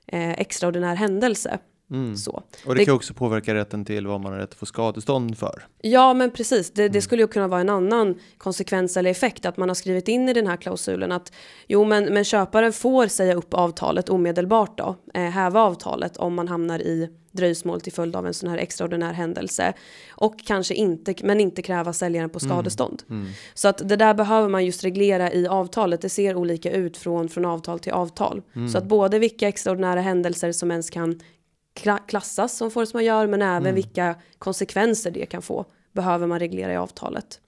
eh, 0.08 0.32
extraordinär 0.32 0.95
händelse. 0.95 1.60
Mm. 1.92 2.18
Så. 2.18 2.32
Och 2.32 2.76
det, 2.76 2.82
det, 2.82 2.86
kan 2.86 2.96
också 2.96 3.14
påverka 3.14 3.54
rätten 3.54 3.86
till 3.86 4.08
vad 4.08 4.22
man 4.22 4.32
har 4.32 4.39
rätt 4.39 4.50
att 4.50 4.56
få 4.56 4.66
skadestånd 4.66 5.38
för. 5.38 5.68
Ja, 5.82 6.14
men 6.14 6.32
precis. 6.32 6.72
Det, 6.72 6.82
det 6.82 6.88
mm. 6.88 7.02
skulle 7.02 7.22
ju 7.22 7.28
kunna 7.28 7.48
vara 7.48 7.62
en 7.62 7.70
annan 7.70 8.20
konsekvens 8.38 8.98
eller 8.98 9.10
effekt 9.10 9.46
att 9.46 9.58
man 9.58 9.70
har 9.70 9.76
skrivit 9.76 10.08
in 10.08 10.30
i 10.30 10.34
den 10.34 10.48
här 10.48 10.58
klausulen 10.58 11.12
att 11.12 11.34
jo, 11.68 11.86
men, 11.86 12.14
men 12.14 12.24
köparen 12.24 12.74
får 12.74 13.08
säga 13.08 13.36
upp 13.36 13.54
avtalet 13.54 14.10
omedelbart 14.10 14.78
då, 14.78 14.96
eh, 15.14 15.22
häva 15.22 15.62
avtalet 15.62 16.18
om 16.18 16.34
man 16.34 16.48
hamnar 16.48 16.80
i 16.80 17.10
dröjsmål 17.32 17.82
till 17.82 17.94
följd 17.94 18.16
av 18.16 18.28
en 18.28 18.34
sån 18.34 18.50
här 18.50 18.58
extraordinär 18.58 19.14
händelse 19.14 19.74
och 20.10 20.39
kanske 20.46 20.74
inte, 20.74 21.16
men 21.24 21.39
inte 21.39 21.62
kräva 21.62 21.94
säljaren 21.94 22.30
på 22.30 22.39
mm. 22.42 22.50
skadestånd. 22.50 23.04
Mm. 23.10 23.22
Mm. 23.22 23.34
Så 23.54 23.68
att 23.68 23.89
det 23.89 23.96
där 23.96 24.14
behöver 24.14 24.50
man 24.50 24.66
just 24.66 24.84
reglera 24.84 25.34
i 25.34 25.48
avtalet. 25.48 26.02
Det 26.02 26.10
ser 26.10 26.36
olika 26.36 26.72
ut 26.72 26.98
från, 26.98 27.30
från 27.30 27.46
avtal 27.46 27.80
till 27.80 27.92
avtal. 27.92 28.42
Mm. 28.56 28.70
Så 28.70 28.78
att 28.78 28.86
både 28.86 29.20
vilka 29.20 29.48
extraordinära 29.48 30.02
händelser 30.02 30.52
som 30.52 30.72
ens 30.72 30.89
kan 30.89 31.20
klassas 32.07 32.57
som 32.57 32.72
force 32.72 32.97
majeure 32.97 33.28
men 33.28 33.41
även 33.41 33.61
mm. 33.61 33.76
vilka 33.76 34.15
konsekvenser 34.39 35.11
det 35.11 35.26
kan 35.26 35.41
få 35.41 35.65
behöver 35.93 36.28
man 36.28 36.39
reglera 36.39 36.74
i 36.74 36.78
avtalet. 36.78 37.39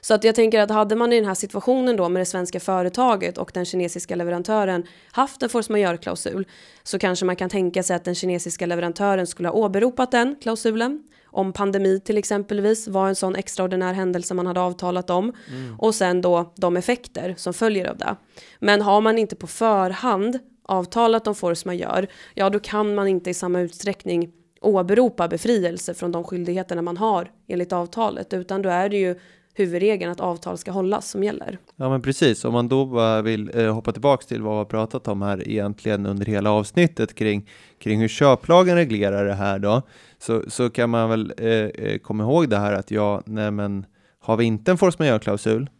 Så 0.00 0.14
att 0.14 0.24
jag 0.24 0.34
tänker 0.34 0.60
att 0.60 0.70
hade 0.70 0.96
man 0.96 1.12
i 1.12 1.16
den 1.16 1.24
här 1.24 1.34
situationen 1.34 1.96
då 1.96 2.08
med 2.08 2.20
det 2.20 2.26
svenska 2.26 2.60
företaget 2.60 3.38
och 3.38 3.50
den 3.54 3.64
kinesiska 3.64 4.16
leverantören 4.16 4.86
haft 5.12 5.42
en 5.42 5.48
force 5.48 5.72
majeure-klausul 5.72 6.46
så 6.82 6.98
kanske 6.98 7.24
man 7.24 7.36
kan 7.36 7.50
tänka 7.50 7.82
sig 7.82 7.96
att 7.96 8.04
den 8.04 8.14
kinesiska 8.14 8.66
leverantören 8.66 9.26
skulle 9.26 9.48
ha 9.48 9.54
åberopat 9.54 10.10
den 10.10 10.36
klausulen 10.42 11.02
om 11.24 11.52
pandemi 11.52 12.00
till 12.00 12.18
exempelvis 12.18 12.88
var 12.88 13.08
en 13.08 13.16
sån 13.16 13.36
extraordinär 13.36 13.92
händelse 13.92 14.34
man 14.34 14.46
hade 14.46 14.60
avtalat 14.60 15.10
om 15.10 15.32
mm. 15.48 15.80
och 15.80 15.94
sen 15.94 16.20
då 16.20 16.52
de 16.56 16.76
effekter 16.76 17.34
som 17.36 17.54
följer 17.54 17.86
av 17.86 17.98
det. 17.98 18.16
Men 18.58 18.82
har 18.82 19.00
man 19.00 19.18
inte 19.18 19.36
på 19.36 19.46
förhand 19.46 20.38
avtalat 20.68 21.26
om 21.26 21.34
force 21.34 21.68
majeure, 21.68 22.06
ja 22.34 22.50
då 22.50 22.60
kan 22.60 22.94
man 22.94 23.08
inte 23.08 23.30
i 23.30 23.34
samma 23.34 23.60
utsträckning 23.60 24.32
åberopa 24.60 25.28
befrielse 25.28 25.94
från 25.94 26.12
de 26.12 26.24
skyldigheterna 26.24 26.82
man 26.82 26.96
har 26.96 27.30
enligt 27.48 27.72
avtalet, 27.72 28.32
utan 28.32 28.62
då 28.62 28.68
är 28.68 28.88
det 28.88 28.96
ju 28.96 29.18
huvudregeln 29.54 30.12
att 30.12 30.20
avtal 30.20 30.58
ska 30.58 30.70
hållas 30.70 31.10
som 31.10 31.24
gäller. 31.24 31.58
Ja 31.76 31.88
men 31.88 32.02
precis, 32.02 32.44
om 32.44 32.52
man 32.52 32.68
då 32.68 32.84
vill 33.22 33.50
eh, 33.54 33.74
hoppa 33.74 33.92
tillbaks 33.92 34.26
till 34.26 34.42
vad 34.42 34.52
vi 34.52 34.58
har 34.58 34.64
pratat 34.64 35.08
om 35.08 35.22
här 35.22 35.48
egentligen 35.48 36.06
under 36.06 36.26
hela 36.26 36.50
avsnittet 36.50 37.14
kring, 37.14 37.50
kring 37.78 38.00
hur 38.00 38.08
köplagen 38.08 38.76
reglerar 38.76 39.24
det 39.24 39.34
här 39.34 39.58
då, 39.58 39.82
så, 40.18 40.42
så 40.48 40.70
kan 40.70 40.90
man 40.90 41.10
väl 41.10 41.32
eh, 41.38 41.48
eh 41.48 41.98
komma 41.98 42.22
ihåg 42.22 42.48
det 42.48 42.56
här 42.56 42.72
att 42.72 42.90
ja, 42.90 43.22
nej 43.26 43.50
men 43.50 43.86
har 44.20 44.36
vi 44.36 44.44
inte 44.44 44.70
en 44.70 44.78
force 44.78 44.96
majeure-klausul 44.98 45.70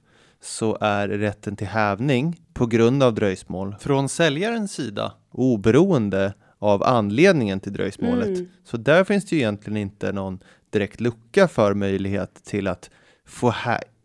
så 0.40 0.78
är 0.80 1.08
rätten 1.08 1.56
till 1.56 1.66
hävning 1.66 2.36
på 2.58 2.66
grund 2.66 3.02
av 3.02 3.14
dröjsmål 3.14 3.74
från 3.80 4.08
säljarens 4.08 4.72
sida 4.72 5.12
oberoende 5.32 6.34
av 6.58 6.82
anledningen 6.82 7.60
till 7.60 7.72
dröjsmålet. 7.72 8.26
Mm. 8.26 8.48
Så 8.64 8.76
där 8.76 9.04
finns 9.04 9.24
det 9.24 9.36
ju 9.36 9.42
egentligen 9.42 9.76
inte 9.76 10.12
någon 10.12 10.38
direkt 10.70 11.00
lucka 11.00 11.48
för 11.48 11.74
möjlighet 11.74 12.44
till 12.44 12.68
att 12.68 12.90
få 13.26 13.48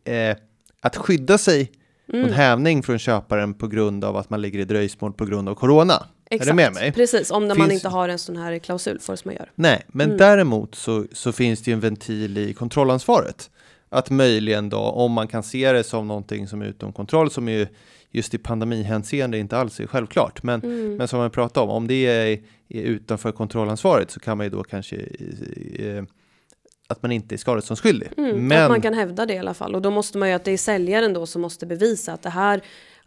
eh, 0.04 0.38
att 0.82 0.96
skydda 0.96 1.38
sig 1.38 1.72
mm. 2.14 2.22
mot 2.22 2.32
hävning 2.36 2.84
från 2.84 3.00
köparen 3.00 3.54
på 3.54 3.68
grund 3.68 4.04
av 4.04 4.18
att 4.18 4.30
man 4.30 4.42
ligger 4.42 4.60
i 4.60 4.66
dröjsmål 4.66 5.14
på 5.14 5.26
grund 5.26 5.50
av 5.50 5.56
corona. 5.56 6.06
Exakt, 6.30 6.48
är 6.48 6.52
du 6.52 6.56
med 6.56 6.74
mig? 6.74 6.92
precis, 6.92 7.32
om 7.32 7.44
finns... 7.44 7.58
man 7.58 7.72
inte 7.72 7.90
har 7.90 8.10
en 8.10 8.20
sån 8.20 8.38
här 8.38 8.60
klausul 8.60 9.00
force 9.00 9.28
majeure. 9.28 9.50
Nej, 9.56 9.84
men 9.88 10.06
mm. 10.06 10.18
däremot 10.18 10.76
så, 10.76 11.06
så 11.12 11.32
finns 11.32 11.62
det 11.64 11.72
ju 11.72 11.74
en 11.74 11.80
ventil 11.80 12.38
i 12.38 12.54
kontrollansvaret 12.54 13.50
att 13.90 14.10
möjligen 14.10 14.70
då, 14.70 14.78
om 14.78 15.12
man 15.12 15.28
kan 15.28 15.44
se 15.44 15.72
det 15.72 15.84
som 15.84 16.08
någonting 16.08 16.48
som 16.48 16.62
är 16.62 16.66
utom 16.66 16.94
kontroll, 16.94 17.32
som 17.32 17.50
är 17.50 17.70
just 18.14 18.34
i 18.34 18.38
pandemihänseende 18.38 19.38
inte 19.38 19.58
alls 19.58 19.80
är 19.80 19.88
självklart, 19.88 20.44
men, 20.44 20.62
mm. 20.62 20.96
men 20.96 21.08
som 21.08 21.24
vi 21.24 21.30
pratade 21.30 21.64
om, 21.64 21.70
om 21.70 21.88
det 21.88 22.06
är, 22.06 22.40
är 22.70 22.82
utanför 22.82 23.32
kontrollansvaret 23.32 24.12
så 24.12 24.20
kan 24.20 24.38
man 24.38 24.46
ju 24.46 24.50
då 24.50 24.64
kanske 24.64 24.96
eh, 25.76 26.04
att 26.88 27.02
man 27.02 27.12
inte 27.12 27.36
är 27.36 27.38
skadeståndsskyldig. 27.38 28.10
Mm, 28.18 28.48
men... 28.48 28.64
Att 28.64 28.70
man 28.70 28.82
kan 28.82 28.94
hävda 28.94 29.26
det 29.26 29.34
i 29.34 29.38
alla 29.38 29.54
fall 29.54 29.76
och 29.76 29.82
då 29.82 29.92
måste 29.92 30.18
man 30.18 30.30
ju 30.30 30.36
att 30.36 30.44
det 30.44 30.52
är 30.52 30.58
säljaren 30.58 31.14
då 31.14 31.26
som 31.26 31.42
måste 31.42 31.66
bevisa 31.66 32.14
att 32.14 32.22
det 32.22 32.30
här 32.30 32.62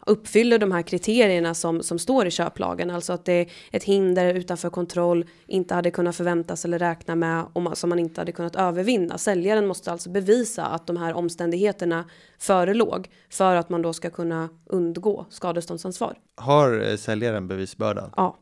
uppfyller 0.07 0.59
de 0.59 0.71
här 0.71 0.81
kriterierna 0.81 1.53
som, 1.53 1.83
som 1.83 1.99
står 1.99 2.27
i 2.27 2.31
köplagen. 2.31 2.89
Alltså 2.89 3.13
att 3.13 3.25
det 3.25 3.33
är 3.33 3.47
ett 3.71 3.83
hinder 3.83 4.33
utanför 4.33 4.69
kontroll, 4.69 5.25
inte 5.47 5.75
hade 5.75 5.91
kunnat 5.91 6.15
förväntas 6.15 6.65
eller 6.65 6.79
räkna 6.79 7.15
med 7.15 7.45
och 7.53 7.77
som 7.77 7.89
man 7.89 7.99
inte 7.99 8.21
hade 8.21 8.31
kunnat 8.31 8.55
övervinna. 8.55 9.17
Säljaren 9.17 9.67
måste 9.67 9.91
alltså 9.91 10.09
bevisa 10.09 10.65
att 10.65 10.87
de 10.87 10.97
här 10.97 11.13
omständigheterna 11.13 12.09
förelåg 12.39 13.09
för 13.29 13.55
att 13.55 13.69
man 13.69 13.81
då 13.81 13.93
ska 13.93 14.09
kunna 14.09 14.49
undgå 14.65 15.25
skadeståndsansvar. 15.29 16.17
Har 16.35 16.89
eh, 16.89 16.95
säljaren 16.95 17.47
bevisbördan? 17.47 18.13
Ja. 18.15 18.37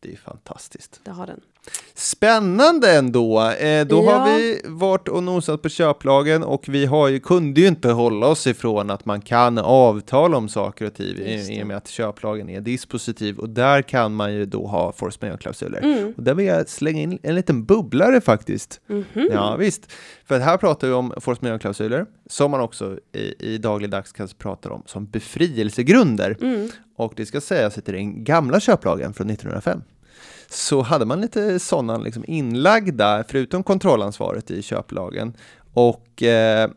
Det 0.00 0.12
är 0.12 0.16
fantastiskt. 0.16 1.00
Det 1.04 1.10
har 1.10 1.26
den. 1.26 1.40
Spännande 1.94 2.96
ändå. 2.96 3.50
Eh, 3.50 3.86
då 3.86 4.04
ja. 4.04 4.12
har 4.12 4.38
vi 4.38 4.60
varit 4.64 5.08
och 5.08 5.22
nosat 5.22 5.62
på 5.62 5.68
köplagen 5.68 6.42
och 6.42 6.68
vi 6.68 6.86
har 6.86 7.08
ju, 7.08 7.20
kunde 7.20 7.60
ju 7.60 7.66
inte 7.66 7.88
hålla 7.88 8.26
oss 8.26 8.46
ifrån 8.46 8.90
att 8.90 9.04
man 9.04 9.20
kan 9.20 9.58
avtala 9.58 10.36
om 10.36 10.48
saker 10.48 10.86
och 10.86 10.94
ting 10.94 11.16
i 11.16 11.62
och 11.62 11.66
med 11.66 11.76
att 11.76 11.88
köplagen 11.88 12.48
är 12.48 12.60
dispositiv 12.60 13.38
och 13.38 13.48
där 13.48 13.82
kan 13.82 14.14
man 14.14 14.34
ju 14.34 14.44
då 14.44 14.66
ha 14.66 14.92
force 14.92 15.18
majeure-klausuler. 15.20 15.80
Mm. 15.82 16.14
Och 16.16 16.22
där 16.22 16.34
vill 16.34 16.46
jag 16.46 16.68
slänga 16.68 17.02
in 17.02 17.18
en 17.22 17.34
liten 17.34 17.64
bubblare 17.64 18.20
faktiskt. 18.20 18.80
Mm 18.88 19.04
-hmm. 19.14 19.28
Ja 19.32 19.56
visst, 19.56 19.92
för 20.24 20.38
här 20.38 20.56
pratar 20.56 20.88
vi 20.88 20.94
om 20.94 21.12
force 21.20 21.40
majeure-klausuler 21.42 22.06
som 22.26 22.50
man 22.50 22.60
också 22.60 22.98
i, 23.12 23.54
i 23.54 23.58
dagligdags 23.58 24.12
kan 24.12 24.28
prata 24.38 24.70
om 24.70 24.82
som 24.86 25.06
befrielsegrunder. 25.06 26.36
Mm. 26.40 26.68
Och 26.96 27.12
det 27.16 27.26
ska 27.26 27.40
sägas 27.40 27.78
att 27.78 27.84
det 27.84 27.92
är 27.92 27.96
den 27.96 28.24
gamla 28.24 28.60
köplagen 28.60 29.14
från 29.14 29.30
1905 29.30 29.82
så 30.50 30.82
hade 30.82 31.04
man 31.04 31.20
lite 31.20 31.58
sådana 31.58 31.98
liksom 31.98 32.24
inlagda, 32.28 33.24
förutom 33.28 33.62
kontrollansvaret 33.62 34.50
i 34.50 34.62
köplagen 34.62 35.36
och 35.74 36.22
eh, 36.22 36.70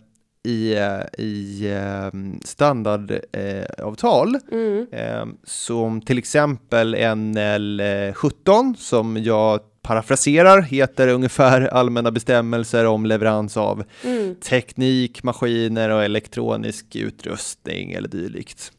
i, 0.43 0.73
eh, 0.73 1.25
i 1.25 1.67
eh, 1.71 2.09
standardavtal, 2.43 4.35
mm. 4.51 4.87
eh, 4.91 5.25
som 5.43 6.01
till 6.01 6.17
exempel 6.17 6.95
NL17, 6.95 8.75
som 8.75 9.17
jag 9.17 9.59
parafraserar, 9.81 10.61
heter 10.61 11.07
ungefär 11.07 11.61
allmänna 11.61 12.11
bestämmelser 12.11 12.85
om 12.85 13.05
leverans 13.05 13.57
av 13.57 13.83
mm. 14.03 14.35
teknik, 14.35 15.23
maskiner 15.23 15.89
och 15.89 16.03
elektronisk 16.03 16.95
utrustning 16.95 17.91
eller 17.91 18.09
dylikt. 18.09 18.71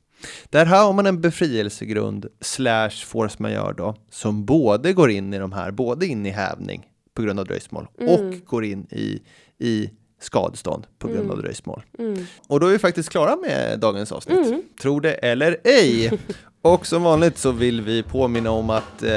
Där 0.50 0.66
har 0.66 0.92
man 0.92 1.06
en 1.06 1.20
befrielsegrund 1.20 2.26
slash 2.40 2.90
force 3.06 3.36
majeure 3.38 3.74
då, 3.76 3.94
som 4.10 4.44
både 4.44 4.92
går 4.92 5.10
in 5.10 5.34
i 5.34 5.38
de 5.38 5.52
här, 5.52 5.70
både 5.70 6.06
in 6.06 6.26
i 6.26 6.30
hävning 6.30 6.88
på 7.14 7.22
grund 7.22 7.40
av 7.40 7.46
dröjsmål 7.46 7.86
mm. 8.00 8.14
och 8.14 8.46
går 8.46 8.64
in 8.64 8.86
i, 8.90 9.22
i 9.58 9.90
skadestånd 10.20 10.86
på 10.98 11.08
grund 11.08 11.20
mm. 11.20 11.30
av 11.30 11.38
dröjsmål. 11.42 11.82
Mm. 11.98 12.24
Och 12.48 12.60
då 12.60 12.66
är 12.66 12.70
vi 12.70 12.78
faktiskt 12.78 13.08
klara 13.08 13.36
med 13.36 13.78
dagens 13.80 14.12
avsnitt. 14.12 14.46
Mm. 14.46 14.62
Tror 14.80 15.00
det 15.00 15.12
eller 15.12 15.56
ej. 15.64 16.18
och 16.62 16.86
som 16.86 17.02
vanligt 17.02 17.38
så 17.38 17.52
vill 17.52 17.80
vi 17.80 18.02
påminna 18.02 18.50
om 18.50 18.70
att 18.70 19.02
eh, 19.02 19.08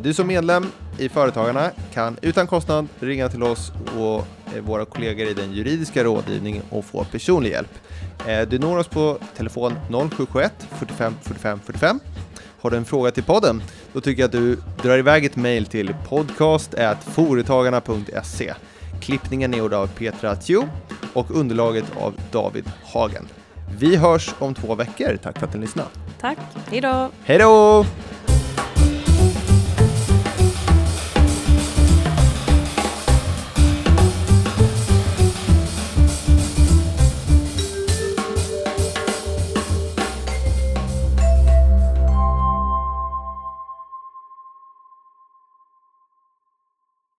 du 0.00 0.14
som 0.14 0.26
medlem 0.26 0.66
i 0.98 1.08
Företagarna 1.08 1.70
kan 1.94 2.16
utan 2.22 2.46
kostnad 2.46 2.88
ringa 3.00 3.28
till 3.28 3.42
oss 3.42 3.72
och 3.98 4.26
eh, 4.56 4.62
våra 4.62 4.84
kollegor 4.84 5.28
i 5.28 5.34
den 5.34 5.52
juridiska 5.52 6.04
rådgivningen 6.04 6.62
och 6.70 6.84
få 6.84 7.04
personlig 7.04 7.50
hjälp. 7.50 7.70
Eh, 8.26 8.48
du 8.48 8.58
når 8.58 8.78
oss 8.78 8.88
på 8.88 9.18
telefon 9.36 9.74
0771 9.88 10.52
45 10.78 11.14
45 11.22 11.60
45. 11.64 12.00
Har 12.60 12.70
du 12.70 12.76
en 12.76 12.84
fråga 12.84 13.10
till 13.10 13.24
podden? 13.24 13.62
Då 13.92 14.00
tycker 14.00 14.22
jag 14.22 14.28
att 14.28 14.32
du 14.32 14.58
drar 14.82 14.98
iväg 14.98 15.24
ett 15.24 15.36
mejl 15.36 15.66
till 15.66 15.94
podcast.foretagarna.se. 16.08 18.54
Klippningen 19.00 19.54
är 19.54 19.58
gjord 19.58 19.74
av 19.74 19.86
Petra 19.86 20.40
Tjo 20.40 20.68
och 21.12 21.30
underlaget 21.30 21.84
av 22.00 22.14
David 22.32 22.64
Hagen. 22.84 23.28
Vi 23.78 23.96
hörs 23.96 24.34
om 24.38 24.54
två 24.54 24.74
veckor. 24.74 25.18
Tack 25.22 25.38
för 25.38 25.46
att 25.46 25.54
ni 25.54 25.60
lyssnade. 25.60 25.88
Tack, 26.20 26.38
hej 26.70 26.80
då! 26.80 27.10
Hej 27.24 27.38
då! 27.38 27.84